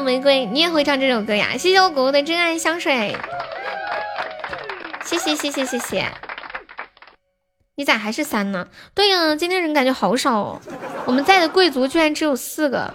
[0.01, 1.57] 玫瑰，你也会唱这首歌呀？
[1.57, 3.17] 谢谢我果果的真爱香水，
[5.05, 6.11] 谢谢谢谢谢谢。
[7.77, 8.69] 你咋还是三呢？
[8.95, 10.61] 对呀，今天人感觉好少哦。
[11.05, 12.93] 我们在的贵族居然只有四个。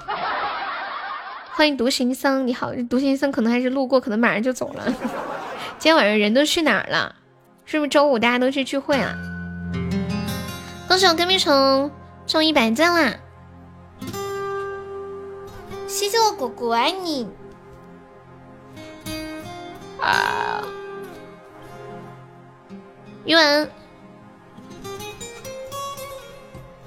[1.54, 4.84] 欢迎独行僧，你好，独行僧可能还是路过，可能马上就走了。
[5.78, 7.16] 今天晚上人都去哪儿了？
[7.66, 9.16] 是不是周五大家都去聚会了？
[10.88, 11.92] 恭喜我跟屁虫
[12.26, 13.14] 中一百赞啦！
[15.92, 17.28] 谢谢我果果爱你
[20.00, 20.64] 啊！
[23.26, 23.70] 余文，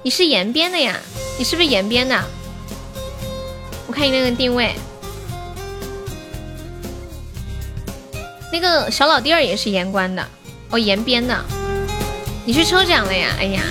[0.01, 0.99] 你是延边的呀？
[1.37, 2.19] 你是不是延边的？
[3.85, 4.73] 我看你那个定位，
[8.51, 10.27] 那个小老弟儿也是延关的
[10.71, 11.45] 哦，延边的。
[12.43, 13.29] 你去抽奖了呀？
[13.37, 13.61] 哎呀，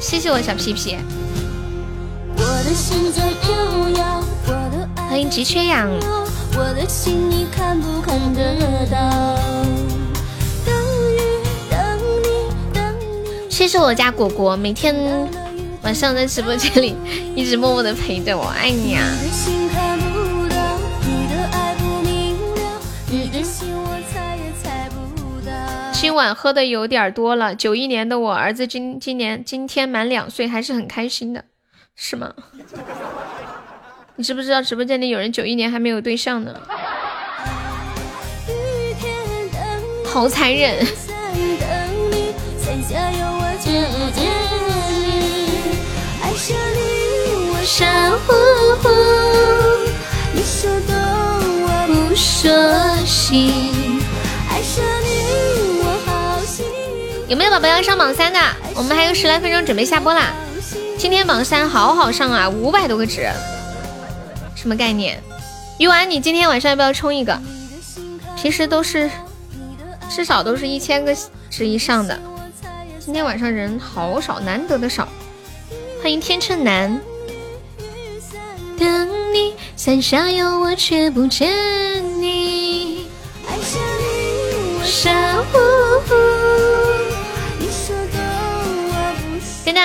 [0.00, 0.96] 谢谢我小皮皮。
[4.96, 5.88] 欢迎急缺氧。
[13.48, 14.94] 谢谢我家果果，每天
[15.82, 16.96] 晚上在直播间里
[17.36, 19.04] 一直默默的陪着我，爱你啊！
[25.92, 27.54] 今晚喝的有点多了。
[27.54, 31.44] 九一年的我儿子今今年今天满两岁，还是很开心的，
[31.96, 32.32] 是吗？
[34.16, 36.54] 你知不知道直播间里有人九一年还没有对象呢？
[40.06, 40.86] 好残忍！
[57.26, 58.38] 有没有宝宝要上榜三的？
[58.76, 60.32] 我们还有十来分钟准备下播啦。
[61.04, 63.28] 今天榜三好好上啊，五百多个值，
[64.56, 65.22] 什么概念？
[65.78, 67.38] 鱼丸，你今天晚上要不要冲一个？
[68.38, 69.10] 平时都是
[70.08, 71.14] 至少都是一千个
[71.50, 72.18] 值以上的，
[72.98, 75.06] 今天晚上人好少，难得的少。
[76.02, 76.98] 欢迎天秤男。
[78.78, 81.52] 等你，伞下有我却不见
[82.22, 83.08] 你。
[85.04, 86.73] 跟大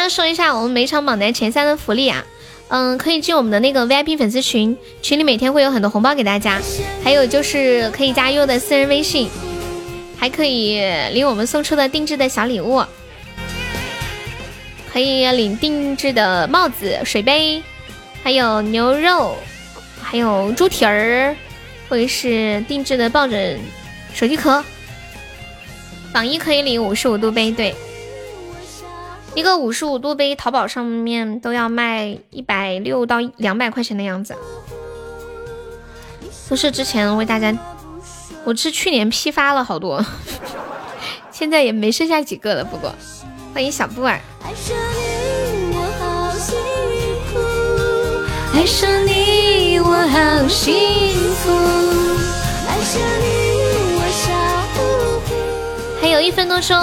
[0.10, 2.26] 说一下我们每场榜单前三的福利啊，
[2.70, 6.60] 嗯，可以进我们的那个 VIP 粉丝群，群里每天会有很多红包给大家，
[7.04, 9.30] 还有就是可以加优的私人微信，
[10.18, 10.82] 还可以
[11.14, 12.84] 领我们送出的定制的小礼物，
[14.92, 17.62] 可以领定制的帽子、水杯，
[18.24, 19.38] 还有牛肉，
[20.02, 21.36] 还有猪蹄儿，
[21.88, 23.60] 或者是定制的抱枕、
[24.14, 24.64] 手机壳。
[26.12, 27.76] 榜一可以领五十五度杯，对。
[29.40, 34.36] 一个五十五度杯，淘宝上面都要卖一百六到两百块钱的样子，
[36.50, 37.58] 都是之前为大家，
[38.44, 40.06] 我是去年批发了好多，
[41.32, 42.66] 现在也没剩下几个了。
[42.66, 42.94] 不过，
[43.54, 44.20] 欢迎小布儿。
[44.44, 44.78] 爱上
[49.08, 50.76] 你我好幸
[51.36, 51.50] 福，
[52.68, 53.24] 爱上你
[53.96, 54.34] 我傻
[54.74, 54.84] 乎
[55.30, 55.32] 乎。
[56.02, 56.76] 还有一分多钟。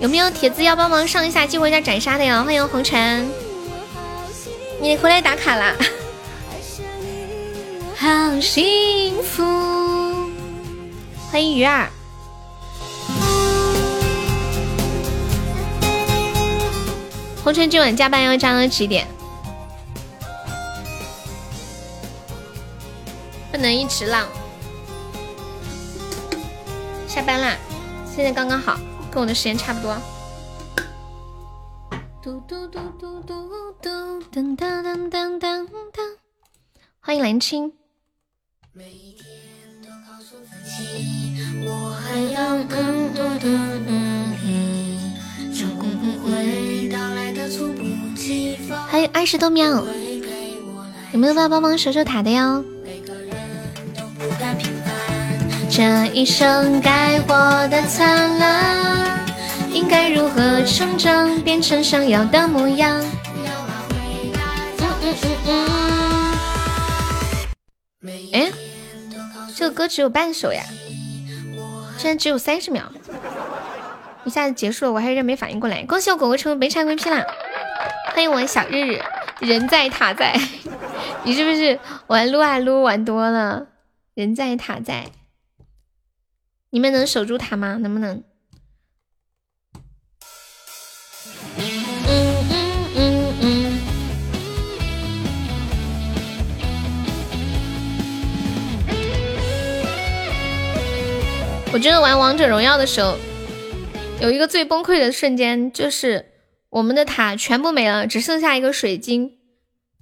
[0.00, 2.42] 有没有铁子要帮忙上一下激活一下斩杀的呀？
[2.42, 3.30] 欢迎红尘，
[4.80, 5.74] 你回来打卡啦！
[7.98, 9.44] 好幸福，
[11.30, 11.90] 欢迎鱼儿。
[17.44, 19.06] 红尘今晚加班要加到几点？
[23.52, 24.26] 不能一直浪。
[27.06, 27.54] 下班啦，
[28.16, 28.78] 现在刚刚好。
[29.10, 29.96] 跟我的时间差不多。
[32.22, 33.90] 嘟嘟嘟嘟嘟嘟，
[34.32, 35.68] 噔噔噔噔噔噔。
[37.00, 37.72] 欢迎蓝青。
[48.88, 49.84] 还有二十多秒，
[51.12, 52.64] 有没有要帮忙守守塔的哟？
[55.80, 57.34] 这一生该活
[57.68, 59.24] 的灿烂，
[59.72, 63.02] 应该如何成长，变成想要的模样？
[68.34, 68.52] 哎，
[69.56, 70.62] 这个歌只有半首呀，
[71.96, 72.82] 竟然只有三十秒，
[74.24, 75.82] 一下子结束了，我还有点没反应过来。
[75.84, 77.24] 恭喜我狗狗成为本场 VP 啦！
[78.12, 79.00] 欢迎我小日日，
[79.38, 80.38] 人在塔在，
[81.24, 83.68] 你是不是玩撸啊撸玩多了？
[84.12, 85.06] 人在塔在。
[86.70, 87.76] 你们能守住塔吗？
[87.80, 88.22] 能不能？
[91.58, 91.66] 嗯
[92.06, 93.78] 嗯嗯嗯
[101.72, 103.16] 我觉得玩王者荣耀的时候
[104.20, 106.24] 有一个最崩溃的瞬间就是
[106.68, 109.38] 我们的塔全部没了只剩下一个水晶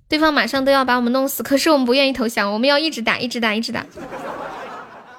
[0.09, 3.87] 对方马上都要把我们弄死可是我们不愿意投降我们要一直打一直打一直打。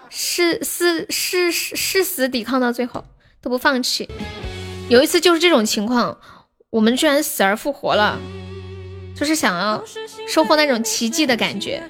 [0.10, 3.06] 誓誓誓誓死抵抗到最后
[3.42, 4.10] 都不放弃。
[4.90, 6.18] 有一次就是这种情况，
[6.70, 8.18] 我们居然死而复活了，
[9.16, 9.84] 就是想要
[10.28, 11.84] 收获那种奇迹的感觉。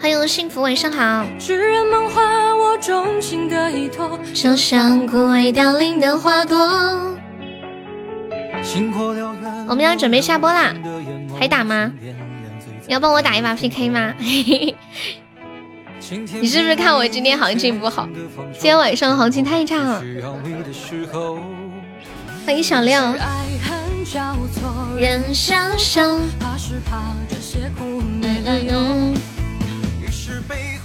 [0.00, 1.24] 欢迎幸福，晚上好。
[4.34, 6.56] 就像枯萎凋零的花朵。
[9.68, 10.74] 我们要准备下播啦，
[11.38, 11.92] 还打吗？
[12.88, 14.14] 要帮我打一把 PK 吗？
[16.40, 18.06] 你是不是看我今天行情不好？
[18.52, 20.02] 今天晚上行情太差了。
[22.44, 23.16] 欢迎小亮。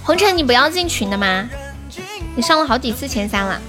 [0.02, 1.48] 红尘，你不要进群的吗？
[2.34, 3.60] 你上了好几次前三了。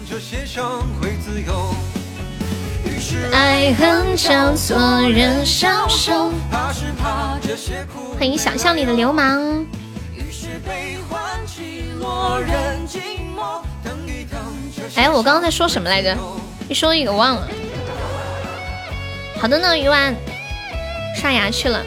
[8.18, 9.66] 欢迎想象里的流氓。
[14.96, 16.16] 哎，我刚刚在说什么来着？
[16.70, 17.48] 一说一个忘了。
[19.40, 20.16] 好的呢，鱼丸，
[21.16, 21.84] 刷牙去了。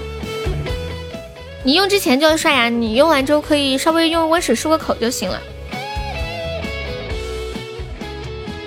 [1.63, 5.41] 你用之前就要刷牙，你用完之后可以稍微用温水漱个口就行了。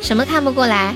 [0.02, 0.96] 什么看不过来？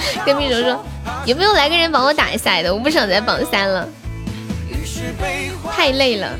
[0.26, 0.84] 跟蜜柔说，
[1.26, 2.72] 有没有来个人帮我打一下的？
[2.72, 3.88] 我不想再榜三了，
[5.74, 6.30] 太累了。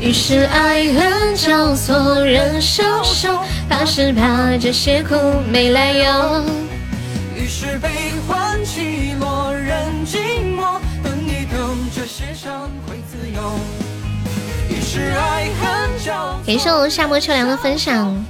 [0.00, 3.38] 于是爱恨交错，人消瘦，
[3.68, 5.14] 怕是怕这些苦
[5.48, 6.44] 没来由。
[7.36, 7.88] 于是悲
[8.26, 10.18] 欢起落，人寂
[10.56, 12.68] 寞，等一等，这些伤
[16.44, 18.24] 感谢我夏末秋凉的分享。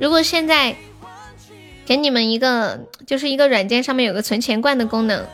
[0.00, 0.74] 如果现在
[1.86, 5.24] 给你们一个，就是一个软件上面有个存钱罐的功能，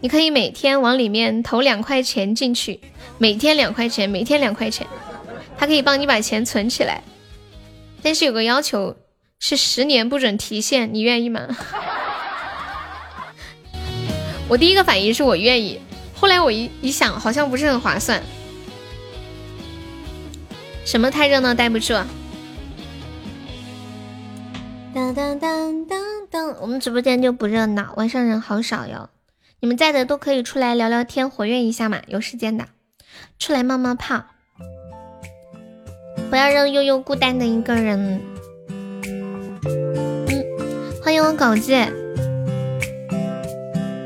[0.00, 2.80] 你可以每天往里面投两块钱进去，
[3.18, 4.86] 每天两块钱，每天两块钱，
[5.58, 7.02] 它可以帮你把钱存起来。
[8.02, 8.96] 但是有个要求，
[9.38, 11.48] 是十年不准提现，你愿意吗？
[14.48, 15.80] 我第一个反应是我愿意，
[16.22, 18.22] 后来我一一想，好像不是很划算。
[20.84, 22.00] 什么太热闹待不住？
[24.94, 26.00] 当当当当
[26.30, 29.10] 当，我们直播间就不热闹，晚上人好少哟。
[29.58, 32.66] 你们在的都可以出来聊聊天，活跃一下嘛，有时间的，
[33.40, 34.22] 出来冒冒泡。
[36.30, 38.20] 不要让悠悠孤单的一个人。
[39.04, 40.44] 嗯，
[41.02, 41.92] 欢迎我狗姐。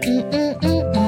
[0.06, 1.05] 嗯嗯嗯嗯嗯嗯。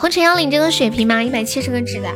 [0.00, 1.22] 红尘要领这个血瓶吗？
[1.22, 2.08] 一百七十个值的。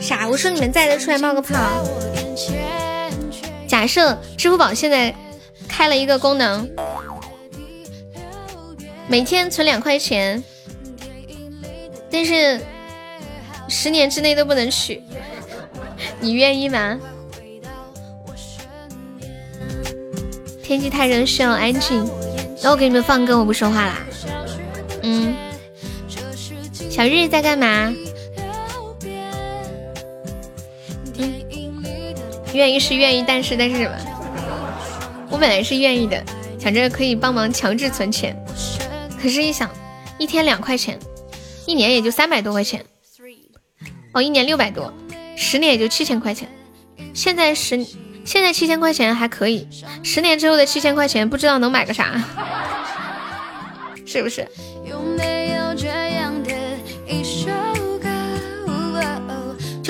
[0.00, 0.28] 啥？
[0.28, 1.84] 我说你们在的出来冒个泡。
[3.66, 5.12] 假设支付宝现在
[5.68, 6.70] 开了一个功能，
[9.08, 10.42] 每天存两块钱，
[12.08, 12.60] 但是。
[13.66, 15.02] 十年之内都不能取，
[16.20, 17.00] 你愿意吗？
[20.62, 22.06] 天气太热，需要安静。
[22.62, 24.06] 那我给你们放歌，我不说话啦。
[25.02, 25.34] 嗯，
[26.94, 27.92] 小日在干嘛？
[31.18, 31.42] 嗯，
[32.52, 33.96] 愿意是愿意，但是但是什么？
[35.28, 36.22] 我本来是愿意的，
[36.56, 38.40] 想着可以帮忙强制存钱，
[39.20, 39.68] 可是，一想，
[40.18, 40.96] 一天两块钱，
[41.66, 42.84] 一年也就三百多块钱。
[44.12, 44.94] 哦，一年六百多，
[45.34, 46.48] 十年也就七千块钱。
[47.12, 47.84] 现在十，
[48.24, 49.66] 现在七千块钱还可以，
[50.04, 52.22] 十年之后的七千块钱不知道能买个啥，
[54.06, 54.46] 是不是？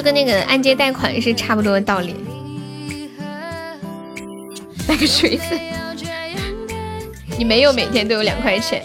[0.04, 2.14] 跟那个按揭贷款是差不多的道理。
[4.86, 5.44] 买个锤子，
[7.38, 8.82] 你没有每天都有两块钱。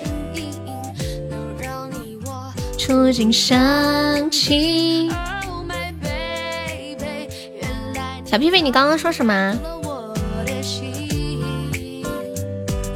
[2.77, 5.11] 触景伤情。
[8.25, 9.33] 小屁屁，你刚刚说什么？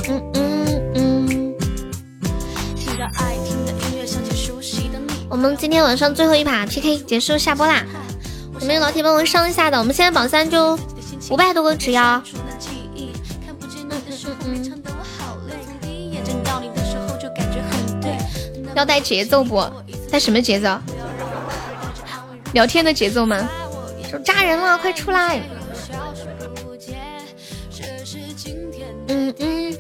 [0.08, 1.54] 嗯嗯嗯。
[5.30, 7.84] 我们今天晚上最后一把 PK 结束下播啦！
[8.64, 9.78] 有没有老铁帮我上一下的？
[9.78, 10.80] 我们现在榜三就
[11.30, 12.24] 五百多个值呀！
[18.74, 19.62] 要带节奏不？
[20.10, 20.80] 带什么节奏？
[22.54, 23.50] 聊天的节奏吗？
[24.10, 25.42] 说炸人了，快出来！
[29.10, 29.78] 嗯嗯，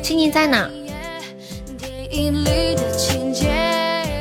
[0.00, 0.70] 青青在哪？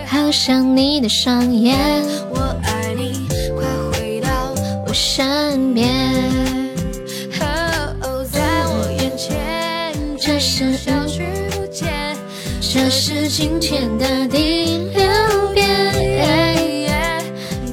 [0.07, 1.77] 好想你的双眼，
[2.31, 3.26] 我爱你，快回到我
[4.98, 5.88] 身边。
[8.32, 11.22] 在我眼前，这是消失
[11.52, 12.18] 不见，
[12.60, 15.68] 这是今天的第六遍。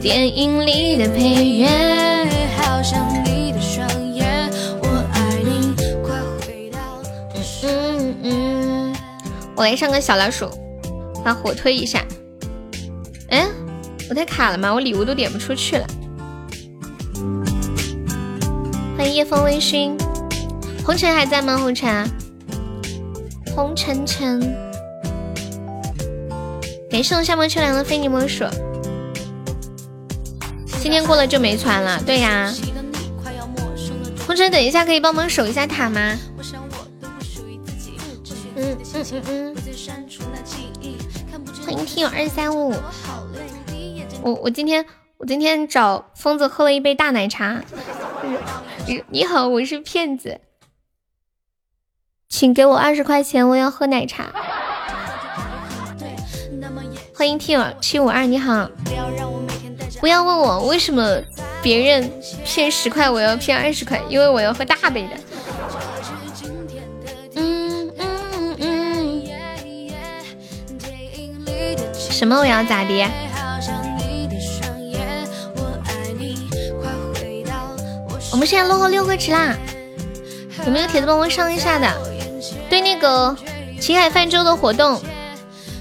[0.03, 1.67] 电影里的配乐，
[2.59, 4.51] 好像你的双眼，
[4.83, 6.15] 我爱你，快
[6.47, 6.79] 回到。
[7.63, 8.97] 嗯嗯，
[9.57, 10.51] 我来上个小老鼠，
[11.25, 12.05] 把火推一下。
[13.31, 13.49] 哎，
[14.11, 14.75] 我太卡了吗？
[14.75, 15.87] 我礼物都点不出去了。
[19.13, 19.99] 夜风微醺，
[20.85, 21.57] 红尘还在吗？
[21.57, 22.09] 红尘，
[23.55, 24.41] 红尘尘，
[26.91, 28.45] 感谢我夏末秋凉的非你莫属。
[30.81, 32.53] 今天过了就没传了，对呀。
[34.27, 36.19] 红尘，等一下可以帮忙守一下塔吗？
[38.57, 39.57] 嗯嗯嗯嗯。
[41.65, 42.75] 欢迎听友二三五。
[44.23, 44.85] 我我今天
[45.17, 47.63] 我今天找疯子喝了一杯大奶茶。
[49.09, 50.41] 你好，我是骗子，
[52.29, 54.31] 请给我二十块钱，我要喝奶茶。
[57.15, 58.69] 欢迎听友七五二，你好。
[60.01, 61.19] 不要问我为什么
[61.63, 62.13] 别人
[62.45, 65.11] 骗十块，我要骗二十块，因为我要喝大杯的。
[67.37, 69.23] 嗯嗯嗯。
[71.95, 72.37] 什么？
[72.37, 73.09] 我要咋的？
[78.45, 79.57] 们现在落后六个值啦，
[80.67, 81.91] 有没有铁子帮我上一下的？
[82.69, 83.35] 对，那个
[83.81, 85.01] 青海泛舟的活动，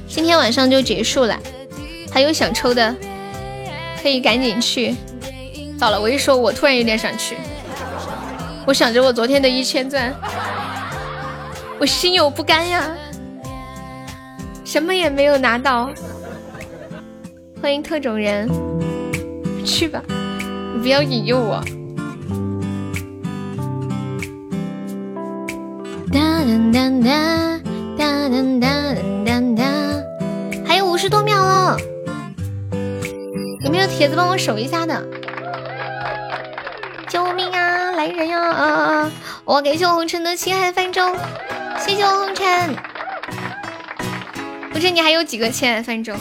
[0.08, 1.38] 今天晚上就结束了，
[2.10, 2.96] 还有想抽的。
[4.02, 4.96] 可以赶紧去，
[5.78, 6.00] 到了！
[6.00, 7.36] 我一说，我突然有点想去。
[8.66, 10.16] 我想着我昨天的一千钻，
[11.78, 12.96] 我心有不甘呀，
[14.64, 15.90] 什么也没有拿到。
[17.62, 18.50] 欢迎特种人，
[19.66, 20.02] 去吧，
[20.74, 21.62] 你不要引诱我。
[26.14, 27.50] 哒哒哒哒
[27.98, 28.70] 哒哒哒
[29.26, 29.64] 哒哒，
[30.64, 31.76] 还有五十多秒了。
[33.66, 35.04] 有没有铁子帮我守一下的？
[37.10, 37.94] 救命啊！
[37.94, 38.40] 来人呀！
[38.40, 39.12] 啊啊啊！
[39.44, 41.16] 我感谢我红尘的青海泛舟，
[41.80, 42.76] 谢谢我红尘。
[44.72, 46.14] 不是你还有几个青海泛舟？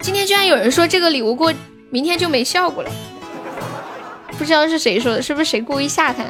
[0.00, 1.52] 今天居然有人说这个礼物过
[1.90, 2.90] 明天就没效果了，
[4.38, 6.24] 不知道是谁说的，是不是谁故意吓他？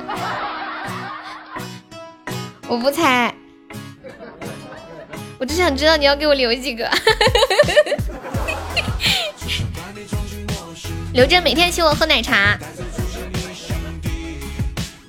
[2.68, 3.34] 我不猜，
[5.38, 6.86] 我只想知道你要给我留几个。
[11.14, 12.58] 留着每天请我喝奶茶。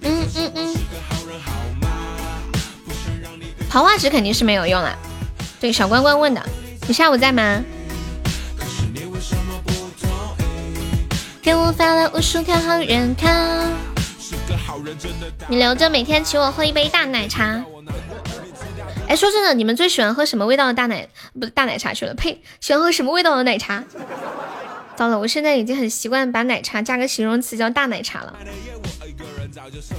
[0.02, 0.76] 嗯嗯嗯。
[3.69, 4.98] 桃花纸肯定是没有用了。
[5.60, 6.41] 对，小关关问的，
[6.88, 7.61] 你下午在吗？
[11.41, 13.27] 给我发了无数条好人卡。
[15.47, 17.63] 你留着每天请我喝一杯大奶茶。
[19.07, 21.07] 哎，说真的，你们最喜欢喝什么味道的大奶？
[21.39, 22.41] 不是大奶茶去了，呸！
[22.59, 23.84] 喜欢喝什么味道的奶茶？
[24.95, 28.35] 糟了，我现在已经很习惯把奶茶加个形容词叫大奶茶了。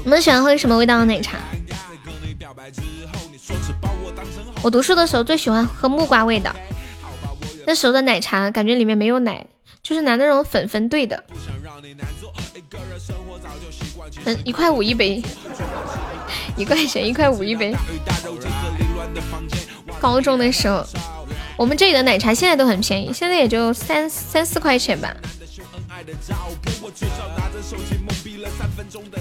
[0.04, 1.38] 你们喜欢喝什么味道的奶茶？
[4.62, 6.54] 我读书的时候最喜欢喝木瓜味的。
[7.66, 9.44] 那时候的奶茶感觉里面没有奶，
[9.82, 11.24] 就是拿那种粉粉兑的。
[14.24, 15.22] 嗯，一块五一杯，
[16.56, 17.74] 一块钱一块五一杯。
[20.00, 20.84] 高中的时候。
[21.56, 25.14] 我们这里的奶茶现在都很便宜，现在也就三三四块钱吧。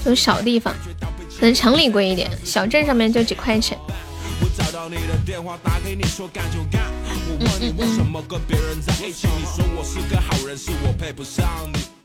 [0.06, 0.74] 就小地方，
[1.38, 3.78] 可能城里贵一点，小镇上面就几块钱。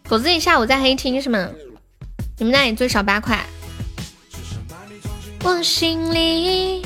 [0.08, 1.48] 狗子，你下午在黑厅是吗？
[2.36, 3.44] 你们那里最少八块。
[5.44, 6.82] 我心里，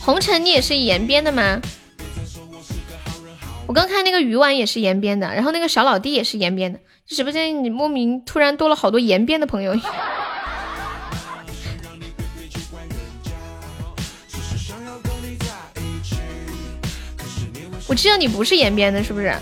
[0.00, 1.60] 红尘，你也是延边的吗？
[3.66, 9.74] 我刚看那个鱼丸也是延边的，然后那个小老弟也是延边的，直播间你莫名突然多了好多延边的朋友。
[17.86, 19.34] 我知道你不是延边的，是不是？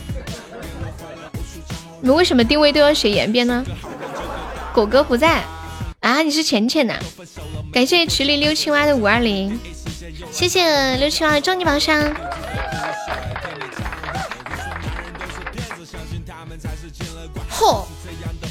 [2.00, 3.64] 你们为什么定位都要写延边呢？
[4.76, 5.42] 果哥不在
[6.00, 6.20] 啊？
[6.20, 6.92] 你是浅浅呐？
[7.72, 9.58] 感谢池里溜青蛙的五二零，
[10.30, 12.14] 谢谢六青蛙的终极宝箱。
[17.50, 17.86] 嚯！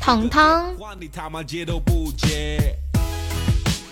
[0.00, 0.74] 汤汤。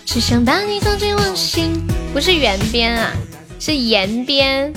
[0.05, 3.11] 只想把你装进我心，不是圆边啊，
[3.59, 4.73] 是延边。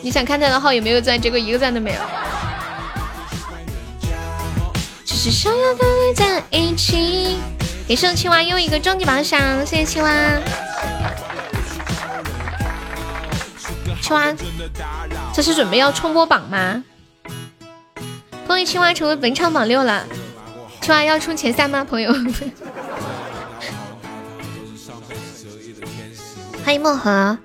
[0.00, 1.20] 你想看他的号有没有赞？
[1.20, 2.00] 结果一个赞都没有。
[5.04, 7.38] 只是想要跟你在一起。
[7.88, 10.10] 给谢青蛙又一个终极宝箱，谢谢青蛙。
[14.00, 14.32] 青蛙，
[15.34, 16.84] 这是准备要冲波榜吗？
[18.46, 20.06] 恭喜青蛙成为本场榜六了。
[20.80, 22.12] 青蛙要冲前三吗，朋友？
[26.64, 27.36] 欢迎漠河。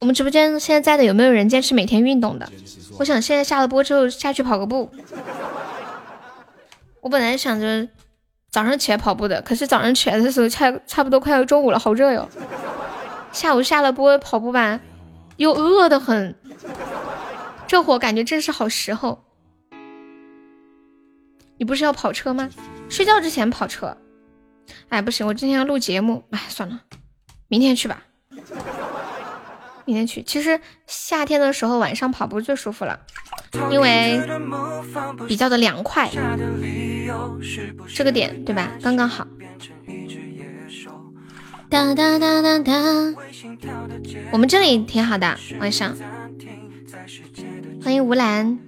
[0.00, 2.48] 我们直播间现在在的有没有人坚持每天运动的？
[2.98, 4.90] 我想现在下了播之后下去跑个步。
[7.00, 7.88] 我本来想着
[8.50, 12.28] 早上起来跑步的，可是早上起来的时候差差不多快要中午了，好热哟。
[13.32, 14.80] 下午下了播跑步吧，
[15.36, 16.34] 又饿得很。
[17.72, 19.24] 这会感觉正是好时候。
[21.56, 22.50] 你不是要跑车吗？
[22.90, 23.96] 睡觉之前跑车。
[24.90, 26.22] 哎，不行，我今天要录节目。
[26.32, 26.82] 哎，算了，
[27.48, 28.02] 明天去吧。
[29.86, 30.22] 明天去。
[30.22, 33.00] 其实夏天的时候晚上跑步最舒服了，
[33.70, 34.20] 因为
[35.26, 36.10] 比较的凉快。
[37.94, 38.70] 这个点对吧？
[38.82, 39.26] 刚刚好。
[41.70, 42.72] 哒哒哒哒哒。
[44.30, 45.96] 我们这里挺好的，晚上。
[47.84, 48.58] 欢迎吴兰。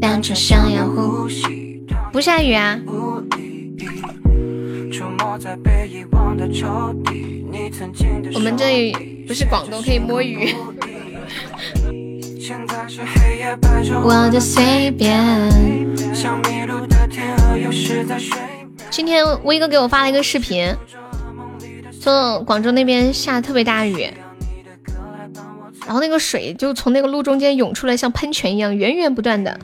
[0.00, 1.82] 单纯想要呼吸。
[2.12, 2.78] 不下雨啊！
[8.34, 10.54] 我们这里不是广东，可以摸鱼。
[14.04, 15.18] 我的随便。
[18.90, 20.74] 今天威哥给我发了一个视频，
[21.90, 24.06] 说广州那边下特别大雨，
[25.84, 29.58] 然后那个水就从那个路中间涌出来，像喷泉一样，源源不断的。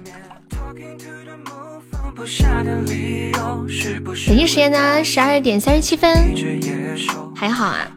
[4.26, 6.34] 北京时间呢，十二点三十七分，
[7.34, 7.88] 还好啊。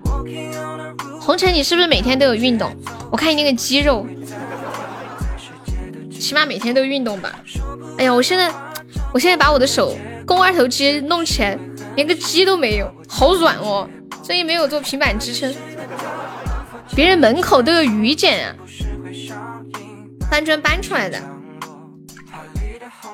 [1.19, 2.71] 红尘，你是不是每天都有运动？
[3.11, 4.05] 我看你那个肌肉，
[6.11, 7.33] 起码每天都运动吧。
[7.97, 8.51] 哎呀，我现在，
[9.11, 11.57] 我现在把我的手肱二头肌弄起来，
[11.95, 13.89] 连个肌都没有，好软哦。
[14.23, 15.51] 所以没有做平板支撑。
[16.95, 18.55] 别人门口都有鱼捡啊，
[20.29, 21.17] 搬砖搬出来的。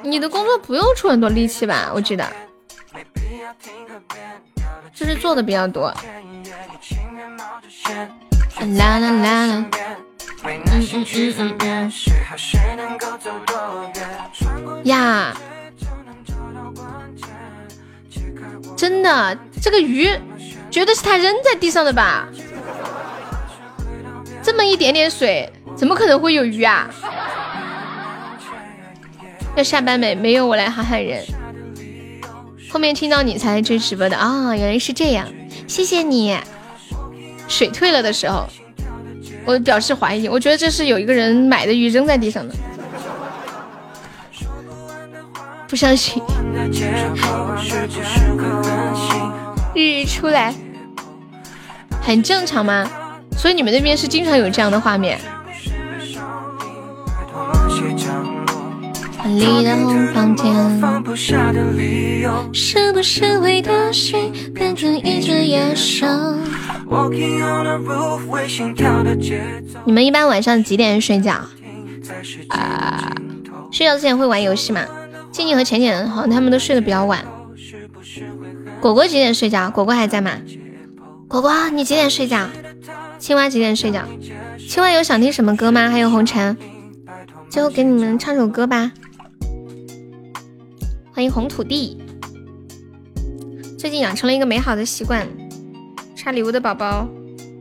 [0.03, 1.91] 你的工作不用出很多力气吧？
[1.93, 2.25] 我记得，
[4.93, 5.93] 就是做的比较多。
[8.77, 9.65] 啦啦啦啦，
[10.43, 10.63] 嗯
[10.93, 11.91] 嗯嗯嗯嗯。
[14.85, 15.35] 呀，
[18.75, 20.09] 真的，这个鱼
[20.71, 22.29] 绝对是他扔在地上的吧？
[24.47, 26.89] 这么一点点水，怎么可能会有鱼啊？
[29.57, 30.15] 要下班没？
[30.15, 31.21] 没有，我来喊喊人。
[32.69, 35.27] 后面听到你才追直播的啊，原来是这样，
[35.67, 36.39] 谢谢你。
[37.49, 38.47] 水退了的时候，
[39.43, 42.55] 我表示怀疑，我觉得这是有一个人买的鱼扔在地上的。
[45.67, 46.23] 不相信。
[49.75, 50.55] 日日出来，
[52.01, 52.89] 很正常吗？
[53.37, 55.19] 所以你们那边是经常有这样的画面。
[59.25, 60.53] 里的红房间，
[62.53, 66.07] 是不是为的谁变成一只野兽？
[69.83, 71.41] 你们一般晚上几点睡觉？
[72.47, 73.13] 啊，
[73.69, 74.85] 睡觉之前会玩游戏吗？
[75.29, 77.23] 静静和浅浅好像他们都睡得比较晚。
[78.79, 79.69] 果果几点睡觉？
[79.69, 80.31] 果果还在吗？
[81.27, 82.47] 果果，你几点睡觉？
[83.19, 84.05] 青蛙几点睡觉？
[84.69, 85.89] 青蛙有想听什么歌吗？
[85.89, 86.55] 还有红尘，
[87.49, 88.91] 最后给你们唱首歌吧。
[91.11, 91.97] 欢迎红土地。
[93.77, 95.27] 最近养成了一个美好的习惯，
[96.15, 97.07] 刷礼物的宝宝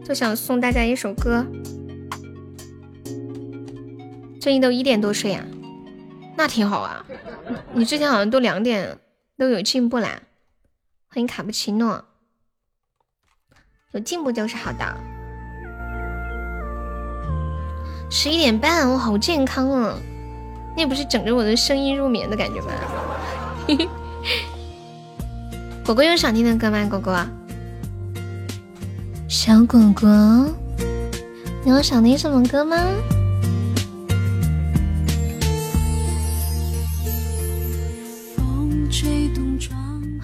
[0.07, 1.47] 都想送大家一首歌。
[4.41, 5.45] 最近都一点多睡呀，
[6.37, 7.05] 那挺好啊。
[7.73, 8.99] 你之前好像都两点，
[9.37, 10.21] 都有进步啦。
[11.09, 12.05] 欢迎卡布奇诺，
[13.93, 15.16] 有进步就是好的。
[18.19, 19.95] 十一点半，我好健康啊！
[20.75, 22.69] 那不是整着我的声音入眠的感觉吗？
[25.85, 26.83] 果果有想听的歌吗？
[26.89, 27.15] 果果，
[29.29, 30.09] 小果果，
[31.63, 32.79] 你有想听什么歌吗？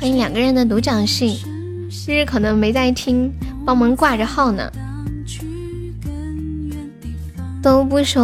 [0.00, 1.42] 欢迎两个人的独角戏，
[1.90, 3.30] 日日可能没在听，
[3.66, 4.72] 帮忙挂着号呢。
[7.62, 8.22] 都不说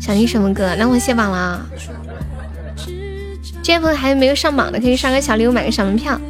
[0.00, 1.64] 想听什么歌，那我卸榜了。
[3.62, 6.20] 这朋友还没有上榜的，可以刷个小礼物，买个小门票。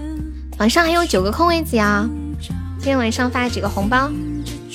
[0.59, 2.07] 榜上还有九个空位子呀。
[2.77, 4.11] 今天晚上发几个红包？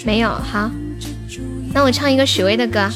[0.04, 0.72] 没有，好。
[1.72, 2.90] 那我唱一个许巍的歌，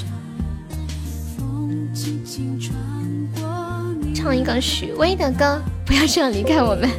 [4.16, 6.90] 唱一个许巍的歌，不要这样离开我们。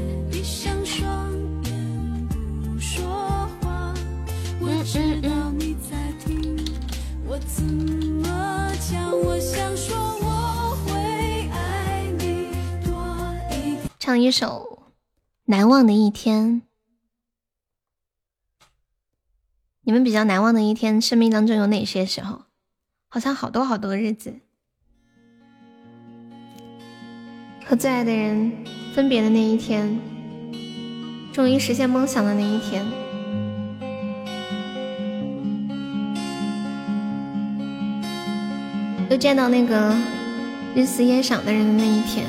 [14.11, 14.89] 唱一首
[15.45, 16.63] 《难忘的一天》。
[19.83, 22.43] 你们比较难忘的一天，生命当中有哪些时候？
[23.09, 24.35] 好像好多好多日子，
[27.65, 28.53] 和最爱的人
[28.97, 29.97] 分别的那一天，
[31.33, 32.85] 终于实现梦想的那一天，
[39.09, 39.97] 又见到那个
[40.75, 42.27] 日思夜想的人的那一天。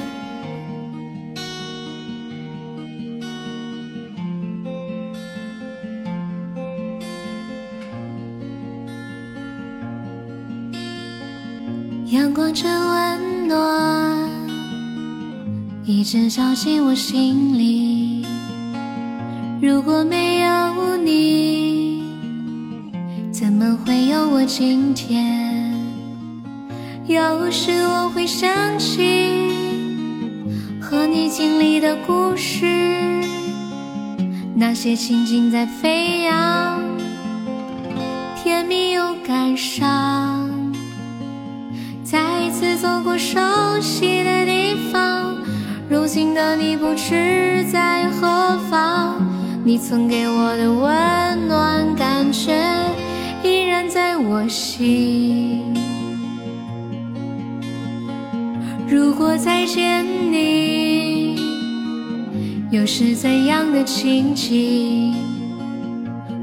[12.12, 14.30] 阳光真温暖，
[15.86, 18.26] 一直照进我心里。
[19.62, 22.04] 如果没有你，
[23.32, 25.74] 怎么会有我今天？
[27.08, 29.54] 有时我会想起
[30.82, 32.66] 和你经历的故事，
[34.54, 36.82] 那些情景在飞扬，
[38.36, 40.51] 甜蜜又感伤。
[42.12, 43.40] 再一次走过熟
[43.80, 45.34] 悉的地方，
[45.90, 49.16] 如今的你不知在何方。
[49.64, 52.52] 你曾给我的温暖感觉
[53.42, 55.74] 依然在我心。
[58.90, 61.40] 如果再见你，
[62.72, 65.14] 又是怎样的情景？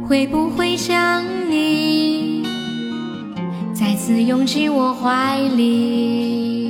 [0.09, 2.38] 会不会想你？
[3.79, 6.68] 再次拥进我怀里。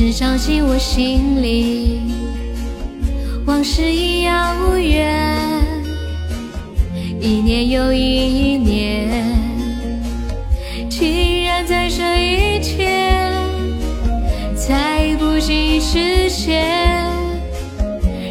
[0.00, 2.00] 直照进我心里。
[3.44, 4.32] 往事已遥
[4.78, 5.62] 远，
[7.20, 9.36] 一年又一年，
[10.88, 13.30] 竟然在这一天，
[14.56, 16.64] 在不经意之间，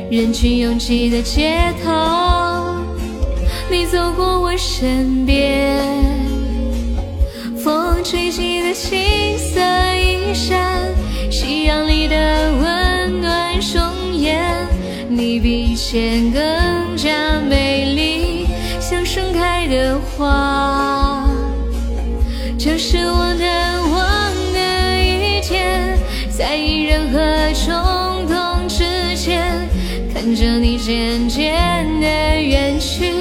[0.10, 1.92] 人群拥挤的街头，
[3.70, 5.78] 你走过我身边。
[7.64, 9.60] 风吹起的青色
[9.96, 10.82] 衣衫，
[11.70, 12.16] 阳里的
[12.54, 14.44] 温暖容颜，
[15.08, 16.42] 你比以前更
[16.98, 18.48] 加美丽，
[18.80, 21.30] 像盛开的花。
[22.58, 25.96] 这是我难忘的一天，
[26.36, 27.20] 在意任何
[27.54, 29.46] 冲动之间，
[30.12, 31.54] 看着你渐渐
[32.02, 32.08] 的
[32.42, 33.14] 远去，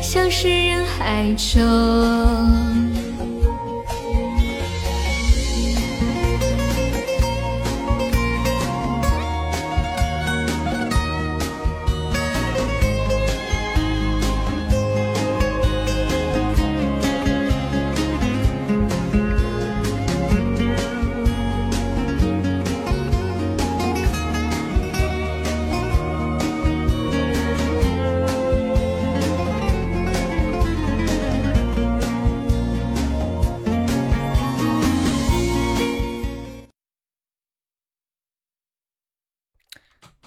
[0.00, 2.71] 消失人海中。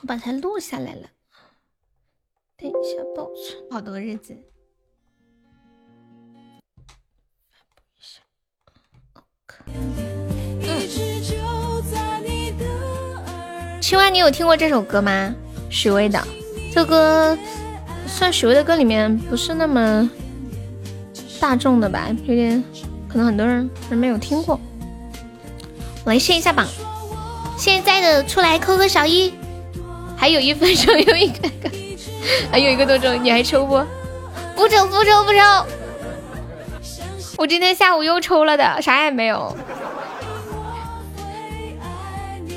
[0.06, 1.10] 把它录下来了。
[2.58, 4.36] 等一下保存，好多日子。
[13.82, 15.34] 青蛙，你有听过这首歌吗？
[15.70, 16.22] 许巍的
[16.72, 17.38] 这歌
[18.08, 20.10] 算许巍的歌里面不是那么
[21.40, 22.10] 大众的吧？
[22.26, 22.64] 有点
[23.08, 24.60] 可能很多人没有听过。
[26.06, 26.68] 我来试一下榜，
[27.58, 29.34] 现在的出来扣个小一，
[30.26, 31.48] 还有一分钟又一个，
[32.50, 33.76] 还有一个多钟，你还抽不？
[34.56, 35.38] 不抽不抽不抽！
[37.38, 39.56] 我今天下午又抽了的，啥也没有。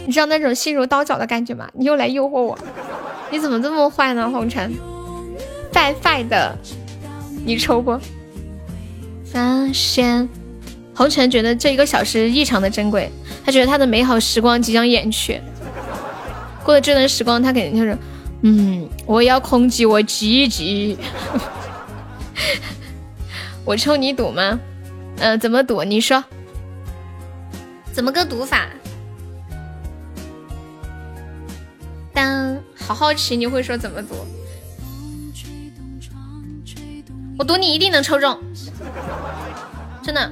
[0.06, 1.68] 你知道那种心如刀绞的感觉吗？
[1.74, 2.58] 你又来诱惑我，
[3.30, 4.30] 你怎么这么坏呢？
[4.30, 4.74] 红尘，
[5.70, 6.56] 坏坏的，
[7.44, 8.00] 你抽不？
[9.30, 10.26] 发现
[10.94, 13.12] 红尘觉得这一个小时异常的珍贵，
[13.44, 15.38] 他觉得他的美好时光即将远去。
[16.68, 17.96] 过了这段时光，他肯定就是，
[18.42, 20.98] 嗯，我要控制我积极。
[23.64, 24.60] 我抽你赌吗？
[25.16, 25.82] 嗯，怎么赌？
[25.82, 26.22] 你说，
[27.90, 28.66] 怎么个赌法？
[32.12, 34.14] 当好好奇，你会说怎么赌？
[37.38, 38.38] 我赌你一定能抽中，
[40.02, 40.30] 真的。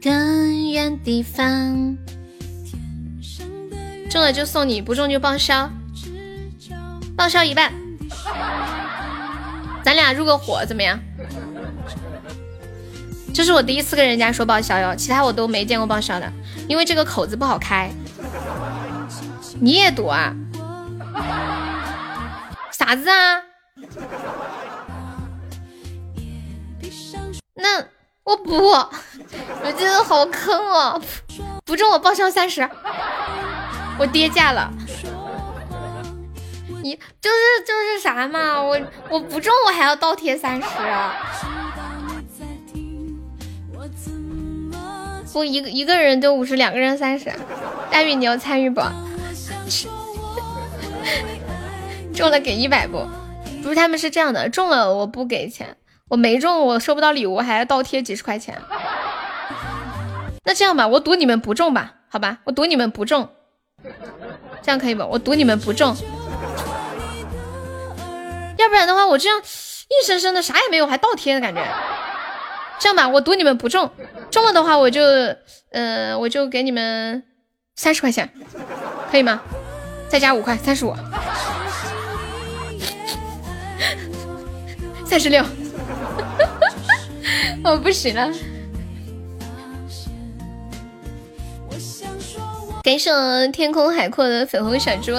[0.00, 1.98] 更远地方，
[4.08, 5.70] 中了就送你，不中就报销，
[7.16, 7.72] 报销一半。
[9.82, 10.98] 咱俩入个伙怎么样？
[13.34, 16.32] 这是我第一次跟人家说报销哟，其他我都没见过报销的，
[16.66, 17.90] 因为这个口子不好开。
[19.60, 20.34] 你也赌啊？
[22.72, 23.42] 傻子啊？
[27.54, 27.84] 那
[28.24, 31.00] 我不，我觉得好坑哦！
[31.64, 32.68] 不中我报销三十，
[33.98, 34.70] 我跌价了。
[36.82, 38.62] 你就是就是啥嘛？
[38.62, 38.78] 我
[39.10, 40.68] 我不中我还要倒贴三十。
[45.32, 47.32] 不一个一个人就五十，两个人三十。
[47.90, 48.80] 大宇你要参与不？
[52.14, 53.06] 中了给一百不？
[53.62, 55.76] 不是，他们是这样的，中了我不给钱，
[56.08, 58.60] 我没中我收不到礼物，还要倒贴几十块钱。
[60.44, 61.94] 那这样吧，我赌你们不中吧？
[62.08, 63.28] 好吧，我赌你们不中，
[64.62, 65.02] 这样可以不？
[65.04, 65.96] 我赌你们不中，
[68.58, 71.64] 要不然的话，我这样硬生生的啥也没有，还倒贴的感觉。
[72.78, 73.90] 这样吧，我赌你们不中，
[74.30, 75.02] 中了的话，我就
[75.70, 77.24] 呃，我就给你们
[77.76, 78.30] 三十块钱。
[79.10, 79.40] 可以吗？
[80.08, 80.94] 再加五块，三十五，
[85.06, 85.44] 三十六，
[87.64, 88.30] 我不行了。
[92.88, 95.12] 感谢我天空海阔的粉红小猪，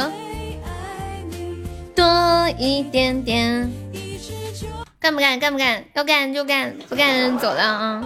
[1.96, 3.72] 多一点点，
[5.00, 5.40] 干不干？
[5.40, 5.86] 干不干？
[5.94, 8.04] 要干就干，不干走了啊！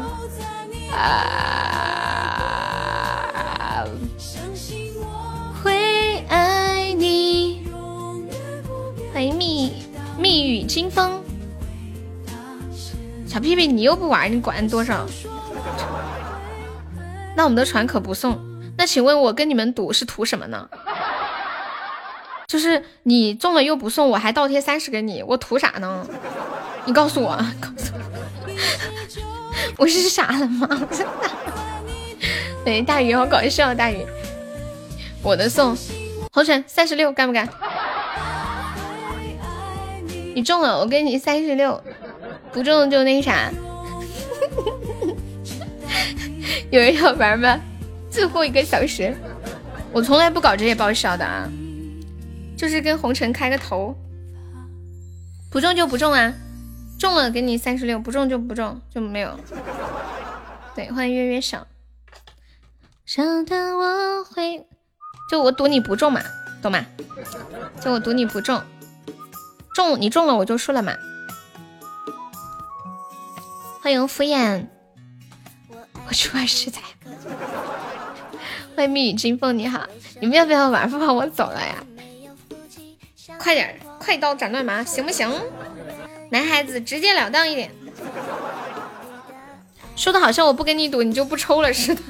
[0.92, 3.86] 啊！
[5.64, 7.66] 会爱你，
[9.14, 9.72] 欢迎蜜
[10.20, 11.24] 蜜语清风，
[13.26, 15.08] 小屁屁，你又不玩，你管多少？
[17.34, 18.38] 那我们的船可不送。
[18.78, 20.70] 那请问我跟你们赌是图什么呢？
[22.48, 26.06] 就是你中了又不送，我还倒贴三十给你，我图啥呢？
[26.86, 28.00] 你告诉我，告诉我，
[29.78, 30.68] 我是傻了吗？
[32.66, 34.06] 对，大鱼好搞笑，大鱼，
[35.22, 35.76] 我的送。
[36.32, 37.48] 红尘三十六，干不干？
[40.36, 41.80] 你中了，我给你三十六；
[42.52, 43.52] 不中就那啥。
[46.72, 47.60] 有人要玩吗？
[48.14, 49.18] 最后一个小时，
[49.92, 51.50] 我从来不搞这些报销的啊，
[52.56, 53.98] 就是跟红尘开个头。
[55.50, 56.32] 不中就不中啊，
[57.00, 59.36] 中了给你三十六，不中就不中，就没有。
[60.76, 61.66] 对，欢迎月月少。
[63.04, 64.68] 晓得我会。
[65.28, 66.22] 就我赌你不中嘛，
[66.62, 66.86] 懂吗？
[67.82, 68.62] 就我赌你不中，
[69.74, 70.94] 中你中了我就输了嘛。
[73.82, 74.68] 欢迎敷衍，
[76.08, 76.84] 我去玩食材。
[78.76, 79.84] 欢迎蜜语金凤，你好，
[80.20, 80.90] 你们要不要玩？
[80.90, 81.76] 不玩我走了呀。
[83.38, 85.30] 快点，快刀斩乱麻，行不行？
[86.30, 87.70] 男孩子直截了当一点，
[89.96, 92.02] 说的好像我不跟你赌你就不抽了似的。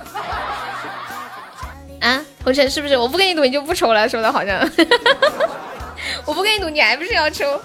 [2.00, 2.96] 啊，红尘是不是？
[2.98, 4.60] 我不跟你赌，你就不抽了，说的好像。
[6.26, 7.60] 我不跟你赌，你还不是要抽？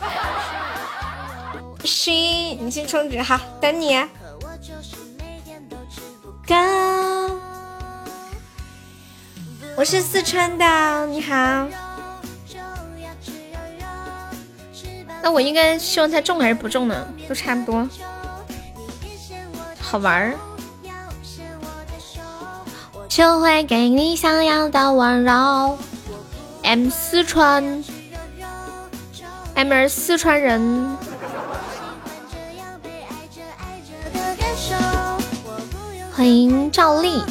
[1.84, 3.97] 行，你先充值哈，等你。
[9.78, 11.68] 我是四川的，你好。
[15.23, 17.07] 那我应该希望他中还是不中呢？
[17.28, 17.89] 都差不多，
[19.81, 20.34] 好玩儿。
[23.08, 25.78] 就会给你想要的温柔。
[26.65, 27.84] M 四川
[29.55, 30.98] ，M 儿四川人。
[36.16, 37.23] 欢迎赵丽。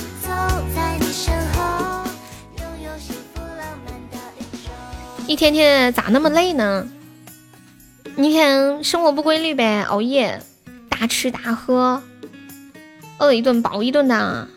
[5.27, 6.88] 一天天咋那么累呢？
[8.15, 10.41] 一天生活不规律呗，熬夜，
[10.88, 12.01] 大吃大喝，
[13.17, 14.47] 饿一顿饱一顿的，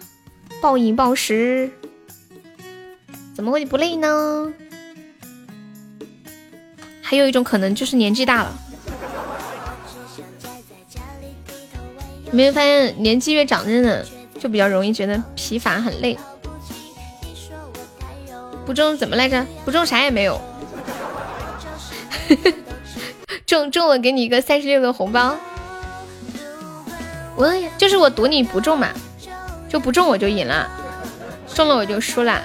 [0.62, 1.73] 暴饮暴食，
[3.34, 4.52] 怎么会不累呢？
[7.02, 8.57] 还有一种可能就是年纪大了，
[12.26, 14.07] 有没有发现年纪越长真的
[14.39, 16.16] 就比较容易觉得疲乏很累？
[18.65, 19.44] 不中怎么来着？
[19.65, 20.40] 不中啥也没有。
[23.47, 25.36] 中中了，给你一个三十六的红包。
[27.36, 28.89] 我就是我赌你不中嘛，
[29.68, 30.70] 就不中我就赢了，
[31.55, 32.42] 中了我就输了。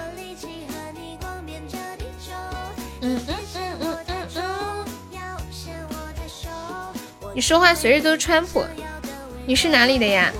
[3.02, 4.84] 嗯嗯嗯嗯嗯嗯。
[7.34, 8.64] 你说话随时都是川普，
[9.46, 10.32] 你是哪里的呀？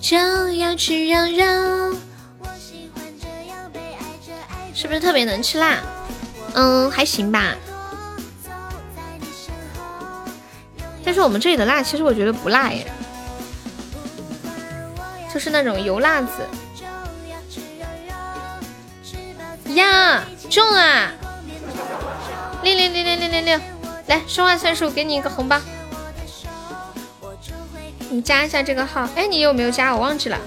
[0.00, 0.16] 就
[0.52, 1.94] 要去让让。
[4.72, 5.80] 是不是特别能吃辣？
[6.54, 7.54] 嗯，还行吧。
[11.04, 12.86] 但是我们这里的辣，其实我觉得不辣耶，
[15.32, 16.28] 就是那种油辣子。
[19.74, 21.12] 呀，中啊！
[22.62, 23.60] 六六六六六六六，
[24.06, 25.60] 来，说话算数，给你一个红包。
[28.10, 29.94] 你加一下这个号，哎，你有没有加？
[29.94, 30.38] 我忘记了。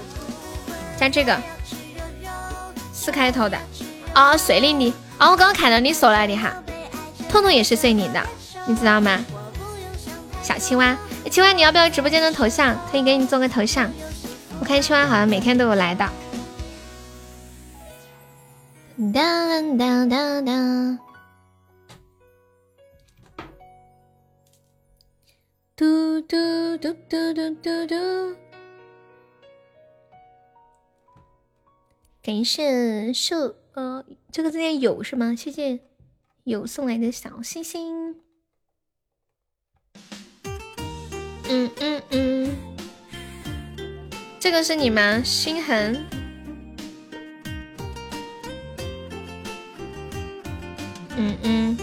[0.96, 1.40] 加这个，
[2.92, 3.58] 四开头的。
[4.14, 4.92] 哦，碎领的
[5.22, 6.52] 哦，我刚刚看到你说了的哈，
[7.30, 8.20] 彤彤也是碎你的，
[8.66, 9.24] 你知道吗？
[10.42, 10.98] 小青蛙，
[11.30, 12.76] 青蛙你要不要直播间的头像？
[12.90, 13.88] 可以给你做个头像。
[14.58, 16.10] 我看青蛙好像每天都有来的。
[19.14, 20.98] 当当当当，
[25.76, 27.94] 嘟嘟嘟嘟嘟嘟嘟。
[32.24, 33.54] 感谢秀。
[33.74, 35.34] 呃，这个字念有是吗？
[35.36, 35.78] 谢谢
[36.44, 38.16] 有送来的小星星。
[41.50, 42.56] 嗯嗯嗯，
[44.40, 45.22] 这个是你吗？
[45.22, 46.02] 心痕。
[51.18, 51.76] 嗯嗯。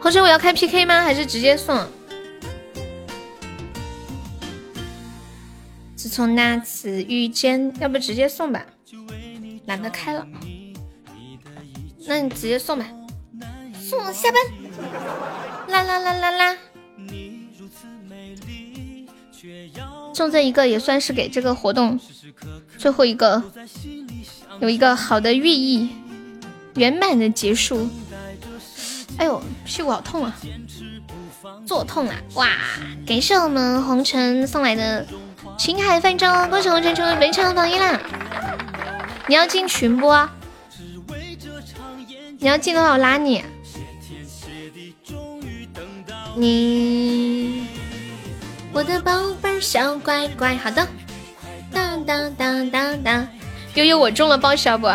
[0.00, 1.02] 红尘，我要开 PK 吗？
[1.02, 1.84] 还是直接送？
[6.12, 8.62] 从那次遇见，要不直接送吧，
[9.64, 10.26] 懒得开了。
[12.06, 12.86] 那你直接送吧，
[13.80, 14.38] 送下班。
[15.68, 16.56] 啦啦啦啦啦。
[20.12, 21.98] 送这一个也算是给这个活动
[22.76, 23.42] 最后一个
[24.60, 25.88] 有一个好的寓意，
[26.74, 27.88] 圆满的结束。
[29.16, 30.36] 哎呦，屁股好痛啊，
[31.66, 32.14] 坐痛啊！
[32.34, 32.50] 哇，
[33.06, 35.06] 感谢我们红尘送来的。
[35.58, 37.98] 青海泛舟，恭喜红尘成为本场榜一啦！
[39.28, 40.12] 你要进群不？
[42.38, 43.44] 你要进的话，我拉你。
[46.34, 47.66] 你，
[48.72, 50.86] 我的宝贝小乖乖，好的。
[51.72, 53.28] 当当当当当，
[53.74, 54.86] 悠悠我中了，报销不？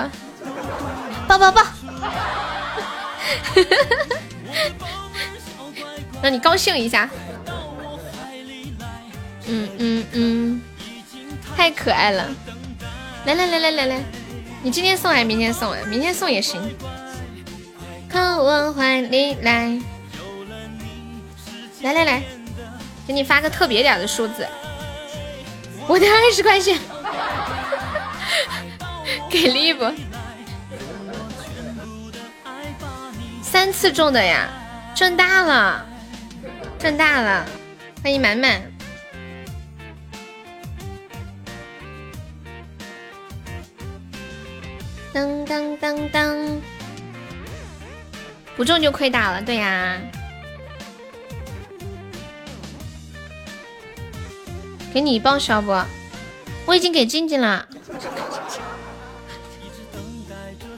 [1.28, 1.62] 报报报！
[6.22, 7.10] 让 你高兴一下。
[9.50, 10.62] 嗯嗯嗯，
[11.56, 12.30] 太可爱了！
[13.26, 14.02] 来来来来来来，
[14.62, 15.78] 你今天送还是明天送啊？
[15.88, 16.62] 明天送也行。
[18.10, 19.80] 靠我怀里来，
[21.82, 22.24] 来来来，
[23.06, 24.48] 给你发个特别点的数字，
[25.88, 26.78] 我的二十块钱，
[29.30, 29.92] 给力不？
[33.42, 34.50] 三次中的呀，
[34.96, 35.86] 赚大了，
[36.78, 37.46] 赚大了！
[38.04, 38.62] 欢迎满满。
[45.18, 46.62] 当当当当，
[48.56, 50.00] 不中就亏大了，对呀。
[54.94, 55.76] 给你报销不？
[56.68, 57.68] 我已经给静静了，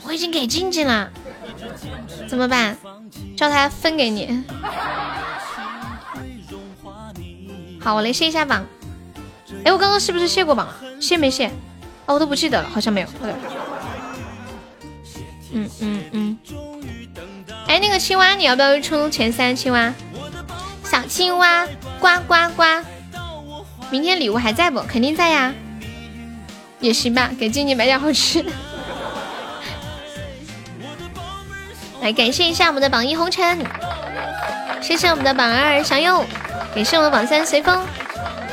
[0.03, 1.11] 我已经给静静了，
[2.25, 2.77] 怎么办？
[3.35, 4.45] 叫他分给你。
[7.81, 8.65] 好，我来卸一下榜。
[9.65, 10.65] 哎，我刚刚是不是卸过榜？
[10.65, 10.73] 了？
[11.01, 11.51] 卸没卸？
[12.05, 13.07] 哦，我都不记得了，好像没有。
[15.51, 16.37] 嗯嗯嗯。
[17.67, 19.55] 哎，那个青蛙，你要不要冲前三？
[19.55, 19.93] 青蛙，
[20.83, 21.67] 小青蛙，
[21.99, 22.63] 呱呱呱。
[23.91, 24.81] 明天礼物还在不？
[24.81, 25.53] 肯定在呀。
[26.79, 28.51] 也行吧，给静静买点好吃的。
[32.01, 33.57] 来，感谢一下我们的榜一红尘，
[34.79, 36.23] 谢谢我们的榜二小右，
[36.73, 37.85] 感谢我们榜三随风，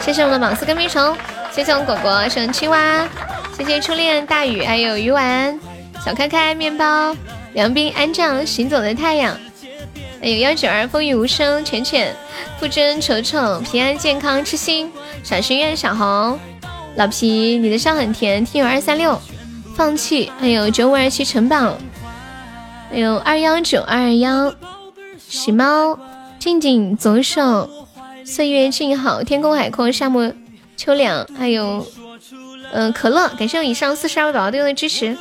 [0.00, 1.16] 谢谢我们的榜四跟屁虫，
[1.52, 3.06] 谢谢我们果果生青蛙，
[3.56, 5.56] 谢谢初恋大雨，还有鱼丸，
[6.06, 7.16] 小开开面包，
[7.54, 9.36] 凉冰安葬，行走的太阳，
[10.20, 12.14] 还有幺九二风雨无声，浅浅，
[12.60, 14.88] 傅真丑丑，平安健康痴心，
[15.24, 16.38] 小心愿小红，
[16.94, 19.20] 老皮你的笑很甜，听友二三六，
[19.74, 21.76] 放弃，还有九五二七城堡。
[22.88, 24.54] 还有二幺九二幺，
[25.28, 25.98] 喜猫
[26.38, 27.68] 静静左手，
[28.24, 30.32] 岁月静好，天空海阔，沙漠
[30.76, 31.26] 秋凉。
[31.36, 31.84] 还有，
[32.70, 35.18] 嗯，可乐，感谢我以上四十二位宝宝对我的支持。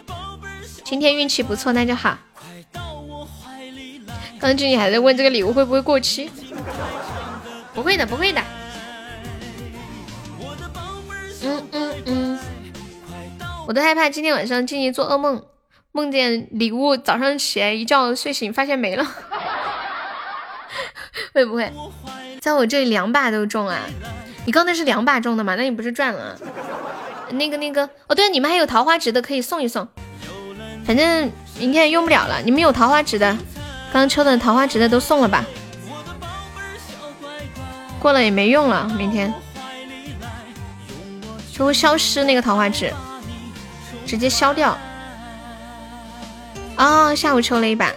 [0.85, 2.17] 今天运气不错，那就好。
[4.39, 6.30] 刚静静还在问这个礼物会不会过期，
[7.73, 8.41] 不会的，不会的。
[11.41, 12.39] 嗯嗯嗯，
[13.67, 15.43] 我都害怕今天晚上静静做噩梦。
[15.91, 19.07] 梦见礼物，早上起来一觉睡醒发现没了，
[21.33, 21.72] 会不会
[22.41, 23.80] 在我这里两把都中啊？
[24.45, 25.55] 你刚才是两把中的吗？
[25.55, 26.38] 那你不是赚了？
[27.31, 29.88] 那个那个哦，对，你们还有桃花值的可以送一送，
[30.85, 32.41] 反正明天也用不了了。
[32.41, 33.35] 你们有桃花值的，
[33.91, 35.45] 刚抽的桃花值的都送了吧？
[37.99, 39.33] 过了也没用了，明天
[41.51, 42.93] 就会消失那个桃花值，
[44.05, 44.77] 直接消掉。
[46.77, 47.91] 哦，下午抽了一把，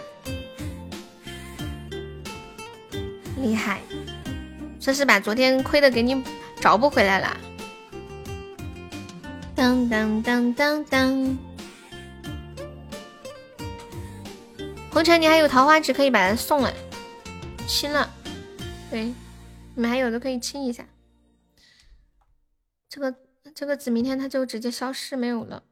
[3.37, 3.81] 厉害！
[4.81, 6.25] 这是把昨天亏的给你
[6.61, 7.37] 找不回来了。
[9.55, 11.39] 当当当当当！
[14.91, 16.73] 红尘，你还有桃花纸可以把它送了，
[17.69, 18.11] 亲了。
[18.91, 20.85] 对，你们还有的可以清一下。
[22.89, 23.15] 这个
[23.55, 25.63] 这个纸明天它就直接消失没有了。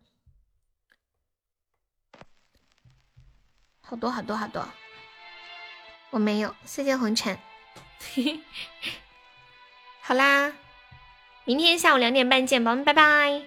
[3.80, 4.68] 好多好多好多，
[6.10, 7.38] 我没有，谢谢红尘。
[10.02, 10.52] 好啦，
[11.44, 13.42] 明天下午两点半见，宝宝们拜拜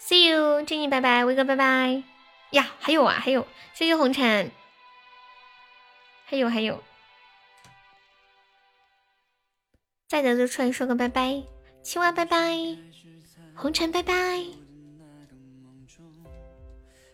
[0.00, 2.09] ，See you，静静拜拜，威哥拜拜。
[2.52, 4.50] 呀，还有啊，还有，谢谢红尘，
[6.24, 6.82] 还有还有，
[10.08, 11.42] 在的就出来说个拜拜，
[11.82, 12.56] 青蛙拜拜，
[13.54, 14.44] 红尘拜拜。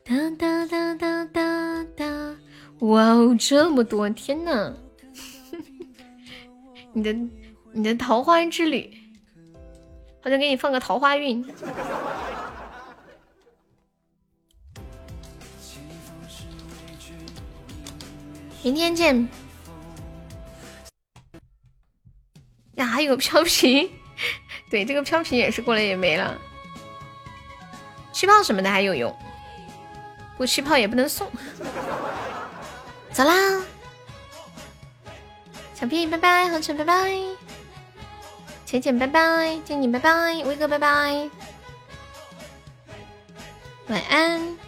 [0.04, 2.36] 哒哒哒哒哒哒！
[2.78, 4.08] 哇哦，这么多！
[4.10, 4.72] 天呐，
[6.94, 7.12] 你的
[7.72, 8.96] 你的桃花之旅，
[10.22, 11.44] 好想给你放个桃花运。
[18.66, 19.28] 明天见。
[22.74, 23.88] 呀，还有飘屏，
[24.68, 26.36] 对，这个飘屏也是过来也没了。
[28.12, 29.16] 气泡什么的还有用。
[30.36, 31.30] 不气泡也不能送，
[33.12, 33.62] 走啦！
[35.72, 37.14] 小屁拜拜，红尘拜拜，
[38.64, 41.30] 浅浅拜拜，静静拜拜，威哥拜拜，
[43.86, 44.65] 晚安。